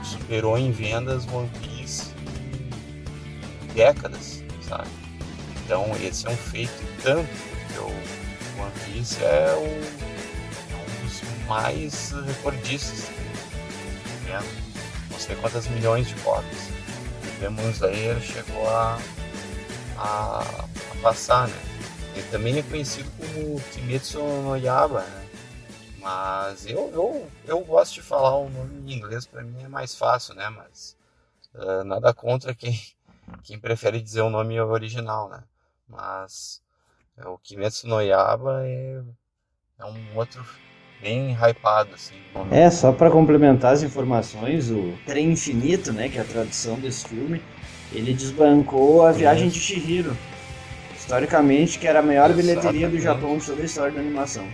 superou 0.03 0.57
em 0.57 0.71
vendas 0.71 1.27
One 1.27 1.47
Piece 1.61 1.72
décadas, 3.73 4.43
sabe? 4.67 4.89
Então 5.65 5.91
esse 6.01 6.27
é 6.27 6.29
um 6.29 6.37
feito 6.37 6.73
tanto 7.01 7.29
porque 7.49 7.79
o 7.79 8.61
One 8.61 8.71
Piece 8.85 9.23
é, 9.23 9.53
o, 9.55 9.65
um 10.75 11.05
dos 11.05 11.21
mais 11.47 12.11
recordistas 12.11 13.09
vendo 14.25 14.63
não 15.11 15.19
sei 15.19 15.35
quantas 15.35 15.67
milhões 15.67 16.07
de 16.07 16.15
cópias. 16.15 16.69
O 17.35 17.39
Demon 17.39 17.69
Slayer 17.69 18.19
chegou 18.19 18.67
a, 18.67 18.99
a, 19.97 20.39
a 20.39 21.01
passar, 21.01 21.47
né? 21.47 21.61
Ele 22.15 22.27
também 22.29 22.57
é 22.57 22.63
conhecido 22.63 23.09
como 23.17 23.59
Kimetsu 23.71 24.19
no 24.19 24.55
Yaba, 24.55 25.01
né? 25.01 25.29
Mas 25.99 26.65
eu, 26.65 26.91
eu, 26.93 27.31
eu 27.45 27.59
gosto 27.61 27.93
de 27.93 28.01
falar 28.01 28.35
o 28.35 28.49
nome 28.49 28.91
em 28.91 28.97
inglês, 28.97 29.25
para 29.25 29.41
mim 29.41 29.63
é 29.63 29.67
mais 29.67 29.95
fácil, 29.95 30.35
né? 30.35 30.49
Mas 30.49 30.97
uh, 31.55 31.83
nada 31.83 32.13
contra 32.13 32.53
quem, 32.53 32.79
quem 33.43 33.59
prefere 33.59 34.01
dizer 34.01 34.21
o 34.21 34.29
nome 34.29 34.59
original, 34.59 35.29
né? 35.29 35.43
Mas 35.87 36.61
é, 37.17 37.27
o 37.27 37.37
Kimetsu 37.37 37.87
no 37.87 38.01
Yaba 38.01 38.61
é, 38.65 39.01
é 39.79 39.85
um 39.85 40.15
outro 40.15 40.45
bem 41.01 41.33
hypado, 41.33 41.93
assim. 41.93 42.15
É, 42.51 42.69
só 42.69 42.91
para 42.91 43.11
complementar 43.11 43.73
as 43.73 43.83
informações, 43.83 44.69
o 44.71 44.97
Trem 45.05 45.31
Infinito, 45.31 45.91
né, 45.91 46.07
que 46.07 46.17
é 46.17 46.21
a 46.21 46.25
tradução 46.25 46.79
desse 46.79 47.07
filme, 47.07 47.41
ele 47.91 48.13
desbancou 48.13 49.05
a 49.05 49.11
Viagem 49.11 49.49
de 49.49 49.59
Chihiro. 49.59 50.17
Historicamente, 50.95 51.77
que 51.77 51.85
era 51.85 51.99
a 51.99 52.01
maior 52.01 52.31
Exatamente. 52.31 52.47
bilheteria 52.47 52.89
do 52.89 52.99
Japão 52.99 53.37
toda 53.37 53.61
a 53.61 53.65
história 53.65 53.91
da 53.91 53.99
animação. 53.99 54.47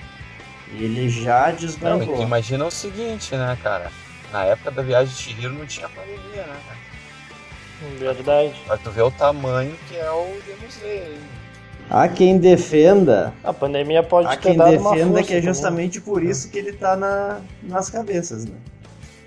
Ele 0.73 1.07
já 1.07 1.51
desbancou. 1.51 2.17
Não, 2.17 2.23
imagina 2.23 2.65
o 2.65 2.71
seguinte, 2.71 3.36
né, 3.36 3.57
cara? 3.61 3.91
Na 4.32 4.45
época 4.45 4.71
da 4.71 4.82
viagem 4.82 5.13
de 5.13 5.21
Chihiro 5.21 5.53
não 5.53 5.65
tinha 5.65 5.88
pandemia, 5.89 6.45
né, 6.45 6.59
cara? 6.67 6.78
Verdade. 7.97 8.53
Pra 8.65 8.77
tu 8.77 8.91
ver 8.91 9.03
o 9.03 9.11
tamanho 9.11 9.75
que 9.88 9.95
é 9.95 10.09
o 10.11 10.25
Demon 10.45 10.67
Slayer. 10.69 11.17
Há 11.89 12.07
quem 12.07 12.38
defenda. 12.38 13.34
A 13.43 13.51
pandemia 13.51 14.03
pode 14.03 14.27
há 14.27 14.32
ter 14.32 14.49
quem 14.49 14.57
dado 14.57 14.71
defenda 14.71 15.23
que 15.23 15.34
é 15.34 15.41
justamente 15.41 15.99
por 15.99 16.23
isso 16.23 16.49
que 16.51 16.59
ele 16.59 16.73
tá 16.73 16.95
na, 16.95 17.41
nas 17.63 17.89
cabeças, 17.89 18.45
né? 18.45 18.55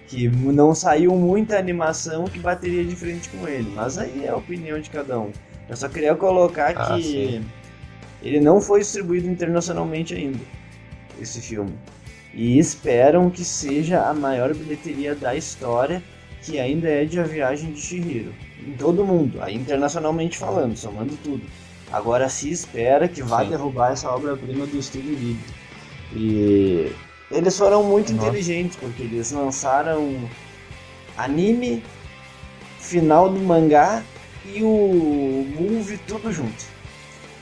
Que 0.07 0.28
não 0.28 0.74
saiu 0.74 1.16
muita 1.16 1.59
animação 1.59 2.24
que 2.24 2.38
bateria 2.38 2.84
de 2.84 2.94
frente 2.94 3.28
com 3.30 3.48
ele. 3.48 3.72
Mas 3.74 3.98
aí 3.98 4.24
é 4.24 4.28
a 4.28 4.36
opinião 4.36 4.78
de 4.78 4.90
cada 4.90 5.18
um. 5.18 5.32
Eu 5.68 5.76
só 5.76 5.88
queria 5.88 6.14
colocar 6.14 6.74
ah, 6.76 6.94
que 6.94 7.03
sim. 7.03 7.44
ele 8.22 8.38
não 8.38 8.61
foi 8.61 8.80
distribuído 8.80 9.28
internacionalmente 9.28 10.14
ainda 10.14 10.38
esse 11.20 11.40
filme. 11.40 11.72
E 12.34 12.59
esperam 12.59 13.28
que 13.28 13.44
seja 13.44 14.03
a 14.03 14.14
maior 14.14 14.55
bilheteria 14.55 15.14
da 15.14 15.34
história, 15.34 16.03
que 16.43 16.59
ainda 16.59 16.88
é 16.88 17.05
de 17.05 17.18
A 17.18 17.22
Viagem 17.22 17.72
de 17.72 17.80
Chihiro. 17.80 18.34
Em 18.66 18.72
todo 18.72 19.05
mundo, 19.05 19.38
internacionalmente 19.49 20.38
falando, 20.38 20.76
somando 20.76 21.16
tudo. 21.22 21.43
Agora 21.90 22.28
se 22.28 22.51
espera 22.51 23.09
que 23.09 23.22
vá 23.22 23.45
derrubar 23.45 23.93
essa 23.93 24.11
obra-prima 24.11 24.66
do 24.66 24.78
Estúdio 24.78 25.14
Ghibli. 25.16 25.38
E 26.14 26.93
eles 27.30 27.57
foram 27.57 27.82
muito 27.82 28.12
Nossa. 28.12 28.28
inteligentes, 28.28 28.76
porque 28.76 29.03
eles 29.03 29.32
lançaram 29.32 30.16
anime, 31.16 31.82
final 32.78 33.28
do 33.28 33.40
mangá 33.40 34.03
e 34.45 34.62
o 34.62 35.47
movie 35.59 35.99
tudo 36.07 36.32
junto 36.32 36.72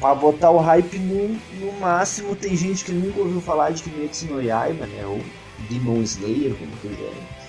para 0.01 0.15
botar 0.15 0.51
o 0.51 0.59
hype 0.59 0.99
no, 0.99 1.29
no 1.61 1.73
máximo. 1.79 2.35
Tem 2.35 2.57
gente 2.57 2.85
que 2.85 2.93
nunca 2.93 3.21
ouviu 3.21 3.41
falar 3.41 3.71
de 3.71 3.83
Kimetsu 3.83 4.27
no 4.27 4.43
Yaiba, 4.43 4.87
né? 4.87 5.05
Ou 5.07 5.21
Demon 5.69 6.03
Slayer, 6.03 6.55
como 6.55 6.73
quiserem. 6.79 7.40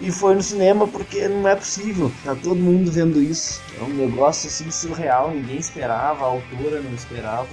E 0.00 0.10
foi 0.10 0.34
no 0.34 0.42
cinema 0.42 0.86
porque 0.86 1.26
não 1.26 1.48
é 1.48 1.56
possível, 1.56 2.12
tá 2.22 2.34
todo 2.34 2.56
mundo 2.56 2.92
vendo 2.92 3.22
isso. 3.22 3.62
É 3.80 3.82
um 3.82 3.94
negócio 3.94 4.48
assim 4.48 4.70
surreal, 4.70 5.30
ninguém 5.30 5.56
esperava, 5.56 6.24
a 6.24 6.28
autora 6.28 6.82
não 6.82 6.94
esperava. 6.94 7.48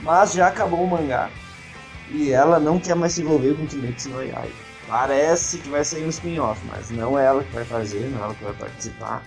Mas 0.00 0.32
já 0.32 0.48
acabou 0.48 0.82
o 0.82 0.86
mangá. 0.88 1.30
E 2.10 2.30
ela 2.30 2.58
não 2.58 2.78
quer 2.78 2.94
mais 2.94 3.12
se 3.12 3.20
envolver 3.20 3.54
com 3.54 3.66
Kimetsu 3.66 4.08
no 4.08 4.22
Yaiba. 4.22 4.68
Parece 4.88 5.58
que 5.58 5.68
vai 5.68 5.84
sair 5.84 6.06
um 6.06 6.08
spin-off, 6.08 6.58
mas 6.66 6.88
não 6.90 7.18
é 7.18 7.26
ela 7.26 7.44
que 7.44 7.52
vai 7.52 7.64
fazer, 7.64 8.08
não 8.10 8.20
é 8.20 8.22
ela 8.22 8.34
que 8.34 8.44
vai 8.44 8.54
participar. 8.54 9.22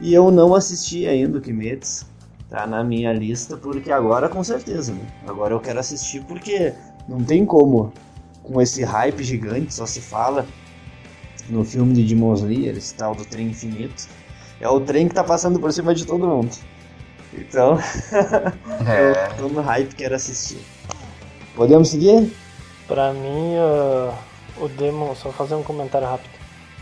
E 0.00 0.14
eu 0.14 0.30
não 0.30 0.54
assisti 0.54 1.06
ainda 1.08 1.38
o 1.38 1.40
Kimetsu 1.40 2.06
tá 2.48 2.68
na 2.68 2.84
minha 2.84 3.12
lista, 3.12 3.56
porque 3.56 3.90
agora 3.90 4.28
com 4.28 4.44
certeza, 4.44 4.92
né? 4.92 5.04
Agora 5.26 5.54
eu 5.54 5.58
quero 5.58 5.80
assistir 5.80 6.22
porque 6.22 6.72
não 7.08 7.24
tem 7.24 7.44
como, 7.44 7.92
com 8.44 8.62
esse 8.62 8.84
hype 8.84 9.24
gigante, 9.24 9.74
só 9.74 9.86
se 9.86 10.00
fala 10.00 10.46
no 11.48 11.64
filme 11.64 11.94
de 11.94 12.04
Demon 12.04 12.34
Slayer, 12.34 12.76
esse 12.76 12.94
tal 12.94 13.14
do 13.14 13.24
trem 13.24 13.48
infinito. 13.48 14.08
É 14.60 14.68
o 14.68 14.80
trem 14.80 15.08
que 15.08 15.14
tá 15.14 15.24
passando 15.24 15.58
por 15.58 15.72
cima 15.72 15.94
de 15.94 16.06
todo 16.06 16.26
mundo. 16.26 16.50
Então, 17.32 17.78
é. 18.86 19.30
eu 19.30 19.36
tô 19.36 19.48
no 19.48 19.60
hype, 19.60 19.94
quero 19.94 20.14
assistir. 20.14 20.58
Podemos 21.54 21.88
seguir? 21.88 22.32
Pra 22.86 23.12
mim, 23.12 23.56
uh, 23.56 24.14
o 24.62 24.68
Demon, 24.68 25.14
só 25.14 25.30
fazer 25.32 25.54
um 25.54 25.62
comentário 25.62 26.06
rápido. 26.06 26.30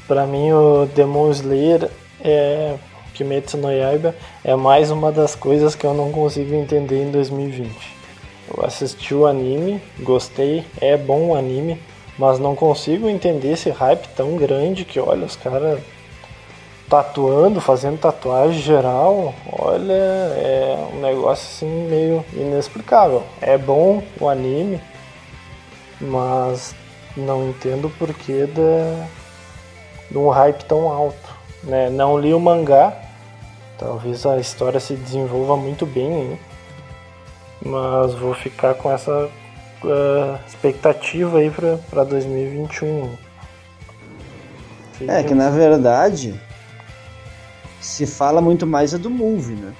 Pra 0.07 0.27
mim, 0.27 0.53
o 0.53 0.87
Demon 0.87 1.31
Slayer 1.31 1.91
é 2.21 2.77
Kimetsu 3.13 3.57
no 3.57 3.71
Yaiba 3.71 4.15
é 4.43 4.55
mais 4.57 4.91
uma 4.91 5.13
das 5.13 5.35
coisas 5.35 5.75
que 5.75 5.87
eu 5.87 5.95
não 5.95 6.11
consigo 6.11 6.55
entender 6.55 7.03
em 7.03 7.11
2020. 7.11 7.73
Eu 8.49 8.65
assisti 8.65 9.15
o 9.15 9.27
anime, 9.27 9.81
gostei, 10.01 10.65
é 10.81 10.97
bom 10.97 11.29
o 11.29 11.35
anime, 11.35 11.79
mas 12.19 12.39
não 12.39 12.55
consigo 12.55 13.09
entender 13.09 13.53
esse 13.53 13.71
hype 13.71 14.07
tão 14.17 14.37
grande 14.37 14.85
que, 14.85 15.01
olha, 15.01 15.25
os 15.25 15.37
caras 15.37 15.81
tatuando, 16.89 17.61
fazendo 17.61 17.99
tatuagem 17.99 18.61
geral, 18.61 19.35
olha, 19.51 19.93
é 19.93 20.89
um 20.93 21.01
negócio 21.01 21.47
assim 21.47 21.89
meio 21.89 22.25
inexplicável. 22.35 23.23
É 23.41 23.57
bom 23.57 24.03
o 24.21 24.29
anime, 24.29 24.79
mas 25.99 26.75
não 27.17 27.49
entendo 27.49 27.87
o 27.87 27.91
porquê 27.91 28.47
da, 28.47 29.07
de 30.11 30.19
um 30.19 30.29
hype 30.29 30.65
tão 30.65 30.91
alto. 30.91 31.35
Né? 31.63 31.89
Não 31.89 32.19
li 32.19 32.35
o 32.35 32.41
mangá, 32.41 32.93
talvez 33.79 34.27
a 34.27 34.39
história 34.39 34.79
se 34.79 34.95
desenvolva 34.95 35.57
muito 35.57 35.87
bem, 35.87 36.13
hein? 36.13 36.41
mas 37.65 38.13
vou 38.15 38.35
ficar 38.35 38.75
com 38.75 38.91
essa 38.91 39.31
uh, 39.85 40.39
expectativa 40.47 41.39
aí 41.39 41.51
para 41.51 42.05
2021. 42.05 43.16
É 45.09 45.22
que 45.22 45.35
na 45.35 45.51
verdade 45.51 46.41
se 47.80 48.07
fala 48.07 48.41
muito 48.41 48.66
mais 48.66 48.95
é 48.95 48.99
do 48.99 49.11
movie, 49.11 49.57
né? 49.57 49.74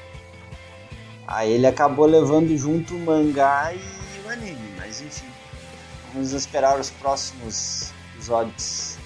Aí 1.27 1.53
ele 1.53 1.67
acabou 1.67 2.05
levando 2.05 2.57
junto 2.57 2.95
o 2.95 2.99
mangá 2.99 3.73
e 3.73 4.27
o 4.27 4.31
anime, 4.31 4.75
mas 4.77 5.01
enfim. 5.01 5.27
Vamos 6.13 6.33
esperar 6.33 6.79
os 6.79 6.91
próximos 6.91 7.93
episódios. 8.15 8.99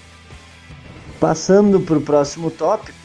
Passando 1.19 1.79
para 1.79 1.97
o 1.97 2.01
próximo 2.01 2.51
tópico, 2.51 2.97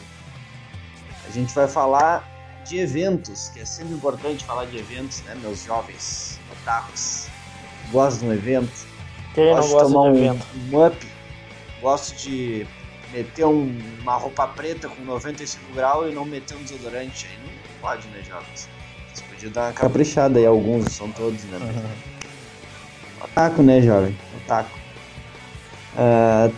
a 1.25 1.31
gente 1.31 1.53
vai 1.53 1.67
falar 1.67 2.29
de 2.65 2.77
eventos, 2.79 3.49
que 3.49 3.59
é 3.59 3.65
sempre 3.65 3.93
importante 3.93 4.43
falar 4.43 4.65
de 4.65 4.77
eventos, 4.77 5.21
né, 5.21 5.35
meus 5.35 5.63
jovens 5.63 6.39
otakus. 6.51 7.27
Gosto 7.91 8.19
de 8.19 8.25
um 8.25 8.33
evento. 8.33 8.87
Quem 9.33 9.45
gosto 9.53 9.67
não 9.67 9.73
gosta 9.73 9.87
de 9.87 9.93
tomar 9.93 10.05
um, 10.05 10.17
evento? 10.17 10.45
um 10.71 10.85
up. 10.85 11.07
Gosto 11.81 12.15
de 12.15 12.67
meter 13.11 13.45
um, 13.45 13.77
uma 14.01 14.15
roupa 14.15 14.47
preta 14.47 14.89
com 14.89 15.03
95 15.03 15.73
graus 15.75 16.11
e 16.11 16.15
não 16.15 16.25
meter 16.25 16.55
um 16.55 16.63
desodorante. 16.63 17.27
Aí 17.27 17.37
não 17.45 17.81
pode, 17.81 18.07
né, 18.07 18.21
jovens? 18.27 18.69
Vocês 19.13 19.27
podiam 19.29 19.51
dar 19.51 19.65
uma 19.65 19.73
caprichada 19.73 20.39
aí, 20.39 20.45
alguns, 20.45 20.91
são 20.91 21.11
todos, 21.11 21.43
né? 21.45 21.57
Uhum. 21.57 23.25
Otaku, 23.25 23.61
né, 23.61 23.81
jovem? 23.81 24.17
Otaku. 24.43 24.79
Uh, 25.95 26.53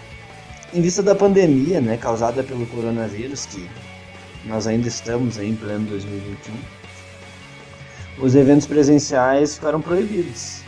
em 0.74 0.82
vista 0.82 1.02
da 1.04 1.16
pandemia, 1.16 1.80
né, 1.80 1.98
causada 1.98 2.44
pelo 2.44 2.66
coronavírus, 2.68 3.46
que 3.46 3.70
nós 4.46 4.68
ainda 4.68 4.88
estamos 4.88 5.38
aí 5.38 5.50
em 5.50 5.56
pleno 5.56 5.86
2021, 5.88 6.54
os 8.20 8.36
eventos 8.36 8.68
presenciais 8.68 9.56
ficaram 9.56 9.82
proibidos. 9.82 10.65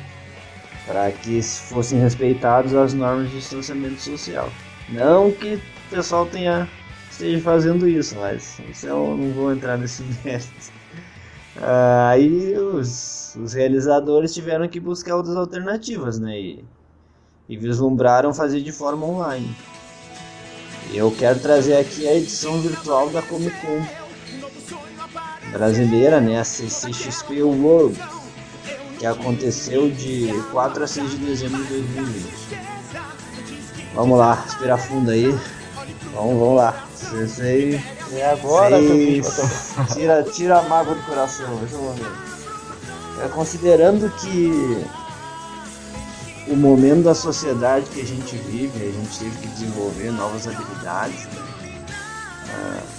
Para 0.88 1.12
que 1.12 1.42
fossem 1.42 2.00
respeitadas 2.00 2.74
as 2.74 2.94
normas 2.94 3.30
de 3.30 3.38
distanciamento 3.38 4.02
social. 4.02 4.50
Não 4.90 5.32
que 5.32 5.56
o 5.56 5.90
pessoal 5.90 6.26
tenha 6.26 6.68
esteja 7.12 7.42
fazendo 7.42 7.88
isso, 7.88 8.16
mas 8.16 8.60
isso 8.70 8.88
eu 8.88 9.18
não 9.18 9.32
vou 9.34 9.52
entrar 9.52 9.78
nesse 9.78 10.04
mérito. 10.24 10.72
Ah, 11.60 12.10
aí 12.10 12.56
os, 12.58 13.36
os, 13.36 13.54
realizadores 13.54 14.34
tiveram 14.34 14.68
que 14.68 14.80
buscar 14.80 15.16
outras 15.16 15.36
alternativas, 15.36 16.20
né? 16.20 16.40
E, 16.40 16.66
e 17.50 17.58
vislumbraram 17.58 18.34
fazer 18.34 18.62
de 18.62 18.72
forma 18.72 19.06
online. 19.06 19.56
Eu 20.94 21.12
quero 21.12 21.40
trazer 21.40 21.78
aqui 21.78 22.08
a 22.08 22.14
edição 22.14 22.62
virtual 22.62 23.10
da 23.10 23.22
Comic 23.24 23.60
Con 23.60 23.84
brasileira, 25.52 26.22
né? 26.22 26.40
A 26.40 26.44
CCXP 26.44 27.42
World, 27.42 28.00
que 28.98 29.06
aconteceu 29.06 29.90
de 29.90 30.32
4 30.52 30.84
a 30.84 30.88
6 30.88 31.12
de 31.12 31.18
dezembro 31.18 31.64
de 31.64 31.70
2020. 31.70 32.68
Vamos 33.94 34.18
lá, 34.18 34.34
respirar 34.36 34.78
fundo 34.78 35.12
aí. 35.12 35.32
Vamos, 36.14 36.40
vamos 36.40 36.56
lá. 36.58 36.84
Sei, 37.28 37.82
é 38.14 38.30
agora 38.32 38.78
sei, 38.80 39.22
tira, 39.94 40.24
tira 40.24 40.60
a 40.60 40.64
mágoa 40.64 40.96
do 40.96 41.02
coração, 41.04 41.56
deixa 41.58 41.76
eu 41.76 41.94
ver. 41.94 43.24
É, 43.24 43.28
considerando 43.30 44.10
que 44.18 44.86
o 46.48 46.56
momento 46.56 47.04
da 47.04 47.16
sociedade 47.16 47.86
que 47.90 48.02
a 48.02 48.06
gente 48.06 48.36
vive, 48.36 48.84
a 48.84 48.92
gente 48.92 49.20
teve 49.20 49.38
que 49.38 49.48
desenvolver 49.48 50.12
novas 50.12 50.48
habilidades, 50.48 51.26
né? 51.26 51.42
ah, 52.50 52.97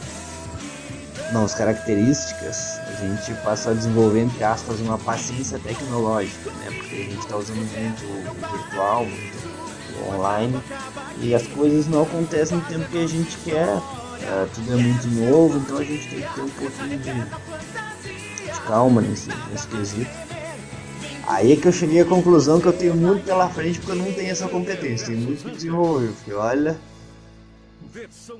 novas 1.33 1.55
características, 1.55 2.81
a 2.87 2.93
gente 2.93 3.35
passou 3.43 3.73
a 3.73 3.75
desenvolver, 3.75 4.21
entre 4.21 4.43
aspas, 4.45 4.81
uma 4.81 4.99
paciência 4.99 5.59
tecnológica, 5.59 6.51
né? 6.51 6.71
Porque 6.71 6.95
a 6.95 6.99
gente 6.99 7.19
está 7.19 7.37
usando 7.37 7.59
muito 7.59 8.05
o 8.05 8.59
virtual, 8.59 9.05
muito 9.05 10.15
online, 10.15 10.61
e 11.21 11.35
as 11.35 11.47
coisas 11.49 11.87
não 11.87 12.03
acontecem 12.03 12.57
no 12.57 12.65
tempo 12.65 12.89
que 12.89 12.99
a 12.99 13.07
gente 13.07 13.37
quer, 13.39 13.69
é, 14.23 14.49
tudo 14.55 14.73
é 14.73 14.77
muito 14.77 15.07
novo, 15.09 15.59
então 15.59 15.79
a 15.79 15.85
gente 15.85 16.09
tem 16.09 16.21
que 16.21 16.35
ter 16.35 16.41
um 16.41 16.49
pouquinho 16.49 16.99
de, 16.99 18.53
de 18.53 18.61
calma 18.67 19.01
nesse, 19.01 19.29
nesse 19.51 19.69
quesito. 19.69 20.11
Aí 21.27 21.53
é 21.53 21.57
que 21.57 21.69
eu 21.69 21.73
cheguei 21.73 22.01
à 22.01 22.07
conclusão 22.07 22.59
que 22.59 22.67
eu 22.67 22.73
tenho 22.73 22.97
muito 22.97 23.25
pela 23.25 23.51
frente 23.51 23.79
porque 23.79 23.93
eu 23.93 23.97
não 23.97 24.11
tenho 24.13 24.31
essa 24.31 24.49
competência, 24.49 25.09
tenho 25.09 25.19
muito 25.21 25.45
que 25.45 25.51
desenvolver, 25.51 26.09
porque 26.09 26.33
olha, 26.33 26.79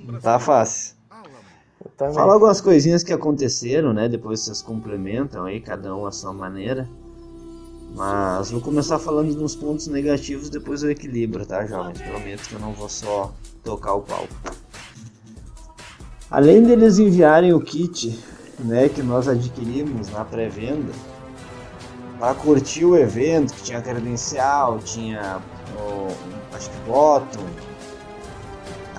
não 0.07 0.19
tá 0.21 0.39
fácil. 0.39 0.97
Fala 1.97 2.35
algumas 2.35 2.61
coisinhas 2.61 3.03
que 3.03 3.13
aconteceram, 3.13 3.93
né? 3.93 4.09
Depois 4.09 4.41
vocês 4.41 4.63
complementam 4.63 5.45
aí, 5.45 5.61
cada 5.61 5.95
um 5.95 6.07
à 6.07 6.13
sua 6.13 6.33
maneira. 6.33 6.89
Mas 7.95 8.51
vou 8.51 8.61
começar 8.61 8.99
falando 8.99 9.35
dos 9.35 9.57
pontos 9.57 9.87
negativos, 9.89 10.51
depois 10.51 10.83
eu 10.83 10.91
equilibro, 10.91 11.45
tá, 11.47 11.67
jovens? 11.67 12.01
Prometo 12.03 12.49
que 12.49 12.55
eu 12.55 12.61
não 12.61 12.73
vou 12.73 12.89
só 12.89 13.33
tocar 13.65 13.95
o 13.95 14.03
pau. 14.03 14.27
Além 16.31 16.63
deles 16.63 16.99
enviarem 16.99 17.55
o 17.55 17.61
kit, 17.61 18.19
né, 18.59 18.89
que 18.89 19.03
nós 19.03 19.27
adquirimos 19.27 20.11
na 20.11 20.25
pré-venda, 20.25 20.93
para 22.19 22.35
curtir 22.35 22.85
o 22.85 22.97
evento, 22.97 23.55
que 23.55 23.63
tinha 23.63 23.81
credencial, 23.81 24.79
tinha 24.81 25.41
o, 25.79 26.09
acho 26.55 26.69
que 26.69 26.77
bottom, 26.87 27.45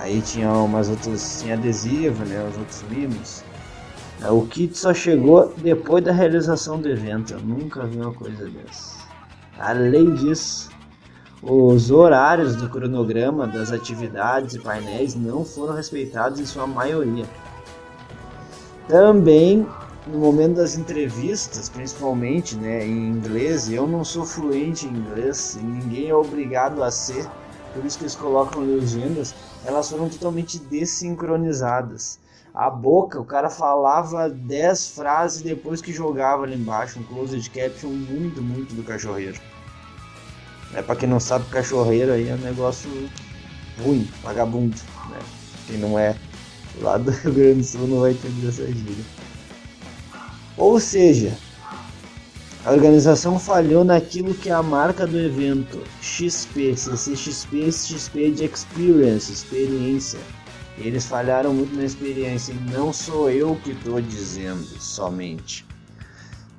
aí 0.00 0.22
tinha 0.22 0.50
umas 0.50 0.88
outras, 0.88 1.40
tinha 1.42 1.54
adesivo, 1.54 2.24
né, 2.24 2.42
os 2.50 2.56
outros 2.56 2.82
mimos. 2.90 3.44
É, 4.22 4.30
o 4.30 4.42
kit 4.46 4.76
só 4.76 4.92
chegou 4.92 5.54
depois 5.58 6.02
da 6.02 6.12
realização 6.12 6.80
do 6.80 6.88
evento, 6.88 7.34
eu 7.34 7.40
nunca 7.40 7.86
vi 7.86 7.98
uma 7.98 8.12
coisa 8.12 8.48
dessa. 8.48 8.98
Além 9.58 10.14
disso, 10.14 10.70
os 11.42 11.90
horários 11.90 12.56
do 12.56 12.68
cronograma 12.68 13.46
das 13.46 13.72
atividades 13.72 14.54
e 14.54 14.58
painéis 14.58 15.14
não 15.14 15.44
foram 15.44 15.74
respeitados 15.74 16.40
em 16.40 16.46
sua 16.46 16.66
maioria. 16.66 17.26
Também 18.88 19.66
no 20.06 20.18
momento 20.18 20.56
das 20.56 20.76
entrevistas, 20.76 21.68
principalmente 21.68 22.56
né, 22.56 22.84
em 22.84 23.10
inglês, 23.10 23.70
eu 23.70 23.86
não 23.86 24.02
sou 24.02 24.24
fluente 24.24 24.86
em 24.86 24.90
inglês 24.90 25.58
e 25.60 25.64
ninguém 25.64 26.08
é 26.08 26.14
obrigado 26.14 26.82
a 26.82 26.90
ser, 26.90 27.28
por 27.72 27.84
isso 27.84 27.98
que 27.98 28.04
eles 28.04 28.14
colocam 28.14 28.62
legendas, 28.62 29.34
elas 29.64 29.90
foram 29.90 30.08
totalmente 30.08 30.58
desincronizadas. 30.58 32.18
A 32.52 32.68
boca, 32.68 33.20
o 33.20 33.24
cara 33.24 33.48
falava 33.48 34.28
10 34.28 34.88
frases 34.88 35.40
depois 35.40 35.80
que 35.80 35.92
jogava 35.92 36.42
ali 36.42 36.56
embaixo, 36.56 36.98
um 36.98 37.04
closed 37.04 37.48
caption 37.50 37.90
muito, 37.90 38.42
muito 38.42 38.74
do 38.74 38.82
cachorreiro. 38.82 39.40
É 40.74 40.82
para 40.82 40.96
quem 40.96 41.08
não 41.08 41.20
sabe, 41.20 41.44
cachorreiro 41.50 42.12
aí 42.12 42.28
é 42.28 42.34
um 42.34 42.38
negócio 42.38 42.90
ruim, 43.82 44.08
vagabundo, 44.22 44.76
né? 45.08 45.18
Quem 45.66 45.78
não 45.78 45.98
é 45.98 46.16
lá 46.80 46.98
do 46.98 47.10
Rio 47.10 47.32
Grande 47.32 47.60
do 47.60 47.64
Sul 47.64 47.86
não 47.86 48.00
vai 48.00 48.12
entender 48.12 48.48
essa 48.48 48.66
gíria. 48.66 49.04
Ou 50.56 50.78
seja, 50.80 51.36
a 52.64 52.72
organização 52.72 53.38
falhou 53.38 53.84
naquilo 53.84 54.34
que 54.34 54.50
é 54.50 54.52
a 54.52 54.62
marca 54.62 55.06
do 55.06 55.18
evento, 55.18 55.82
XP, 56.02 56.76
CCXP, 56.76 57.72
XP 57.72 58.30
de 58.32 58.44
Experience, 58.44 59.32
experiência. 59.32 60.20
Eles 60.76 61.06
falharam 61.06 61.54
muito 61.54 61.74
na 61.74 61.84
experiência 61.84 62.52
e 62.52 62.70
não 62.70 62.92
sou 62.92 63.30
eu 63.30 63.58
que 63.64 63.70
estou 63.70 64.00
dizendo 64.00 64.66
somente. 64.78 65.64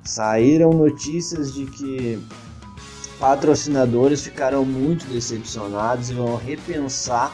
Saíram 0.02 0.72
notícias 0.72 1.54
de 1.54 1.66
que 1.66 2.20
patrocinadores 3.20 4.22
ficaram 4.22 4.64
muito 4.64 5.06
decepcionados 5.06 6.10
e 6.10 6.14
vão 6.14 6.34
repensar 6.36 7.32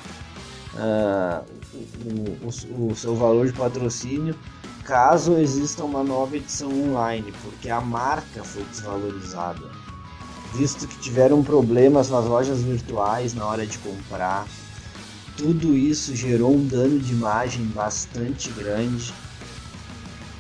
uh, 0.75 1.43
o, 2.05 2.85
o, 2.85 2.91
o 2.91 2.95
seu 2.95 3.17
valor 3.17 3.47
de 3.47 3.55
patrocínio 3.55 4.35
caso 4.89 5.37
exista 5.37 5.85
uma 5.85 6.03
nova 6.03 6.35
edição 6.35 6.71
online, 6.71 7.31
porque 7.43 7.69
a 7.69 7.79
marca 7.79 8.43
foi 8.43 8.65
desvalorizada, 8.65 9.71
visto 10.55 10.89
que 10.89 10.99
tiveram 10.99 11.45
problemas 11.45 12.09
nas 12.09 12.25
lojas 12.25 12.63
virtuais 12.63 13.35
na 13.35 13.45
hora 13.45 13.67
de 13.67 13.77
comprar. 13.81 14.47
Tudo 15.37 15.77
isso 15.77 16.17
gerou 16.17 16.55
um 16.55 16.67
dano 16.67 16.99
de 16.99 17.13
imagem 17.13 17.67
bastante 17.67 18.51
grande. 18.53 19.13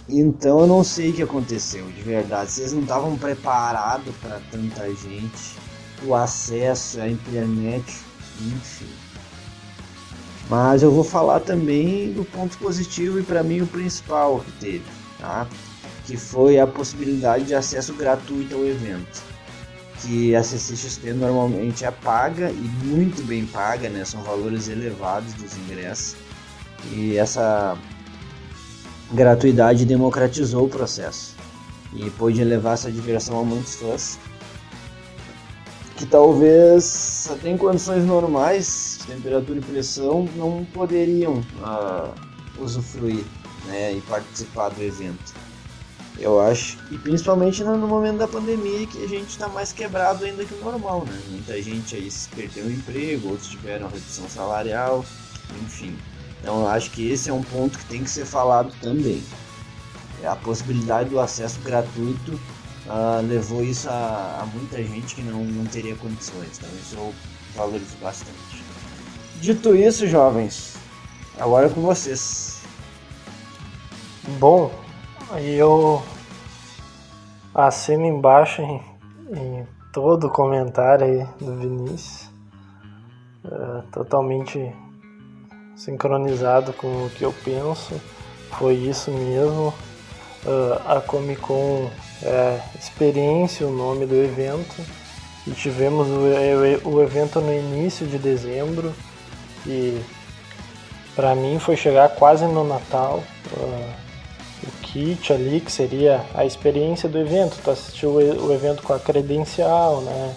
Então 0.09 0.61
eu 0.61 0.67
não 0.67 0.83
sei 0.83 1.11
o 1.11 1.13
que 1.13 1.23
aconteceu, 1.23 1.85
de 1.89 2.01
verdade. 2.01 2.51
Vocês 2.51 2.73
não 2.73 2.81
estavam 2.81 3.19
preparados 3.19 4.17
para 4.17 4.41
tanta 4.51 4.89
gente, 4.95 5.59
o 6.05 6.15
acesso 6.15 7.03
à 7.03 7.07
internet, 7.07 7.99
enfim. 8.41 9.08
Mas 10.49 10.83
eu 10.83 10.91
vou 10.91 11.05
falar 11.05 11.41
também 11.41 12.11
do 12.13 12.25
ponto 12.25 12.57
positivo 12.59 13.19
e 13.19 13.23
para 13.23 13.43
mim 13.43 13.61
o 13.61 13.67
principal 13.67 14.41
que 14.41 14.53
teve, 14.53 14.85
tá? 15.19 15.47
que 16.07 16.17
foi 16.17 16.59
a 16.59 16.67
possibilidade 16.67 17.45
de 17.45 17.55
acesso 17.55 17.93
gratuito 17.93 18.55
ao 18.55 18.65
evento. 18.65 19.23
Que 20.01 20.35
a 20.35 20.43
CCXP 20.43 21.13
normalmente 21.13 21.85
é 21.85 21.91
paga 21.91 22.51
e 22.51 22.87
muito 22.87 23.23
bem 23.25 23.45
paga, 23.45 23.91
né? 23.91 24.05
são 24.05 24.23
valores 24.23 24.69
elevados 24.69 25.35
dos 25.35 25.55
ingressos. 25.59 26.17
E 26.93 27.19
essa 27.19 27.77
gratuidade 29.13 29.85
democratizou 29.85 30.65
o 30.65 30.69
processo 30.69 31.37
e 31.93 32.09
pôde 32.11 32.43
levar 32.43 32.75
essa 32.75 32.91
diversão 32.91 33.41
a 33.41 33.45
muitos 33.45 33.75
fãs 33.75 34.19
que 35.99 36.07
talvez 36.07 37.29
até 37.29 37.51
em 37.51 37.59
condições 37.59 38.05
normais, 38.05 39.01
temperatura 39.05 39.59
e 39.59 39.63
pressão, 39.63 40.29
não 40.37 40.65
poderiam 40.73 41.41
uh, 41.59 42.15
usufruir 42.63 43.25
né, 43.67 43.95
e 43.95 44.01
participar 44.03 44.69
do 44.69 44.81
evento. 44.81 45.35
Eu 46.17 46.41
acho, 46.41 46.79
e 46.93 46.99
principalmente 46.99 47.65
no 47.65 47.87
momento 47.87 48.19
da 48.19 48.29
pandemia 48.29 48.87
que 48.87 49.03
a 49.05 49.09
gente 49.09 49.29
está 49.29 49.49
mais 49.49 49.73
quebrado 49.73 50.25
ainda 50.25 50.45
que 50.45 50.55
o 50.55 50.65
normal, 50.65 51.05
né? 51.05 51.21
Muita 51.31 51.61
gente 51.61 51.97
aí 51.97 52.09
perdeu 52.35 52.67
o 52.67 52.71
emprego, 52.71 53.31
outros 53.31 53.49
tiveram 53.49 53.89
redução 53.89 54.29
salarial, 54.29 55.05
enfim. 55.63 55.97
Então 56.41 56.61
eu 56.61 56.69
acho 56.69 56.91
que 56.93 57.11
esse 57.11 57.29
é 57.29 57.33
um 57.33 57.43
ponto 57.43 57.77
que 57.77 57.85
tem 57.87 58.05
que 58.05 58.11
ser 58.11 58.25
falado 58.25 58.73
também. 58.81 59.23
É 60.23 60.29
a 60.29 60.37
possibilidade 60.37 61.11
do 61.11 61.21
acesso 61.21 61.61
gratuito 61.61 62.39
uh, 62.89 63.27
levou 63.27 63.63
isso 63.63 63.89
a, 63.89 64.41
a, 64.43 64.47
muita 64.47 64.83
gente 64.83 65.15
que 65.15 65.23
não, 65.23 65.45
não 65.45 65.65
teria 65.67 65.95
condições. 65.97 66.59
Então 66.59 66.69
isso 66.71 66.97
eu 66.97 67.15
valorizo 67.55 67.97
bastante. 68.01 68.65
Dito 69.41 69.77
isso, 69.77 70.07
jovens, 70.07 70.77
agora 71.39 71.67
é 71.67 71.71
com 71.71 71.83
vocês. 71.83 72.63
Bom, 74.39 74.73
eu 75.39 76.03
assino 77.55 78.05
embaixo 78.05 78.63
em, 78.63 78.83
em 79.33 79.67
todo 79.93 80.27
o 80.27 80.31
comentário 80.31 81.07
aí 81.07 81.27
do 81.45 81.57
Vinícius. 81.57 82.29
Uh, 83.45 83.83
totalmente 83.93 84.75
sincronizado 85.77 86.73
com 86.73 87.07
o 87.07 87.11
que 87.11 87.25
eu 87.25 87.33
penso. 87.45 87.99
Foi 88.59 88.75
isso 88.75 89.11
mesmo. 89.11 89.73
Uh, 90.45 90.75
a 90.87 91.01
Comic 91.01 91.41
Con 91.41 91.91
é 92.23 92.61
Experiência, 92.79 93.67
o 93.67 93.71
nome 93.71 94.07
do 94.07 94.15
evento, 94.15 94.77
e 95.47 95.53
tivemos 95.53 96.07
o, 96.09 96.89
o 96.89 97.03
evento 97.03 97.41
no 97.41 97.53
início 97.53 98.07
de 98.07 98.19
dezembro 98.19 98.95
e 99.67 100.01
para 101.15 101.35
mim 101.35 101.59
foi 101.59 101.77
chegar 101.77 102.11
quase 102.11 102.45
no 102.45 102.63
Natal. 102.63 103.23
Uh, 103.53 104.09
o 104.63 104.71
kit 104.83 105.33
ali, 105.33 105.61
que 105.61 105.71
seria 105.71 106.25
a 106.35 106.45
experiência 106.45 107.09
do 107.09 107.19
evento. 107.19 107.59
Tu 107.63 107.71
assistiu 107.71 108.11
o 108.13 108.53
evento 108.53 108.83
com 108.83 108.93
a 108.93 108.99
credencial, 108.99 110.01
né? 110.01 110.35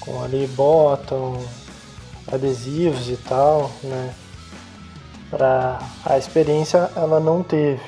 Com 0.00 0.22
ali 0.22 0.46
botão, 0.46 1.38
adesivos 2.30 3.08
e 3.08 3.16
tal, 3.16 3.70
né? 3.82 4.14
Pra 5.30 5.78
a 6.04 6.18
experiência 6.18 6.90
ela 6.96 7.20
não 7.20 7.42
teve. 7.42 7.80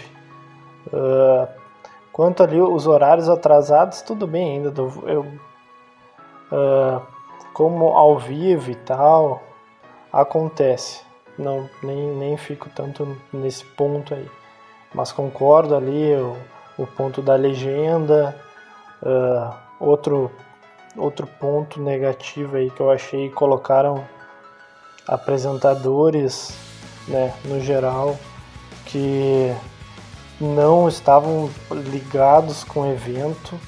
Uh, 0.89 1.62
quanto 2.13 2.43
ali 2.43 2.61
os 2.61 2.87
horários 2.87 3.29
atrasados, 3.29 4.03
tudo 4.03 4.27
bem 4.27 4.57
ainda. 4.57 4.73
Eu, 5.07 5.23
uh, 6.53 7.03
como 7.53 7.89
ao 7.97 8.19
vivo 8.19 8.71
e 8.71 8.75
tal, 8.75 9.43
acontece. 10.13 11.03
Não, 11.39 11.69
nem, 11.83 12.15
nem 12.17 12.37
fico 12.37 12.69
tanto 12.71 13.17
nesse 13.33 13.65
ponto 13.65 14.15
aí 14.15 14.29
mas 14.95 15.13
concordo 15.13 15.75
ali 15.75 16.15
o, 16.15 16.37
o 16.79 16.87
ponto 16.87 17.23
da 17.23 17.35
legenda. 17.35 18.37
Uh, 19.03 19.55
outro, 19.81 20.31
outro 20.97 21.27
ponto 21.27 21.81
negativo 21.81 22.57
aí 22.57 22.71
que 22.71 22.81
eu 22.81 22.91
achei 22.91 23.31
colocaram 23.31 24.05
apresentadores, 25.07 26.57
né, 27.09 27.35
no 27.45 27.61
geral, 27.61 28.17
que 28.87 29.53
não 30.43 30.89
estavam 30.89 31.49
ligados 31.71 32.65
com 32.65 32.81
o 32.81 32.93
evento, 32.93 33.59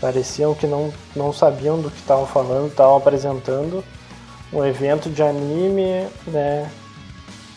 pareciam 0.00 0.54
que 0.54 0.66
não, 0.66 0.92
não 1.14 1.32
sabiam 1.32 1.80
do 1.80 1.90
que 1.90 1.98
estavam 1.98 2.24
falando, 2.24 2.68
estavam 2.68 2.96
apresentando 2.96 3.84
um 4.52 4.64
evento 4.64 5.10
de 5.10 5.22
anime, 5.22 6.06
né, 6.26 6.70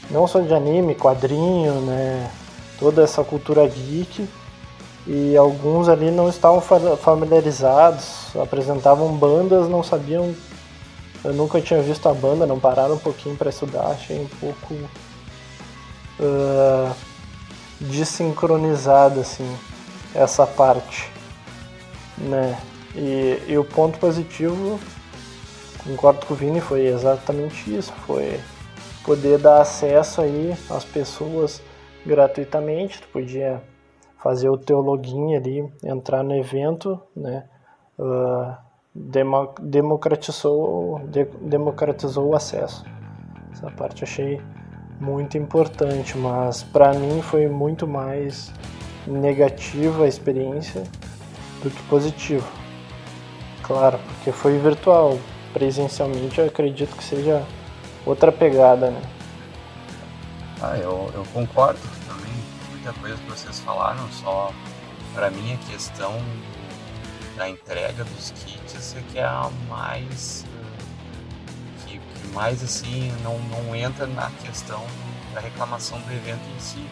não 0.10 0.28
só 0.28 0.40
de 0.40 0.54
anime, 0.54 0.96
quadrinho, 0.96 1.82
né, 1.82 2.30
toda 2.80 3.04
essa 3.04 3.24
cultura 3.24 3.68
geek. 3.68 4.28
E 5.06 5.36
alguns 5.36 5.90
ali 5.90 6.10
não 6.10 6.30
estavam 6.30 6.62
familiarizados, 6.62 8.34
apresentavam 8.42 9.14
bandas, 9.14 9.68
não 9.68 9.84
sabiam. 9.84 10.34
Eu 11.26 11.34
nunca 11.34 11.60
tinha 11.60 11.82
visto 11.82 12.08
a 12.08 12.14
banda, 12.14 12.46
não 12.46 12.58
pararam 12.58 12.96
um 12.96 13.00
pouquinho 13.00 13.36
para 13.36 13.50
estudar, 13.50 13.88
achei 13.88 14.18
um 14.18 14.28
pouco 14.40 14.74
uh, 16.22 16.96
desincronizada 17.84 19.22
assim 19.22 19.48
essa 20.14 20.46
parte, 20.46 21.12
né? 22.18 22.58
E, 22.96 23.42
e 23.48 23.58
o 23.58 23.66
ponto 23.66 23.98
positivo, 23.98 24.80
concordo 25.84 26.26
com 26.26 26.34
o 26.34 26.38
Vini, 26.38 26.62
foi 26.62 26.86
exatamente 26.86 27.76
isso, 27.76 27.92
foi 28.06 28.40
poder 29.04 29.40
dar 29.40 29.62
acesso 29.62 30.22
aí 30.22 30.56
às 30.70 30.86
pessoas 30.86 31.62
gratuitamente, 32.06 33.02
tu 33.02 33.08
podia 33.08 33.62
fazer 34.18 34.50
o 34.50 34.58
teu 34.58 34.80
login 34.80 35.36
ali, 35.36 35.68
entrar 35.84 36.24
no 36.24 36.36
evento, 36.36 37.00
né? 37.16 37.46
Uh, 37.98 38.56
democratizou, 39.60 41.02
de, 41.08 41.26
democratizou 41.42 42.30
o 42.30 42.36
acesso. 42.36 42.86
Essa 43.52 43.70
parte 43.72 44.04
achei 44.04 44.40
muito 45.04 45.38
importante, 45.38 46.18
mas 46.18 46.64
para 46.64 46.94
mim 46.94 47.22
foi 47.22 47.48
muito 47.48 47.86
mais 47.86 48.52
negativa 49.06 50.06
a 50.06 50.08
experiência 50.08 50.84
do 51.62 51.70
que 51.70 51.84
positiva. 51.84 52.48
Claro, 53.62 54.00
porque 54.00 54.32
foi 54.32 54.58
virtual. 54.58 55.20
Presencialmente 55.52 56.40
eu 56.40 56.48
acredito 56.48 56.96
que 56.96 57.04
seja 57.04 57.46
outra 58.06 58.32
pegada, 58.32 58.92
né? 58.92 59.02
Ah, 60.62 60.78
eu, 60.78 61.12
eu 61.14 61.26
concordo 61.34 61.80
também 62.08 62.34
muita 62.72 62.94
coisa 62.94 63.18
que 63.18 63.30
vocês 63.30 63.60
falaram, 63.60 64.10
só 64.14 64.52
para 65.14 65.30
mim 65.30 65.54
a 65.54 65.72
questão 65.72 66.14
da 67.36 67.50
entrega 67.50 68.06
dos 68.06 68.32
kits 68.32 68.96
é 68.96 69.02
que 69.12 69.20
é 69.20 69.26
a 69.26 69.50
mais 69.68 70.46
mais 72.34 72.64
assim 72.64 73.12
não, 73.24 73.40
não 73.40 73.76
entra 73.76 74.08
na 74.08 74.30
questão 74.44 74.86
da 75.34 75.40
reclamação 75.40 76.00
do 76.02 76.12
evento 76.12 76.44
em 76.56 76.60
si. 76.60 76.86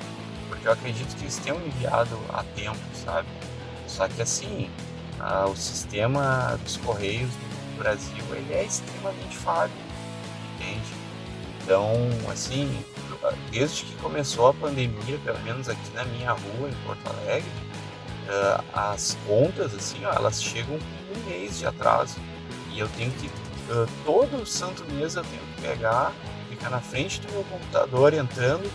Porque 0.48 0.68
eu 0.68 0.72
acredito 0.72 1.16
que 1.16 1.24
eles 1.24 1.38
tenham 1.38 1.60
enviado 1.66 2.18
a 2.34 2.44
tempo, 2.56 2.80
sabe? 2.94 3.28
Só 3.88 4.08
que 4.08 4.22
assim, 4.22 4.70
a, 5.20 5.46
o 5.46 5.56
sistema 5.56 6.60
dos 6.64 6.78
Correios 6.78 7.30
no 7.72 7.78
Brasil 7.78 8.24
ele 8.32 8.54
é 8.54 8.64
extremamente 8.64 9.38
falho, 9.38 9.72
entende? 10.56 11.02
Então, 11.64 11.94
assim, 12.32 12.84
desde 13.52 13.86
que 13.86 13.96
começou 13.98 14.48
a 14.48 14.54
pandemia, 14.54 15.20
pelo 15.24 15.40
menos 15.42 15.70
aqui 15.70 15.92
na 15.94 16.04
minha 16.06 16.32
rua, 16.32 16.70
em 16.70 16.86
Porto 16.86 17.08
Alegre, 17.08 17.50
uh, 18.28 18.64
as 18.74 19.18
contas, 19.28 19.74
assim, 19.76 20.04
ó, 20.06 20.12
elas 20.12 20.42
chegam 20.42 20.76
um 20.76 21.30
mês 21.30 21.60
de 21.60 21.66
atraso. 21.66 22.18
E 22.72 22.80
eu 22.80 22.88
tenho 22.90 23.12
que, 23.12 23.30
uh, 23.72 23.88
todo 24.06 24.46
santo 24.46 24.84
mês 24.92 25.16
eu 25.16 25.24
tenho 25.24 25.42
que 25.56 25.62
pegar, 25.62 26.14
ficar 26.50 26.70
na 26.70 26.82
frente 26.82 27.22
do 27.22 27.32
meu 27.32 27.44
computador, 27.46 28.14
entrando 28.14 28.70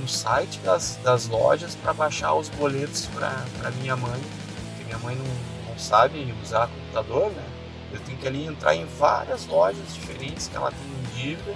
no 0.00 0.08
site 0.08 0.58
das, 0.60 0.98
das 1.02 1.28
lojas 1.28 1.74
para 1.74 1.92
baixar 1.92 2.34
os 2.34 2.48
boletos 2.48 3.08
para 3.14 3.70
minha 3.72 3.96
mãe, 3.96 4.20
porque 4.68 4.84
minha 4.84 4.98
mãe 4.98 5.16
não, 5.16 5.70
não 5.70 5.78
sabe 5.78 6.34
usar 6.42 6.68
computador, 6.68 7.30
né? 7.30 7.44
Eu 7.92 8.00
tenho 8.00 8.16
que 8.18 8.26
ali 8.26 8.46
entrar 8.46 8.74
em 8.74 8.86
várias 8.86 9.46
lojas 9.46 9.94
diferentes 9.94 10.48
que 10.48 10.56
ela 10.56 10.70
tem 10.70 11.22
dívida, 11.22 11.54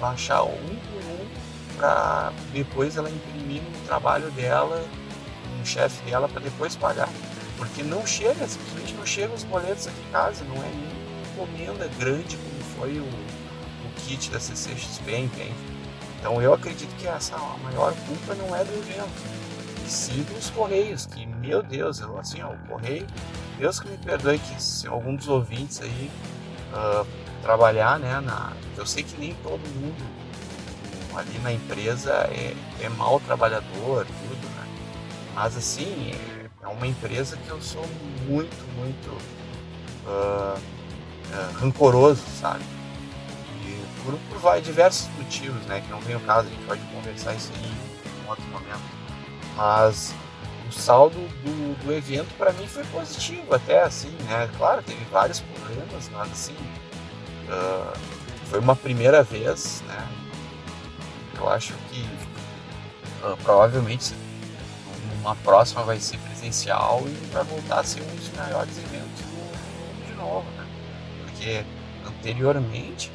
baixar 0.00 0.42
um 0.42 0.50
por 0.50 1.04
um 1.04 1.54
para 1.76 2.32
depois 2.52 2.96
ela 2.96 3.10
imprimir 3.10 3.62
no 3.62 3.86
trabalho 3.86 4.30
dela, 4.30 4.86
no 5.58 5.66
chefe 5.66 6.02
dela, 6.08 6.28
para 6.28 6.40
depois 6.40 6.76
pagar. 6.76 7.08
Porque 7.56 7.82
não 7.82 8.06
chega, 8.06 8.46
simplesmente 8.46 8.94
não 8.94 9.06
chegam 9.06 9.34
os 9.34 9.44
boletos 9.44 9.86
aqui 9.86 10.00
em 10.08 10.12
casa, 10.12 10.44
não 10.44 10.56
é 10.56 10.68
nem 10.68 10.93
encomenda 11.34 11.88
grande 11.98 12.36
como 12.36 12.60
foi 12.76 12.98
o, 12.98 13.04
o 13.04 13.92
kit 13.96 14.30
da 14.30 14.38
CCXP, 14.38 15.16
entende? 15.16 15.54
Então 16.18 16.40
eu 16.40 16.54
acredito 16.54 16.94
que 16.96 17.06
essa 17.06 17.36
a 17.36 17.58
maior 17.62 17.92
culpa 18.06 18.34
não 18.34 18.54
é 18.54 18.64
do 18.64 18.72
evento, 18.72 19.10
e 19.84 19.90
sim 19.90 20.22
dos 20.22 20.48
Correios, 20.50 21.06
que, 21.06 21.26
meu 21.26 21.62
Deus, 21.62 22.00
eu, 22.00 22.18
assim, 22.18 22.40
ó, 22.42 22.52
o 22.52 22.58
Correio, 22.68 23.06
Deus 23.58 23.78
que 23.78 23.88
me 23.88 23.98
perdoe 23.98 24.38
que 24.38 24.62
se 24.62 24.86
algum 24.86 25.14
dos 25.14 25.28
ouvintes 25.28 25.80
aí 25.82 26.10
uh, 26.72 27.06
trabalhar, 27.42 27.98
né, 27.98 28.20
na, 28.20 28.52
eu 28.76 28.86
sei 28.86 29.02
que 29.02 29.18
nem 29.18 29.34
todo 29.42 29.60
mundo 29.76 30.24
ali 31.14 31.38
na 31.40 31.52
empresa 31.52 32.10
é, 32.32 32.54
é 32.80 32.88
mau 32.88 33.20
trabalhador, 33.20 34.06
tudo, 34.06 34.56
né? 34.56 34.66
Mas 35.34 35.56
assim, 35.56 36.10
é, 36.10 36.64
é 36.64 36.68
uma 36.68 36.86
empresa 36.86 37.36
que 37.36 37.48
eu 37.48 37.60
sou 37.60 37.86
muito, 38.26 38.56
muito 38.76 39.10
uh, 40.06 40.58
uh, 41.32 41.58
rancoroso, 41.58 42.22
sabe? 42.40 42.64
E 43.64 43.84
por, 44.02 44.18
por 44.40 44.60
diversos 44.60 45.08
motivos, 45.16 45.64
né? 45.66 45.80
Que 45.80 45.90
não 45.90 46.00
vem 46.00 46.16
o 46.16 46.20
caso, 46.20 46.48
a 46.48 46.50
gente 46.50 46.64
pode 46.64 46.80
conversar 46.86 47.34
isso 47.34 47.50
aí 47.56 47.72
em 48.24 48.28
outro 48.28 48.44
momento. 48.46 48.82
Mas 49.56 50.14
o 50.68 50.72
saldo 50.72 51.16
do, 51.16 51.84
do 51.84 51.92
evento 51.92 52.32
para 52.36 52.52
mim 52.52 52.66
foi 52.66 52.84
positivo 52.84 53.54
até 53.54 53.82
assim, 53.82 54.16
né? 54.28 54.48
Claro, 54.56 54.82
teve 54.82 55.04
vários 55.10 55.40
problemas, 55.40 56.10
mas 56.12 56.32
assim, 56.32 56.56
uh, 57.48 57.98
foi 58.46 58.60
uma 58.60 58.76
primeira 58.76 59.22
vez, 59.22 59.82
né? 59.86 60.08
Eu 61.36 61.48
acho 61.48 61.74
que 61.90 62.02
uh, 63.22 63.36
provavelmente 63.42 64.14
uma 65.20 65.34
próxima 65.36 65.82
vai 65.82 65.98
ser 65.98 66.18
presencial 66.18 67.02
e 67.06 67.26
vai 67.32 67.42
voltar 67.44 67.80
a 67.80 67.84
ser 67.84 68.02
um 68.02 68.16
dos 68.16 68.30
maiores 68.36 68.76
eventos 68.76 69.20
do 69.20 69.26
mundo 69.32 70.06
de 70.06 70.14
novo, 70.14 70.44
Porque 71.44 71.62
anteriormente, 72.08 73.12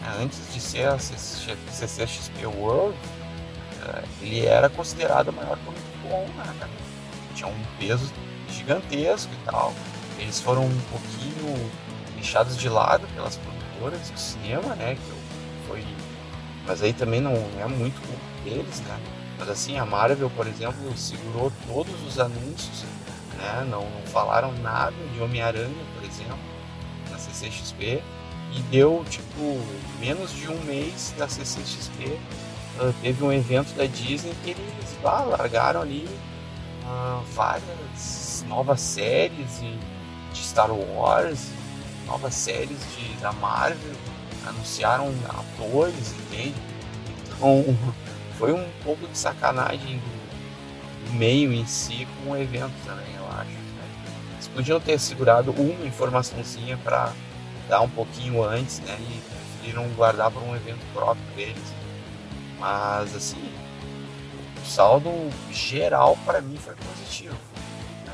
né, 0.00 0.16
antes 0.20 0.52
de 0.52 0.60
ser 0.60 0.88
a 0.88 0.98
CCXP 0.98 2.44
World, 2.46 2.98
uh, 3.84 4.08
ele 4.20 4.44
era 4.44 4.68
considerado 4.68 5.28
a 5.28 5.32
maior 5.32 5.56
Comic 5.64 5.80
Con, 6.02 6.26
né? 6.36 6.68
Tinha 7.36 7.48
um 7.48 7.64
peso 7.78 8.12
gigantesco 8.50 9.32
e 9.32 9.44
tal. 9.44 9.72
Eles 10.18 10.40
foram 10.40 10.66
um 10.66 10.80
pouquinho 10.90 11.70
deixados 12.16 12.56
de 12.56 12.68
lado 12.68 13.06
pelas 13.14 13.36
produtoras 13.36 14.10
de 14.10 14.20
cinema, 14.20 14.74
né? 14.74 14.96
Que 14.96 15.68
foi 15.68 15.84
mas 16.66 16.82
aí 16.82 16.92
também 16.92 17.20
não 17.20 17.32
é 17.60 17.66
muito 17.66 17.98
deles, 18.42 18.80
né? 18.80 18.98
Mas 19.38 19.48
assim, 19.48 19.78
a 19.78 19.86
Marvel, 19.86 20.28
por 20.30 20.48
exemplo, 20.48 20.96
segurou 20.96 21.52
todos 21.68 21.94
os 22.04 22.18
anúncios, 22.18 22.84
né? 23.36 23.64
Não, 23.70 23.88
não 23.88 24.02
falaram 24.06 24.52
nada 24.54 24.96
de 25.14 25.22
Homem-Aranha, 25.22 25.86
por 25.94 26.04
exemplo, 26.04 26.57
CCXP. 27.38 28.02
E 28.52 28.62
deu, 28.70 29.04
tipo, 29.10 29.60
menos 30.00 30.32
de 30.32 30.48
um 30.48 30.58
mês 30.64 31.14
da 31.18 31.28
CCXP. 31.28 32.04
Uh, 32.04 32.18
ah, 32.80 32.92
teve 33.02 33.22
um 33.24 33.32
evento 33.32 33.74
da 33.74 33.84
Disney 33.84 34.32
que 34.42 34.50
eles 34.50 34.98
bah, 35.02 35.22
largaram 35.22 35.82
ali 35.82 36.08
uh, 36.84 37.22
várias 37.34 38.44
novas 38.48 38.80
séries 38.80 39.60
e, 39.60 39.78
de 40.32 40.38
Star 40.38 40.70
Wars 40.72 41.48
novas 42.08 42.34
séries 42.34 42.78
de, 42.96 43.20
da 43.20 43.32
Marvel, 43.32 43.92
anunciaram 44.46 45.12
atores, 45.28 46.14
entende? 46.14 46.54
Então 47.26 47.64
foi 48.38 48.52
um 48.52 48.66
pouco 48.82 49.06
de 49.06 49.16
sacanagem 49.16 49.98
do, 49.98 51.06
do 51.06 51.12
meio 51.12 51.52
em 51.52 51.66
si 51.66 52.08
com 52.24 52.30
o 52.30 52.36
evento 52.36 52.72
também, 52.84 53.14
eu 53.16 53.26
acho. 53.26 53.50
Né? 53.50 54.32
Eles 54.34 54.48
podiam 54.48 54.80
ter 54.80 54.98
segurado 54.98 55.52
uma 55.52 55.86
informaçãozinha 55.86 56.78
para 56.78 57.12
dar 57.68 57.80
um 57.80 57.88
pouquinho 57.88 58.42
antes, 58.42 58.80
né? 58.80 58.96
E 58.98 59.20
preferiram 59.20 59.88
guardar 59.90 60.30
para 60.30 60.40
um 60.42 60.54
evento 60.56 60.84
próprio 60.92 61.24
deles. 61.36 61.74
Mas 62.58 63.14
assim, 63.14 63.50
o 64.62 64.66
saldo 64.66 65.10
geral 65.52 66.18
para 66.24 66.40
mim 66.40 66.56
foi 66.56 66.74
positivo. 66.74 67.36
Né? 68.04 68.12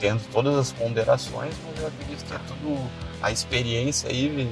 Tendo 0.00 0.22
todas 0.32 0.56
as 0.56 0.72
ponderações, 0.72 1.54
mas 1.66 1.80
eu 1.80 1.88
acredito 1.88 2.24
que 2.24 2.34
é 2.34 2.38
tudo 2.46 2.90
a 3.20 3.30
experiência 3.30 4.08
aí, 4.08 4.48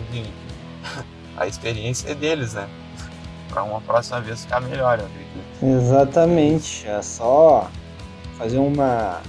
a 1.37 1.47
experiência 1.47 2.11
é 2.11 2.15
deles, 2.15 2.55
né? 2.55 2.69
Para 3.49 3.63
uma 3.63 3.81
próxima 3.81 4.21
vez 4.21 4.43
ficar 4.43 4.61
melhor, 4.61 4.99
eu 4.99 5.07
acredito. 5.07 5.37
Exatamente. 5.63 6.87
É 6.87 7.01
só 7.01 7.71
fazer 8.37 8.59
uma 8.59 9.23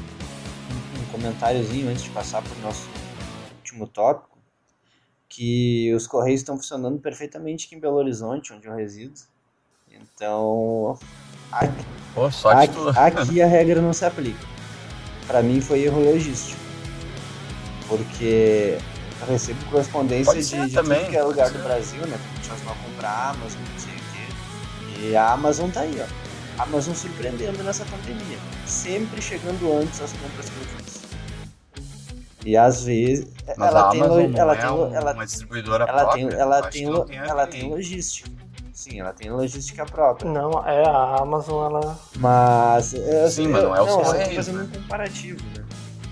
um 0.99 1.11
comentáriozinho 1.11 1.89
antes 1.89 2.03
de 2.03 2.09
passar 2.09 2.41
para 2.41 2.53
o 2.57 2.61
nosso 2.61 2.89
último 3.59 3.87
tópico, 3.87 4.36
que 5.29 5.93
os 5.93 6.07
correios 6.07 6.41
estão 6.41 6.57
funcionando 6.57 6.99
perfeitamente 6.99 7.65
aqui 7.65 7.75
em 7.75 7.79
Belo 7.79 7.97
Horizonte, 7.97 8.53
onde 8.53 8.67
eu 8.67 8.75
resido. 8.75 9.19
Então, 9.91 10.97
aqui, 11.51 11.85
Pô, 12.13 12.25
aqui, 12.25 13.19
aqui 13.19 13.41
a 13.41 13.47
regra 13.47 13.81
não 13.81 13.93
se 13.93 14.05
aplica. 14.05 14.45
Para 15.25 15.41
mim 15.41 15.59
foi 15.59 15.81
erro 15.81 16.03
logístico. 16.03 16.59
Porque 17.87 18.77
eu 19.21 19.27
recebo 19.27 19.63
correspondência 19.65 20.33
de, 20.33 20.67
de 20.67 20.73
também, 20.73 20.99
tudo 21.01 21.09
que 21.11 21.17
é 21.17 21.23
lugar 21.23 21.49
do 21.49 21.59
Brasil, 21.59 22.05
né? 22.05 22.19
Porque 22.33 22.63
vamos 22.63 22.83
comprar 22.85 23.29
Amazon, 23.29 23.61
não 23.61 23.79
sei 23.79 23.93
o 23.93 23.95
quê. 23.95 25.07
E 25.07 25.15
a 25.15 25.31
Amazon 25.31 25.69
tá 25.69 25.81
aí, 25.81 25.95
ó. 25.99 26.61
A 26.61 26.63
Amazon 26.63 26.93
surpreendendo 26.93 27.63
nessa 27.63 27.85
pandemia. 27.85 28.37
Sempre 28.65 29.21
chegando 29.21 29.77
antes 29.77 30.01
as 30.01 30.11
compras 30.13 30.49
que 30.49 30.57
eu 30.57 30.83
fiz. 30.83 30.96
E 32.47 32.55
às 32.55 32.85
vezes 32.85 33.27
Mas 33.57 33.67
ela 33.67 33.87
a 33.87 33.89
tem, 33.89 33.99
Amazon 34.01 34.27
não 34.31 34.39
ela 34.39 34.53
é 34.53 34.55
tem, 34.57 34.69
lo- 34.69 34.85
um- 34.87 34.95
ela, 34.95 35.13
uma 35.13 35.25
distribuidora 35.25 35.83
ela 35.83 36.01
própria. 36.03 36.29
tem, 36.29 36.39
ela 36.39 36.61
tem, 36.69 36.85
não 36.85 37.05
tem 37.05 37.17
ela 37.17 37.45
tem 37.47 37.69
logística. 37.69 38.29
Sim, 38.71 38.99
ela 39.01 39.11
tem 39.11 39.29
logística 39.29 39.85
própria. 39.85 40.31
Não, 40.31 40.65
é 40.65 40.87
a 40.87 41.17
Amazon, 41.21 41.65
ela. 41.71 41.99
Mas. 42.15 42.93
Eu, 42.93 43.29
Sim, 43.29 43.49
mas 43.49 43.63
não 43.63 43.75
é 43.75 43.81
os 43.81 43.89
eu 43.89 43.97
tô 43.97 44.03
fazendo 44.05 44.59
né? 44.59 44.63
um 44.63 44.81
comparativo, 44.81 45.39
né? 45.57 45.65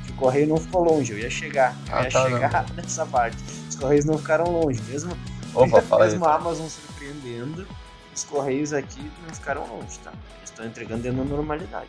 Que 0.06 0.12
o 0.12 0.16
Correio 0.16 0.48
não 0.48 0.58
ficou 0.58 0.84
longe, 0.84 1.14
eu 1.14 1.20
ia 1.20 1.30
chegar. 1.30 1.74
Eu 1.88 1.96
Ah, 1.96 2.04
ia 2.04 2.12
tá, 2.12 2.26
chegar 2.30 2.66
nessa 2.76 3.06
parte. 3.06 3.38
Os 3.70 3.76
Correios 3.78 4.04
não 4.04 4.18
ficaram 4.18 4.52
longe, 4.52 4.82
mesmo, 4.90 5.16
Opa, 5.54 5.82
fala 5.84 6.04
aí. 6.04 6.10
mesmo 6.12 6.26
a 6.26 6.36
Amazon 6.36 6.68
surpreendendo, 6.68 7.66
os 8.14 8.24
Correios 8.26 8.74
aqui 8.74 9.10
não 9.26 9.34
ficaram 9.34 9.62
longe, 9.68 10.00
tá? 10.00 10.12
Eles 10.40 10.50
estão 10.50 10.66
entregando 10.66 11.02
dentro 11.04 11.24
da 11.24 11.36
normalidade. 11.36 11.88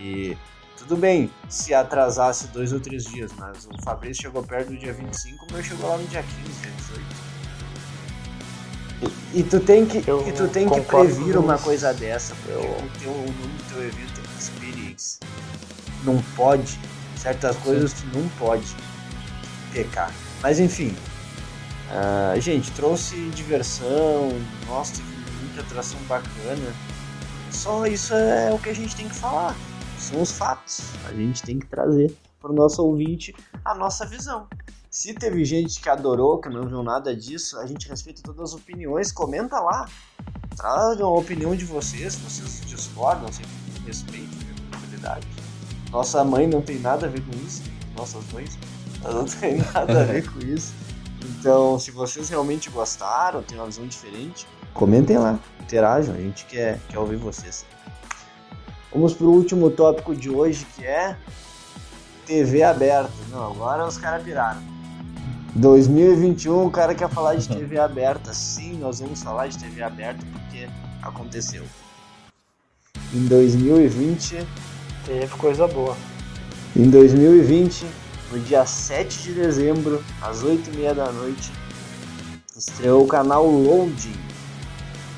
E 0.00 0.34
tudo 0.86 1.00
bem 1.00 1.30
se 1.48 1.74
atrasasse 1.74 2.46
dois 2.48 2.72
ou 2.72 2.78
três 2.80 3.04
dias, 3.04 3.32
mas 3.36 3.66
o 3.66 3.82
Fabrício 3.82 4.22
chegou 4.22 4.42
perto 4.42 4.68
do 4.68 4.76
dia 4.76 4.92
25, 4.92 5.46
o 5.48 5.52
meu 5.52 5.62
chegou 5.62 5.88
lá 5.90 5.96
no 5.98 6.06
dia 6.06 6.22
15, 6.22 6.60
dia 6.60 6.70
18. 6.70 7.26
E, 9.34 9.42
tu 9.42 9.60
tem 9.60 9.84
que, 9.84 10.08
Eu 10.08 10.26
e 10.26 10.32
tu 10.32 10.48
tem 10.48 10.68
que 10.68 10.80
previr 10.80 11.36
uma 11.36 11.58
coisa 11.58 11.92
dessa, 11.92 12.34
porque 12.36 12.52
Eu- 12.52 12.60
o, 12.60 12.90
teu, 12.98 13.10
o 13.10 13.16
nome 13.18 13.32
do 13.58 13.74
teu 13.74 13.84
evento 13.84 14.20
é 14.20 14.38
Experience. 14.38 15.18
Não 16.04 16.22
pode, 16.36 16.78
certas 17.16 17.56
coisas 17.56 17.92
tu 17.92 18.06
não 18.16 18.26
pode 18.38 18.74
pecar. 19.72 20.10
Mas 20.42 20.58
enfim, 20.60 20.96
ah, 21.90 22.34
gente, 22.38 22.70
trouxe 22.72 23.16
diversão, 23.30 24.30
nossa, 24.66 24.94
teve 24.94 25.08
muita 25.42 25.60
atração 25.62 25.98
bacana. 26.08 26.72
Só 27.50 27.86
isso 27.86 28.14
é 28.14 28.52
o 28.52 28.58
que 28.58 28.70
a 28.70 28.74
gente 28.74 28.94
tem 28.94 29.08
que 29.08 29.14
falar. 29.14 29.54
São 30.06 30.22
os 30.22 30.30
fatos. 30.30 30.82
A 31.08 31.12
gente 31.12 31.42
tem 31.42 31.58
que 31.58 31.66
trazer 31.66 32.16
para 32.40 32.52
o 32.52 32.54
nosso 32.54 32.80
ouvinte 32.80 33.34
a 33.64 33.74
nossa 33.74 34.06
visão. 34.06 34.46
Se 34.88 35.12
teve 35.12 35.44
gente 35.44 35.80
que 35.80 35.88
adorou, 35.88 36.40
que 36.40 36.48
não 36.48 36.62
viu 36.68 36.80
nada 36.80 37.14
disso, 37.14 37.58
a 37.58 37.66
gente 37.66 37.88
respeita 37.88 38.22
todas 38.22 38.52
as 38.52 38.54
opiniões. 38.54 39.10
Comenta 39.10 39.58
lá. 39.58 39.88
Tragam 40.56 41.08
a 41.08 41.18
opinião 41.18 41.56
de 41.56 41.64
vocês. 41.64 42.12
Se 42.12 42.20
vocês 42.20 42.60
discordam, 42.66 43.32
sempre 43.32 43.50
respeito 43.84 44.30
a 44.30 44.70
tranquilidade. 44.70 45.26
Nossa 45.90 46.22
mãe 46.22 46.46
não 46.46 46.62
tem 46.62 46.78
nada 46.78 47.06
a 47.06 47.08
ver 47.08 47.22
com 47.22 47.32
isso. 47.44 47.64
Nossas 47.96 48.22
mães 48.32 48.56
não 49.02 49.24
tem 49.24 49.58
nada 49.74 50.02
a 50.02 50.04
ver 50.04 50.30
com 50.30 50.38
isso. 50.38 50.72
Então, 51.20 51.80
se 51.80 51.90
vocês 51.90 52.28
realmente 52.28 52.70
gostaram, 52.70 53.42
tem 53.42 53.58
uma 53.58 53.66
visão 53.66 53.84
diferente, 53.84 54.46
comentem 54.72 55.18
lá, 55.18 55.40
interajam, 55.60 56.14
a 56.14 56.18
gente 56.18 56.44
quer, 56.44 56.78
quer 56.88 56.98
ouvir 57.00 57.16
vocês. 57.16 57.66
Vamos 58.92 59.14
pro 59.14 59.30
último 59.30 59.70
tópico 59.70 60.14
de 60.14 60.30
hoje, 60.30 60.66
que 60.76 60.84
é 60.84 61.16
TV 62.24 62.62
aberta. 62.62 63.10
Não, 63.30 63.50
agora 63.52 63.86
os 63.86 63.96
caras 63.98 64.22
piraram. 64.22 64.60
2021, 65.54 66.66
o 66.66 66.70
cara 66.70 66.94
quer 66.94 67.08
falar 67.08 67.34
de 67.36 67.48
TV 67.48 67.78
aberta. 67.78 68.32
Sim, 68.32 68.78
nós 68.78 69.00
vamos 69.00 69.22
falar 69.22 69.48
de 69.48 69.58
TV 69.58 69.82
aberta 69.82 70.24
porque 70.32 70.68
aconteceu. 71.02 71.64
Em 73.14 73.26
2020, 73.26 74.46
Teve 75.04 75.28
coisa 75.36 75.68
boa. 75.68 75.96
em 76.74 76.90
2020, 76.90 77.86
no 78.32 78.40
dia 78.40 78.66
7 78.66 79.22
de 79.22 79.34
dezembro, 79.34 80.02
às 80.20 80.42
8h30 80.42 80.94
da 80.94 81.12
noite, 81.12 81.52
estreou 82.56 83.04
o 83.04 83.06
canal 83.06 83.46
Loading, 83.46 84.16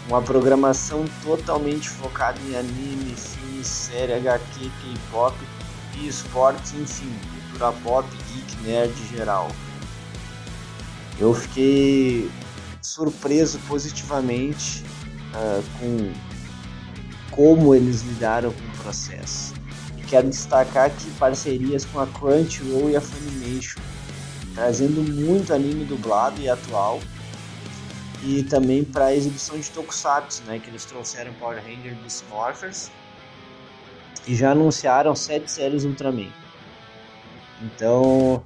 uma 0.09 0.23
programação 0.23 1.05
totalmente 1.23 1.89
focada 1.89 2.41
em 2.49 2.57
anime, 2.57 3.15
filme, 3.15 3.63
série, 3.63 4.15
HQ, 4.15 4.59
K-pop 4.61 5.37
e 5.97 6.09
esportes, 6.09 6.73
enfim, 6.73 7.13
cultura 7.51 7.73
pop, 7.83 8.09
geek, 8.33 8.57
nerd 8.63 8.95
geral. 9.15 9.51
Eu 11.21 11.35
fiquei 11.35 12.31
surpreso 12.81 13.59
positivamente 13.69 14.83
ah, 15.35 15.61
com 15.79 16.13
como 17.31 17.75
eles 17.75 18.03
lidaram 18.03 18.51
com 18.51 18.65
o 18.65 18.83
processo. 18.83 19.55
E 19.97 20.03
quero 20.03 20.29
destacar 20.29 20.87
aqui 20.87 21.11
parcerias 21.19 21.85
com 21.85 22.01
a 22.01 22.07
Crunchyroll 22.07 22.91
e 22.91 22.97
a 22.97 23.01
Funimation, 23.01 23.81
trazendo 24.55 25.03
muito 25.03 25.53
anime 25.53 25.85
dublado 25.85 26.41
e 26.41 26.49
atual. 26.49 26.99
E 28.23 28.43
também 28.43 28.85
para 28.85 29.07
a 29.07 29.15
exibição 29.15 29.59
de 29.59 29.71
Tokusatsu, 29.71 30.43
né, 30.45 30.59
que 30.59 30.69
eles 30.69 30.85
trouxeram 30.85 31.33
Power 31.35 31.63
Ranger 31.63 31.95
dos 31.97 32.25
Morphers 32.29 32.91
e 34.29 34.35
já 34.35 34.53
anunciaram 34.53 35.17
sete 35.17 35.51
séries 35.51 35.85
Ultraman. 35.85 36.31
Então, 37.63 38.43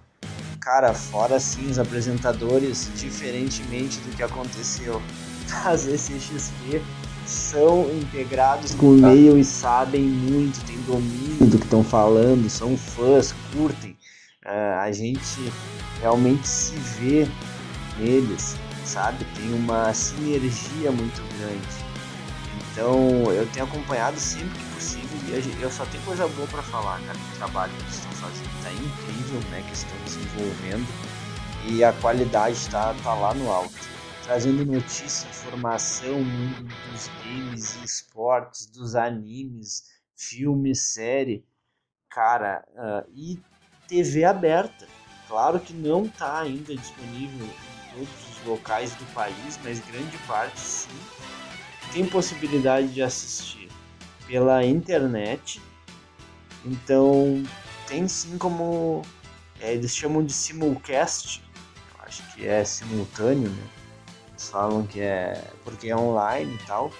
cara, 0.60 0.94
fora 0.94 1.40
sim 1.40 1.68
os 1.68 1.78
apresentadores, 1.78 2.88
diferentemente 2.94 3.98
do 4.00 4.16
que 4.16 4.22
aconteceu 4.22 5.02
na 5.50 5.76
CCXP, 5.76 6.80
são 7.26 7.90
integrados 7.90 8.74
com 8.74 8.86
o 8.86 8.92
meio 8.92 9.36
e 9.36 9.44
sabem 9.44 10.02
muito, 10.02 10.64
têm 10.64 10.80
domínio 10.82 11.46
do 11.46 11.58
que 11.58 11.64
estão 11.64 11.82
falando, 11.82 12.48
são 12.48 12.76
fãs, 12.76 13.34
curtem. 13.52 13.96
Ah, 14.44 14.82
a 14.82 14.92
gente 14.92 15.52
realmente 16.00 16.46
se 16.46 16.74
vê 16.74 17.28
neles, 17.98 18.56
sabe? 18.84 19.24
Tem 19.36 19.52
uma 19.54 19.92
sinergia 19.94 20.90
muito 20.90 21.22
grande. 21.38 21.92
Então 22.72 23.32
eu 23.32 23.46
tenho 23.52 23.66
acompanhado 23.66 24.18
sempre 24.18 24.58
que 24.58 24.74
possível 24.74 25.18
e 25.28 25.62
eu 25.62 25.70
só 25.70 25.84
tenho 25.86 26.02
coisa 26.04 26.26
boa 26.28 26.48
para 26.48 26.62
falar, 26.62 27.00
cara, 27.00 27.18
do 27.18 27.36
trabalho 27.36 27.72
que 27.72 27.82
eles 27.82 27.94
estão 27.94 28.12
fazendo. 28.12 28.62
Tá 28.62 28.72
incrível, 28.72 29.40
né, 29.50 29.62
que 29.66 29.74
estão 29.74 29.98
desenvolvendo 30.04 30.86
e 31.66 31.84
a 31.84 31.92
qualidade 31.92 32.56
está 32.56 32.94
tá 32.94 33.14
lá 33.14 33.34
no 33.34 33.50
alto 33.50 33.92
trazendo 34.22 34.64
notícia, 34.64 35.28
informação, 35.28 36.22
mundo 36.22 36.74
dos 36.90 37.08
games 37.24 37.76
e 37.76 37.84
esportes, 37.84 38.66
dos 38.66 38.94
animes, 38.94 39.84
filme, 40.16 40.74
série, 40.74 41.44
cara, 42.08 42.64
ah, 42.76 43.04
e 43.14 43.40
TV 43.88 44.24
aberta. 44.24 44.86
Claro 45.28 45.58
que 45.58 45.72
não 45.72 46.04
está 46.06 46.40
ainda 46.40 46.74
disponível 46.74 47.46
em 47.46 47.94
todos 47.94 48.30
os 48.30 48.31
locais 48.44 48.92
do 48.94 49.04
país, 49.14 49.58
mas 49.62 49.80
grande 49.80 50.16
parte 50.26 50.58
sim 50.58 50.88
tem 51.92 52.06
possibilidade 52.06 52.88
de 52.88 53.02
assistir 53.02 53.68
pela 54.26 54.64
internet. 54.64 55.60
Então 56.64 57.42
tem 57.86 58.08
sim 58.08 58.38
como 58.38 59.02
é, 59.60 59.74
eles 59.74 59.94
chamam 59.94 60.24
de 60.24 60.32
simulcast, 60.32 61.42
eu 61.94 62.06
acho 62.06 62.34
que 62.34 62.46
é 62.46 62.64
simultâneo, 62.64 63.50
né? 63.50 63.62
Eles 64.30 64.48
falam 64.48 64.86
que 64.86 65.00
é 65.00 65.44
porque 65.64 65.88
é 65.88 65.96
online 65.96 66.54
e 66.54 66.66
tal. 66.66 66.90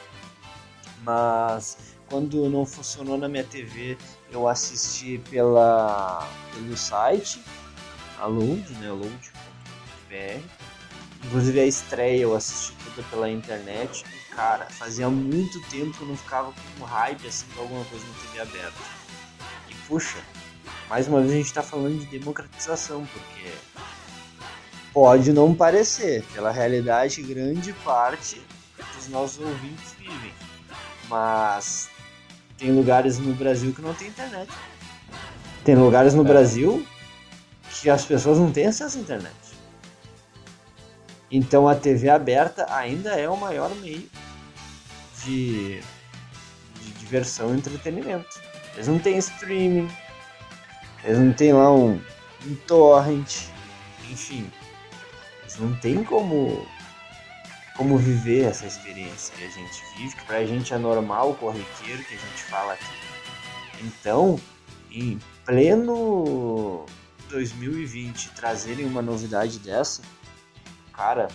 Mas 1.03 1.97
quando 2.09 2.49
não 2.49 2.67
funcionou 2.67 3.17
na 3.17 3.29
minha 3.29 3.43
TV, 3.43 3.97
eu 4.31 4.47
assisti 4.47 5.19
pela, 5.31 6.29
pelo 6.53 6.77
site, 6.77 7.43
a 8.19 8.29
né? 8.29 10.43
Inclusive 11.25 11.61
a 11.61 11.67
estreia 11.67 12.23
eu 12.23 12.35
assisti 12.35 12.75
tudo 12.85 13.09
pela 13.11 13.31
internet. 13.31 14.05
E, 14.13 14.35
cara, 14.35 14.67
fazia 14.71 15.09
muito 15.09 15.61
tempo 15.69 15.97
que 15.97 16.03
eu 16.03 16.09
não 16.09 16.17
ficava 16.17 16.53
com 16.79 16.85
hype 16.85 17.27
assim 17.27 17.47
pra 17.55 17.63
alguma 17.63 17.85
coisa 17.85 18.05
na 18.05 18.15
TV 18.15 18.41
aberta. 18.41 18.81
E 19.69 19.75
puxa, 19.87 20.19
mais 20.89 21.07
uma 21.09 21.21
vez 21.21 21.33
a 21.33 21.37
gente 21.37 21.53
tá 21.53 21.63
falando 21.63 21.99
de 21.99 22.07
democratização, 22.07 23.07
porque 23.07 23.51
pode 24.93 25.33
não 25.33 25.55
parecer, 25.55 26.23
pela 26.35 26.51
realidade 26.51 27.23
grande 27.23 27.73
parte 27.85 28.43
dos 28.97 29.09
nossos 29.09 29.41
ouvintes 29.41 29.95
vivem. 29.99 30.33
Mas 31.09 31.89
tem 32.59 32.73
lugares 32.73 33.19
no 33.19 33.35
Brasil 33.35 33.73
que 33.73 33.81
não 33.81 33.95
tem 33.95 34.09
internet. 34.09 34.53
Tem 35.65 35.77
lugares 35.77 36.15
no 36.15 36.23
é. 36.23 36.29
Brasil 36.29 36.87
que 37.71 37.89
as 37.89 38.05
pessoas 38.05 38.39
não 38.39 38.53
têm 38.53 38.67
acesso 38.67 38.99
à 38.99 39.01
internet. 39.01 39.52
Então 41.33 41.67
a 41.67 41.75
TV 41.75 42.11
aberta 42.11 42.67
ainda 42.69 43.15
é 43.19 43.27
o 43.27 43.37
maior 43.39 43.75
meio 43.77 44.07
de, 45.25 45.81
de 45.81 46.91
diversão 46.99 47.55
e 47.55 47.57
entretenimento. 47.57 48.29
Eles 48.75 48.87
não 48.87 48.99
têm 48.99 49.17
streaming, 49.17 49.91
eles 51.03 51.19
não 51.19 51.33
têm 51.33 51.55
lá 51.55 51.73
um, 51.75 51.99
um 52.47 52.55
torrent, 52.67 53.47
enfim. 54.11 54.47
Eles 55.41 55.57
não 55.57 55.75
têm 55.77 56.05
como, 56.05 56.67
como 57.79 57.97
viver 57.97 58.45
essa 58.45 58.67
experiência 58.67 59.35
que 59.35 59.45
a 59.45 59.49
gente 59.49 59.83
vive, 59.97 60.15
que 60.15 60.25
pra 60.27 60.45
gente 60.45 60.75
é 60.75 60.79
normal, 60.79 61.33
corriqueiro 61.35 62.05
que 62.05 62.15
a 62.15 62.19
gente 62.19 62.43
fala 62.43 62.75
aqui. 62.75 62.85
Então, 63.83 64.39
em 64.91 65.19
pleno 65.47 66.85
2020, 67.31 68.31
trazerem 68.33 68.85
uma 68.85 69.01
novidade 69.01 69.59
dessa, 69.59 70.03
cara, 70.93 71.29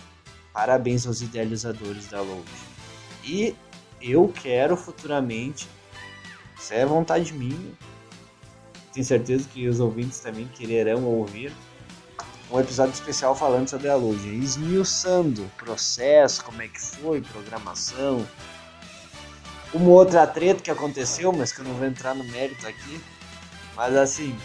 parabéns 0.52 1.06
aos 1.06 1.20
idealizadores 1.20 2.06
da 2.06 2.20
Load. 2.20 2.48
E 3.24 3.54
eu 4.00 4.32
quero 4.34 4.76
futuramente, 4.76 5.68
se 6.58 6.74
é 6.74 6.86
vontade 6.86 7.32
minha, 7.32 7.72
tenho 8.92 9.04
certeza 9.04 9.48
que 9.52 9.68
os 9.68 9.80
ouvintes 9.80 10.20
também 10.20 10.48
quererão 10.48 11.04
ouvir 11.04 11.52
um 12.50 12.58
episódio 12.58 12.94
especial 12.94 13.34
falando 13.34 13.68
sobre 13.68 13.88
a 13.88 13.94
Load, 13.94 14.26
esmiuçando 14.26 15.44
o 15.44 15.48
processo, 15.50 16.42
como 16.44 16.62
é 16.62 16.68
que 16.68 16.80
foi, 16.80 17.20
programação, 17.20 18.26
uma 19.72 19.90
outra 19.90 20.26
treta 20.26 20.62
que 20.62 20.70
aconteceu, 20.70 21.30
mas 21.32 21.52
que 21.52 21.60
eu 21.60 21.64
não 21.64 21.74
vou 21.74 21.86
entrar 21.86 22.14
no 22.14 22.24
mérito 22.24 22.66
aqui. 22.66 23.00
Mas 23.76 23.94
assim, 23.94 24.36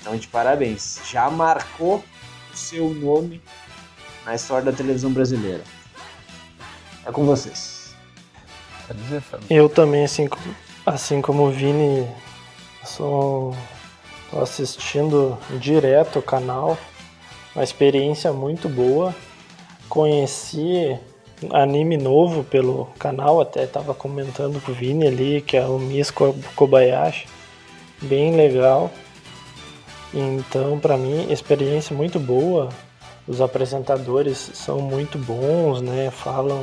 então 0.00 0.16
de 0.16 0.28
parabéns. 0.28 1.00
Já 1.10 1.30
marcou 1.30 2.04
o 2.52 2.56
seu 2.56 2.90
nome 2.90 3.42
na 4.26 4.34
história 4.34 4.64
da 4.64 4.76
televisão 4.76 5.12
brasileira. 5.12 5.62
É 7.06 7.12
com 7.12 7.24
vocês. 7.24 7.94
Eu 9.48 9.68
também, 9.68 10.04
assim, 10.04 10.28
assim 10.84 11.22
como 11.22 11.44
o 11.44 11.50
Vini, 11.50 12.08
sou 12.84 13.56
tô 14.30 14.40
assistindo 14.40 15.38
direto 15.60 16.18
o 16.18 16.22
canal. 16.22 16.76
Uma 17.54 17.62
experiência 17.62 18.32
muito 18.32 18.68
boa. 18.68 19.14
Conheci 19.88 20.98
anime 21.52 21.96
novo 21.96 22.42
pelo 22.42 22.86
canal, 22.98 23.40
até 23.40 23.62
estava 23.62 23.94
comentando 23.94 24.60
com 24.60 24.72
o 24.72 24.74
Vini 24.74 25.06
ali, 25.06 25.40
que 25.40 25.56
é 25.56 25.64
o 25.64 25.78
Miss 25.78 26.12
Kobayashi. 26.56 27.28
Bem 28.02 28.34
legal. 28.34 28.90
Então, 30.12 30.80
para 30.80 30.96
mim, 30.96 31.30
experiência 31.30 31.94
muito 31.94 32.18
boa 32.18 32.68
os 33.26 33.40
apresentadores 33.40 34.38
são 34.54 34.78
muito 34.78 35.18
bons, 35.18 35.80
né? 35.80 36.10
Falam, 36.10 36.60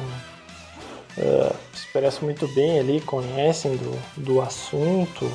uh, 1.18 1.56
expressam 1.74 2.24
muito 2.24 2.48
bem 2.50 2.80
ali, 2.80 3.02
conhecem 3.02 3.76
do, 3.76 4.24
do 4.24 4.42
assunto. 4.42 5.30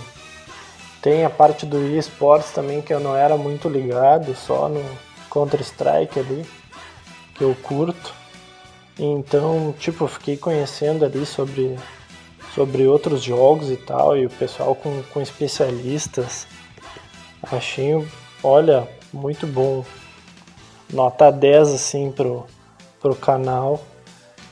Tem 1.02 1.24
a 1.24 1.30
parte 1.30 1.66
do 1.66 1.96
esportes 1.96 2.50
também 2.50 2.80
que 2.80 2.92
eu 2.92 2.98
não 2.98 3.14
era 3.14 3.36
muito 3.36 3.68
ligado, 3.68 4.34
só 4.34 4.68
no 4.68 4.82
Counter-Strike 5.30 6.18
ali, 6.18 6.46
que 7.34 7.44
eu 7.44 7.54
curto. 7.62 8.14
Então, 8.98 9.74
tipo, 9.78 10.08
fiquei 10.08 10.36
conhecendo 10.36 11.04
ali 11.04 11.24
sobre, 11.24 11.78
sobre 12.54 12.86
outros 12.86 13.22
jogos 13.22 13.70
e 13.70 13.76
tal, 13.76 14.16
e 14.16 14.26
o 14.26 14.30
pessoal 14.30 14.74
com, 14.74 15.02
com 15.12 15.20
especialistas. 15.20 16.48
Achei, 17.52 17.92
olha, 18.42 18.88
muito 19.12 19.46
bom 19.46 19.84
nota 20.92 21.30
10 21.30 21.74
assim 21.74 22.10
pro, 22.10 22.46
pro 23.00 23.14
canal 23.14 23.80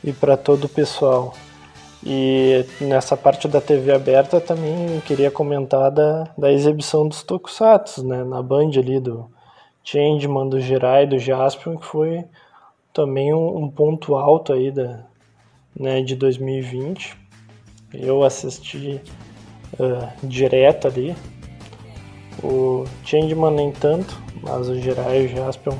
e 0.03 0.12
para 0.12 0.37
todo 0.37 0.64
o 0.64 0.68
pessoal. 0.68 1.34
E 2.05 2.64
nessa 2.80 3.16
parte 3.16 3.49
da 3.49 3.61
TV 3.61 3.93
aberta 3.93 4.41
também 4.41 5.01
queria 5.01 5.30
comentar 5.30 5.91
da, 5.91 6.28
da 6.39 6.53
exibição 6.53 7.09
dos 7.09 7.22
Tokusatsu, 7.22 8.07
né, 8.07 8.22
na 8.22 8.41
Band 8.43 8.70
ali 8.76 9.01
do 9.01 9.28
Changeman, 9.82 10.49
do 10.49 10.61
Jirai, 10.61 11.07
do 11.07 11.18
Jaspion, 11.18 11.76
que 11.76 11.87
foi 11.87 12.24
também 12.93 13.34
um, 13.34 13.64
um, 13.64 13.68
ponto 13.68 14.14
alto 14.14 14.53
aí 14.53 14.70
da, 14.70 15.05
né, 15.74 16.01
de 16.03 16.14
2020. 16.14 17.16
Eu 17.93 18.22
assisti 18.22 19.01
uh, 19.80 20.26
direto 20.26 20.87
ali. 20.87 21.16
O 22.43 22.84
Changeman 23.05 23.51
nem 23.51 23.72
tanto, 23.72 24.16
mas 24.43 24.68
o 24.68 24.76
Jirai 24.76 25.22
e 25.22 25.26
o 25.26 25.28
Jaspion 25.28 25.76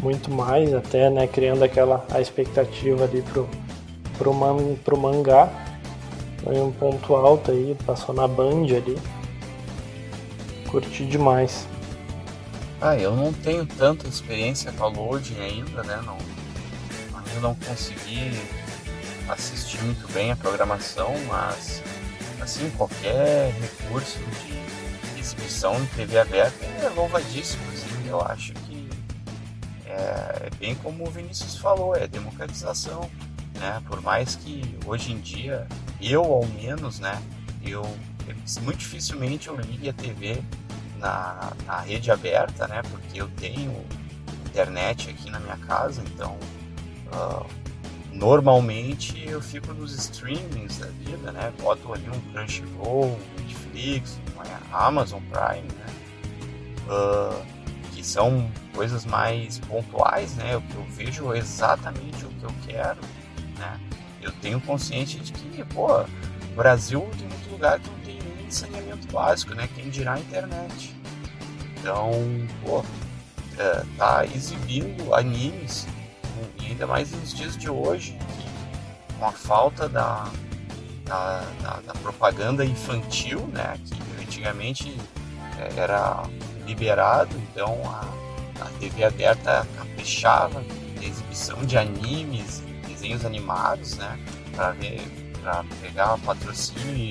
muito 0.00 0.30
mais, 0.30 0.72
até 0.74 1.10
né, 1.10 1.26
criando 1.26 1.62
aquela 1.62 2.04
a 2.10 2.20
expectativa 2.20 3.04
ali 3.04 3.22
pro, 3.22 3.48
pro, 4.16 4.32
man, 4.32 4.74
pro 4.84 4.96
mangá. 4.96 5.48
Foi 6.42 6.58
um 6.60 6.70
ponto 6.70 7.14
alto 7.14 7.50
aí, 7.50 7.76
passou 7.84 8.14
na 8.14 8.28
Band 8.28 8.64
ali. 8.64 8.96
Curti 10.68 11.04
demais. 11.04 11.66
Ah, 12.80 12.96
eu 12.96 13.14
não 13.14 13.32
tenho 13.32 13.66
tanta 13.66 14.06
experiência 14.06 14.70
com 14.72 14.84
a 14.84 14.88
loading 14.88 15.40
ainda, 15.40 15.82
né? 15.82 16.00
Não, 16.06 16.16
ainda 17.18 17.40
não 17.40 17.54
consegui 17.56 18.38
assistir 19.28 19.82
muito 19.82 20.10
bem 20.12 20.30
a 20.30 20.36
programação, 20.36 21.12
mas 21.26 21.82
assim, 22.40 22.70
qualquer 22.76 23.52
recurso 23.60 24.18
de 24.18 25.20
exibição 25.20 25.78
de 25.80 25.86
TV 25.88 26.18
aberta 26.18 26.64
é 26.64 26.88
louvadíssimo, 26.88 27.62
assim, 27.72 28.08
eu 28.08 28.20
acho 28.22 28.52
que 28.54 28.67
é, 29.98 30.50
bem 30.58 30.74
como 30.76 31.06
o 31.06 31.10
Vinícius 31.10 31.56
falou, 31.56 31.94
é 31.96 32.06
democratização. 32.06 33.10
Né? 33.54 33.82
Por 33.88 34.00
mais 34.00 34.36
que 34.36 34.62
hoje 34.86 35.12
em 35.12 35.18
dia, 35.18 35.66
eu 36.00 36.22
ao 36.22 36.46
menos, 36.46 37.00
né, 37.00 37.20
eu 37.62 37.82
muito 38.62 38.78
dificilmente 38.78 39.48
eu 39.48 39.56
ligue 39.56 39.88
a 39.88 39.92
TV 39.92 40.40
na, 40.98 41.52
na 41.66 41.80
rede 41.80 42.10
aberta, 42.10 42.68
né, 42.68 42.82
porque 42.90 43.20
eu 43.20 43.28
tenho 43.36 43.84
internet 44.46 45.10
aqui 45.10 45.30
na 45.30 45.40
minha 45.40 45.56
casa, 45.58 46.02
então 46.06 46.36
uh, 47.12 47.46
normalmente 48.12 49.26
eu 49.26 49.40
fico 49.40 49.72
nos 49.72 49.92
streamings 49.94 50.78
da 50.78 50.86
vida, 50.88 51.32
né, 51.32 51.52
boto 51.60 51.92
ali 51.92 52.08
um 52.08 52.32
Crunchyroll, 52.32 53.18
Netflix, 53.38 54.18
uma 54.34 54.44
Amazon 54.86 55.22
Prime, 55.30 55.68
né, 55.68 55.86
uh, 56.88 57.57
são 58.08 58.50
coisas 58.74 59.04
mais 59.04 59.58
pontuais, 59.58 60.34
né? 60.36 60.54
Eu, 60.54 60.62
eu 60.74 60.84
vejo 60.90 61.34
exatamente 61.34 62.24
o 62.24 62.28
que 62.28 62.44
eu 62.44 62.54
quero, 62.66 63.00
né? 63.58 63.78
Eu 64.22 64.32
tenho 64.32 64.60
consciência 64.60 65.20
de 65.20 65.32
que, 65.32 65.64
pô, 65.66 66.00
o 66.00 66.56
Brasil 66.56 67.08
tem 67.18 67.28
muito 67.28 67.50
lugar 67.50 67.78
que 67.78 67.88
não 67.88 67.98
tem 67.98 68.18
nem 68.36 68.50
saneamento 68.50 69.06
básico, 69.12 69.54
né? 69.54 69.68
Quem 69.74 69.90
dirá 69.90 70.14
a 70.14 70.20
internet. 70.20 70.96
Então, 71.78 72.10
pô, 72.64 72.82
é, 73.58 73.84
tá 73.96 74.24
exibindo 74.24 75.14
animes, 75.14 75.86
e 76.60 76.66
ainda 76.66 76.86
mais 76.86 77.12
nos 77.12 77.34
dias 77.34 77.56
de 77.56 77.68
hoje, 77.70 78.12
que, 78.12 79.18
com 79.18 79.26
a 79.26 79.32
falta 79.32 79.88
da, 79.88 80.28
da, 81.04 81.44
da, 81.62 81.80
da 81.86 81.92
propaganda 81.94 82.64
infantil, 82.64 83.46
né? 83.48 83.78
Que 83.84 84.22
antigamente 84.22 84.96
é, 85.58 85.80
era 85.80 86.22
liberado, 86.68 87.34
então 87.50 87.80
a, 87.86 88.64
a 88.64 88.68
TV 88.78 89.04
aberta 89.04 89.66
caprichava 89.76 90.62
na 90.96 91.04
exibição 91.04 91.64
de 91.64 91.78
animes, 91.78 92.62
desenhos 92.86 93.24
animados, 93.24 93.96
né, 93.96 94.18
para 94.54 94.72
ver, 94.72 95.00
pegar 95.80 96.18
patrocínio 96.18 96.94
de 96.94 97.10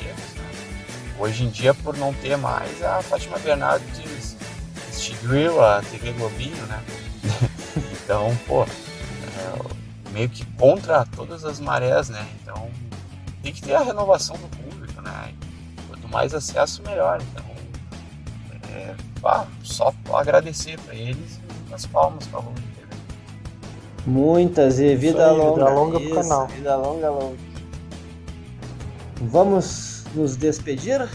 eventos. 0.00 0.34
Né. 0.34 1.14
Hoje 1.18 1.44
em 1.44 1.50
dia, 1.50 1.74
por 1.74 1.96
não 1.96 2.14
ter 2.14 2.36
mais, 2.36 2.82
a 2.82 3.02
Fátima 3.02 3.38
Bernardes 3.38 4.36
extinguiu 4.90 5.62
a 5.62 5.82
TV 5.82 6.12
Globinho, 6.12 6.66
né? 6.66 6.82
então, 8.02 8.36
pô, 8.46 8.64
é, 8.64 10.10
meio 10.10 10.28
que 10.28 10.44
contra 10.56 11.04
todas 11.16 11.44
as 11.44 11.60
marés, 11.60 12.08
né? 12.08 12.26
Então, 12.40 12.70
tem 13.42 13.52
que 13.52 13.60
ter 13.60 13.74
a 13.74 13.82
renovação 13.82 14.36
do 14.36 14.48
público, 14.48 15.00
né? 15.02 15.34
Quanto 15.88 16.08
mais 16.08 16.34
acesso, 16.34 16.82
melhor. 16.82 17.20
Então, 17.20 17.51
é, 18.72 18.94
ah, 19.24 19.46
só 19.62 19.92
agradecer 20.12 20.78
para 20.80 20.94
eles 20.94 21.36
e 21.36 21.52
muitas 21.60 21.86
palmas 21.86 22.26
para 22.26 22.40
Lua 22.40 22.54
TV. 22.54 22.72
Muitas 24.06 24.80
e 24.80 24.96
vida 24.96 25.30
aí, 25.30 25.36
longa. 25.36 25.54
vida 25.54 25.74
longa 25.74 26.00
pro 26.00 26.08
Isso, 26.08 26.14
canal. 26.14 26.46
Vida 26.48 26.76
longa, 26.76 27.10
longa. 27.10 27.36
Vamos 29.20 30.04
nos 30.14 30.36
despedir? 30.36 31.08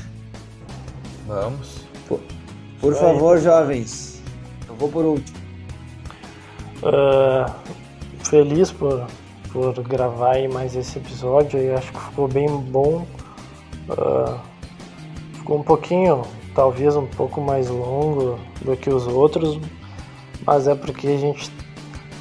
Vamos. 1.27 1.87
Por 2.79 2.93
aí. 2.93 2.99
favor, 2.99 3.39
jovens. 3.39 4.21
Eu 4.67 4.75
vou 4.75 4.89
por 4.89 5.03
último. 5.03 5.37
Ah, 6.83 7.53
feliz 8.23 8.71
por, 8.71 9.07
por 9.51 9.73
gravar 9.81 10.33
aí 10.33 10.47
mais 10.47 10.75
esse 10.75 10.97
episódio 10.97 11.59
aí, 11.59 11.73
acho 11.73 11.91
que 11.91 11.99
ficou 11.99 12.27
bem 12.27 12.47
bom. 12.47 13.05
Ah, 13.89 14.39
ficou 15.33 15.59
um 15.59 15.63
pouquinho, 15.63 16.21
talvez 16.57 16.95
um 16.95 17.05
pouco 17.05 17.39
mais 17.39 17.69
longo 17.69 18.39
do 18.61 18.75
que 18.75 18.89
os 18.89 19.05
outros, 19.05 19.59
mas 20.43 20.67
é 20.67 20.73
porque 20.73 21.07
a 21.07 21.15
gente 21.15 21.51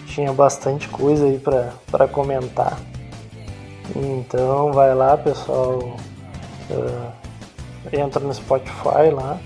tinha 0.09 0.31
bastante 0.31 0.89
coisa 0.89 1.25
aí 1.25 1.39
pra 1.39 2.07
comentar. 2.07 2.79
Então 3.97 4.75
vai 4.75 4.95
lá 4.95 5.17
pessoal, 5.17 5.97
ah, 6.71 7.13
entra 7.91 8.21
no 8.21 8.35
Spotify 8.35 9.11
lá, 9.11 9.41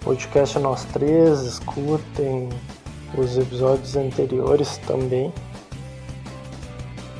podcast 0.00 0.58
Nós 0.58 0.84
Três, 0.84 1.42
escutem 1.42 2.48
os 3.14 3.36
episódios 3.36 3.94
anteriores 3.94 4.78
também. 4.86 5.30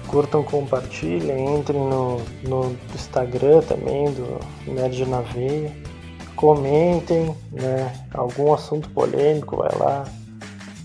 Curtam, 0.07 0.43
compartilhem, 0.43 1.55
entrem 1.55 1.81
no, 1.81 2.17
no 2.43 2.75
Instagram 2.95 3.61
também 3.61 4.11
do 4.13 4.41
Nerd 4.73 5.05
na 5.05 5.21
Veia. 5.21 5.92
Comentem, 6.43 7.37
né? 7.53 8.05
Algum 8.13 8.53
assunto 8.53 8.91
polêmico, 8.91 9.59
vai 9.59 9.71
lá. 9.79 10.05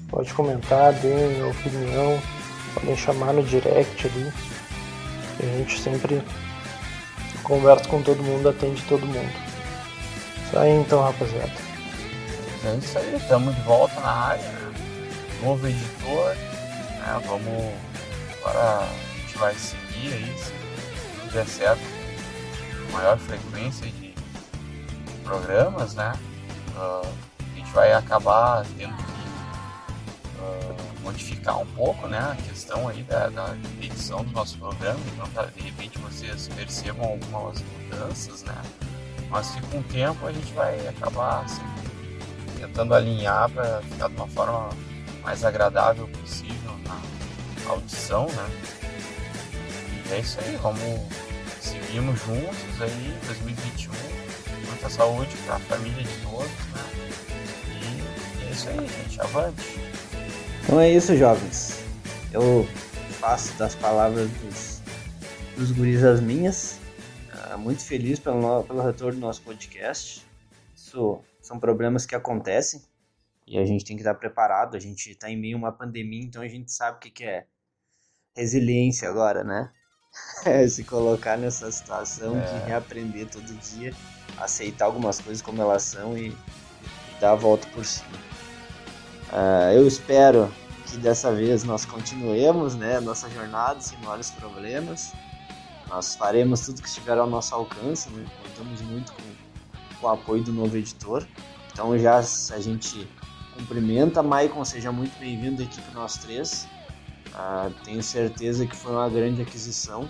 Pode 0.07 0.31
comentar, 0.35 0.93
deem 0.93 1.43
opinião, 1.49 2.21
podem 2.75 2.95
chamar 2.95 3.33
no 3.33 3.41
direct 3.41 4.05
ali. 4.05 4.31
A 5.39 5.57
gente 5.57 5.81
sempre 5.81 6.21
conversa 7.41 7.89
com 7.89 8.03
todo 8.03 8.21
mundo, 8.21 8.49
atende 8.49 8.83
todo 8.83 9.03
mundo. 9.07 9.33
Isso 10.45 10.59
aí 10.59 10.73
então, 10.73 11.01
rapaziada. 11.01 11.51
É 12.63 12.75
isso 12.75 12.99
aí, 12.99 13.15
estamos 13.15 13.55
de 13.55 13.61
volta 13.61 13.99
na 13.99 14.11
área. 14.11 14.53
Novo 15.41 15.67
editor. 15.67 16.35
Né? 16.35 17.21
Vamos. 17.25 17.73
Agora 18.41 18.83
a 18.83 19.21
gente 19.21 19.37
vai 19.39 19.55
seguir 19.55 20.13
aí, 20.13 20.35
se 20.37 20.51
tudo 21.19 21.33
der 21.33 21.47
certo, 21.47 21.81
maior 22.91 23.17
frequência 23.17 23.87
de 23.87 24.06
programas, 25.27 25.93
né? 25.93 26.13
Ah, 26.75 27.01
a 27.39 27.55
gente 27.55 27.69
vai 27.71 27.91
acabar 27.93 28.65
tendo 28.77 28.95
que 28.95 29.03
ah, 30.39 30.75
modificar 31.01 31.59
um 31.59 31.65
pouco 31.67 32.07
né, 32.07 32.19
a 32.19 32.35
questão 32.35 32.87
aí 32.87 33.03
da, 33.03 33.27
da 33.27 33.55
edição 33.81 34.23
do 34.23 34.31
nosso 34.31 34.57
programa, 34.57 34.99
então 35.13 35.27
tá, 35.29 35.45
de 35.45 35.61
repente 35.61 35.97
vocês 35.99 36.47
percebam 36.47 37.05
algumas 37.05 37.61
mudanças, 37.61 38.43
né? 38.43 38.55
Mas 39.29 39.51
que 39.51 39.61
com 39.67 39.79
o 39.79 39.83
tempo 39.83 40.25
a 40.25 40.31
gente 40.31 40.53
vai 40.53 40.87
acabar 40.87 41.43
assim, 41.43 41.61
tentando 42.59 42.93
alinhar 42.93 43.49
para 43.49 43.81
ficar 43.81 44.07
de 44.07 44.15
uma 44.15 44.27
forma 44.27 44.69
mais 45.21 45.43
agradável 45.43 46.07
possível 46.07 46.71
na 46.85 47.71
audição, 47.71 48.27
né? 48.27 48.49
E 50.09 50.13
é 50.13 50.19
isso 50.19 50.39
aí, 50.39 50.57
vamos 50.61 51.01
seguimos 51.59 52.17
juntos 52.21 52.81
aí, 52.81 53.19
2021, 53.25 53.91
muita 54.77 54.89
saúde 54.91 55.35
para 55.37 55.55
a 55.55 55.59
família 55.59 56.03
de 56.03 56.21
todos, 56.21 56.47
né? 56.47 56.81
E 57.81 58.45
é 58.45 58.51
isso 58.51 58.69
aí, 58.69 58.87
gente, 58.87 59.19
avante. 59.21 59.79
Então 60.63 60.79
é 60.79 60.91
isso, 60.91 61.17
jovens. 61.17 61.83
Eu 62.31 62.63
faço 63.19 63.57
das 63.57 63.73
palavras 63.73 64.29
dos, 64.29 64.81
dos 65.57 65.71
guris 65.71 66.03
as 66.03 66.21
minhas. 66.21 66.79
Ah, 67.31 67.57
muito 67.57 67.83
feliz 67.83 68.19
pelo, 68.19 68.63
pelo 68.65 68.83
retorno 68.83 69.19
do 69.19 69.25
nosso 69.25 69.41
podcast. 69.41 70.23
Isso 70.75 71.21
são 71.41 71.59
problemas 71.59 72.05
que 72.05 72.13
acontecem 72.13 72.83
e 73.47 73.57
a 73.57 73.65
gente 73.65 73.83
tem 73.83 73.95
que 73.95 74.03
estar 74.03 74.13
preparado. 74.13 74.77
A 74.77 74.79
gente 74.79 75.09
está 75.09 75.27
em 75.27 75.37
meio 75.37 75.55
a 75.55 75.59
uma 75.59 75.71
pandemia, 75.71 76.23
então 76.23 76.41
a 76.43 76.47
gente 76.47 76.71
sabe 76.71 76.97
o 76.97 76.99
que, 76.99 77.09
que 77.09 77.23
é 77.23 77.47
resiliência 78.35 79.09
agora, 79.09 79.43
né? 79.43 79.71
É 80.45 80.67
se 80.67 80.83
colocar 80.83 81.37
nessa 81.37 81.71
situação 81.71 82.39
de 82.39 82.65
reaprender 82.65 83.27
todo 83.27 83.45
dia, 83.59 83.93
aceitar 84.37 84.85
algumas 84.85 85.19
coisas 85.19 85.41
como 85.41 85.61
elas 85.61 85.83
são 85.83 86.17
e, 86.17 86.29
e 86.29 86.35
dar 87.19 87.31
a 87.31 87.35
volta 87.35 87.67
por 87.69 87.83
cima. 87.85 88.17
Ah, 89.31 89.71
eu 89.73 89.87
espero 89.87 90.51
que 90.85 90.97
dessa 90.97 91.33
vez 91.33 91.63
nós 91.63 91.85
continuemos 91.85 92.75
né, 92.75 92.99
nossa 92.99 93.29
jornada 93.29 93.81
sem 93.81 93.97
maiores 93.99 94.31
problemas. 94.31 95.11
Nós 95.89 96.15
faremos 96.15 96.61
tudo 96.61 96.81
que 96.81 96.87
estiver 96.87 97.17
ao 97.17 97.27
nosso 97.27 97.55
alcance, 97.55 98.09
né? 98.09 98.25
contamos 98.43 98.81
muito 98.81 99.13
com, 99.13 99.23
com 99.99 100.07
o 100.07 100.09
apoio 100.09 100.43
do 100.43 100.51
novo 100.51 100.77
editor. 100.77 101.25
Então 101.71 101.97
já 101.97 102.17
a 102.17 102.59
gente 102.59 103.07
cumprimenta, 103.55 104.21
Maicon, 104.21 104.63
seja 104.65 104.91
muito 104.91 105.17
bem-vindo 105.19 105.61
à 105.61 105.65
equipe 105.65 105.93
Nós 105.93 106.17
Três. 106.17 106.67
Ah, 107.33 107.69
tenho 107.83 108.01
certeza 108.01 108.65
que 108.65 108.75
foi 108.75 108.93
uma 108.93 109.09
grande 109.09 109.41
aquisição 109.41 110.09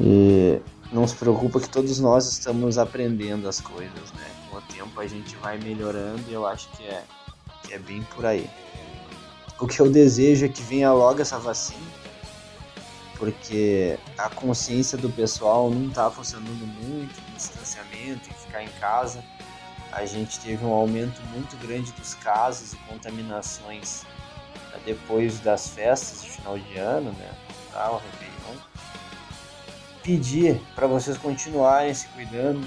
e 0.00 0.60
não 0.92 1.08
se 1.08 1.16
preocupa 1.16 1.58
que 1.58 1.68
todos 1.68 1.98
nós 1.98 2.28
estamos 2.28 2.76
aprendendo 2.76 3.48
as 3.48 3.60
coisas, 3.60 4.12
né? 4.12 4.30
Com 4.50 4.58
o 4.58 4.62
tempo 4.62 5.00
a 5.00 5.06
gente 5.06 5.34
vai 5.36 5.58
melhorando 5.58 6.22
e 6.28 6.34
eu 6.34 6.46
acho 6.46 6.68
que 6.72 6.84
é, 6.84 7.02
que 7.62 7.72
é 7.72 7.78
bem 7.78 8.02
por 8.14 8.26
aí. 8.26 8.48
O 9.58 9.66
que 9.66 9.80
eu 9.80 9.90
desejo 9.90 10.44
é 10.44 10.48
que 10.48 10.62
venha 10.62 10.92
logo 10.92 11.22
essa 11.22 11.38
vacina, 11.38 11.80
porque 13.16 13.98
a 14.18 14.28
consciência 14.28 14.98
do 14.98 15.08
pessoal 15.08 15.70
não 15.70 15.88
está 15.88 16.10
funcionando 16.10 16.66
muito, 16.82 17.20
no 17.28 17.36
distanciamento, 17.36 18.28
ficar 18.34 18.62
em 18.62 18.68
casa. 18.80 19.24
A 19.92 20.04
gente 20.04 20.40
teve 20.40 20.64
um 20.64 20.72
aumento 20.72 21.22
muito 21.32 21.56
grande 21.64 21.92
dos 21.92 22.14
casos 22.14 22.72
e 22.72 22.76
contaminações 22.88 24.02
eh, 24.72 24.78
depois 24.84 25.38
das 25.40 25.68
festas 25.68 26.22
de 26.22 26.30
final 26.30 26.58
de 26.58 26.78
ano, 26.78 27.12
né? 27.12 27.30
Natal, 27.72 28.02
Réveillon. 28.12 28.91
Pedir 30.02 30.60
para 30.74 30.86
vocês 30.86 31.16
continuarem 31.16 31.94
se 31.94 32.08
cuidando, 32.08 32.66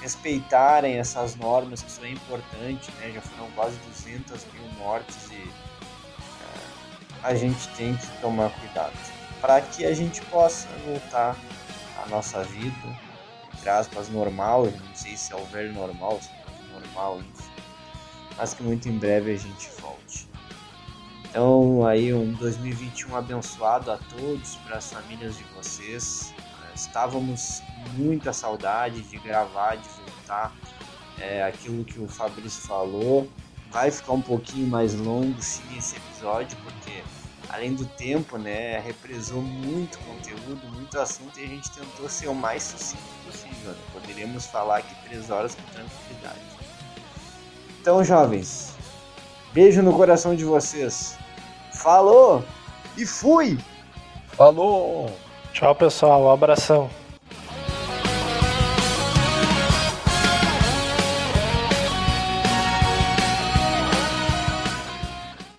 respeitarem 0.00 0.98
essas 0.98 1.36
normas, 1.36 1.82
que 1.82 1.90
isso 1.90 2.04
é 2.04 2.10
importante, 2.10 2.90
né? 3.00 3.12
Já 3.14 3.20
foram 3.20 3.50
quase 3.52 3.76
200 3.78 4.44
mil 4.52 4.66
mortes 4.78 5.30
e 5.30 5.50
a 7.22 7.34
gente 7.34 7.68
tem 7.76 7.96
que 7.96 8.06
tomar 8.20 8.50
cuidado 8.50 8.92
para 9.40 9.60
que 9.60 9.84
a 9.84 9.94
gente 9.94 10.20
possa 10.22 10.68
voltar 10.84 11.36
à 12.02 12.08
nossa 12.08 12.42
vida, 12.44 12.98
entre 13.54 13.68
aspas, 13.68 14.08
normal. 14.08 14.66
Eu 14.66 14.72
não 14.72 14.94
sei 14.94 15.16
se 15.16 15.32
é 15.32 15.36
o 15.36 15.44
velho 15.46 15.72
normal, 15.72 16.20
se 16.20 16.28
é 16.28 16.76
o 16.76 16.80
normal, 16.80 17.20
enfim. 17.20 17.50
Mas 18.36 18.54
que 18.54 18.62
muito 18.62 18.88
em 18.88 18.98
breve 18.98 19.32
a 19.32 19.36
gente 19.36 19.70
volte. 19.80 20.28
Então, 21.24 21.86
aí, 21.86 22.12
um 22.12 22.32
2021 22.32 23.16
abençoado 23.16 23.92
a 23.92 23.98
todos, 23.98 24.56
para 24.56 24.78
as 24.78 24.92
famílias 24.92 25.36
de 25.36 25.44
vocês. 25.54 26.34
Estávamos 26.80 27.62
muita 27.94 28.32
saudade 28.32 29.02
de 29.02 29.18
gravar, 29.18 29.76
de 29.76 29.88
voltar. 29.88 30.52
É, 31.18 31.42
aquilo 31.42 31.84
que 31.84 32.00
o 32.00 32.08
Fabrício 32.08 32.62
falou, 32.62 33.28
vai 33.70 33.90
ficar 33.90 34.12
um 34.12 34.22
pouquinho 34.22 34.66
mais 34.66 34.94
longo 34.94 35.40
sim 35.42 35.62
esse 35.76 35.96
episódio, 35.96 36.56
porque 36.64 37.02
além 37.50 37.74
do 37.74 37.84
tempo, 37.84 38.38
né, 38.38 38.78
represou 38.80 39.42
muito 39.42 39.98
conteúdo, 39.98 40.66
muito 40.72 40.98
assunto 40.98 41.38
e 41.38 41.44
a 41.44 41.46
gente 41.46 41.70
tentou 41.70 42.08
ser 42.08 42.28
o 42.28 42.34
mais 42.34 42.62
sucinto 42.62 43.02
possível. 43.26 43.72
Né? 43.72 43.78
Poderíamos 43.92 44.46
falar 44.46 44.78
aqui 44.78 44.94
três 45.06 45.28
horas 45.28 45.54
com 45.54 45.62
tranquilidade. 45.64 46.40
Então, 47.80 48.02
jovens, 48.02 48.74
beijo 49.52 49.82
no 49.82 49.94
coração 49.94 50.34
de 50.34 50.44
vocês. 50.44 51.18
Falou 51.74 52.42
e 52.96 53.04
fui! 53.04 53.58
Falou! 54.28 55.14
Tchau, 55.52 55.74
pessoal. 55.74 56.22
Um 56.22 56.30
abração. 56.30 56.88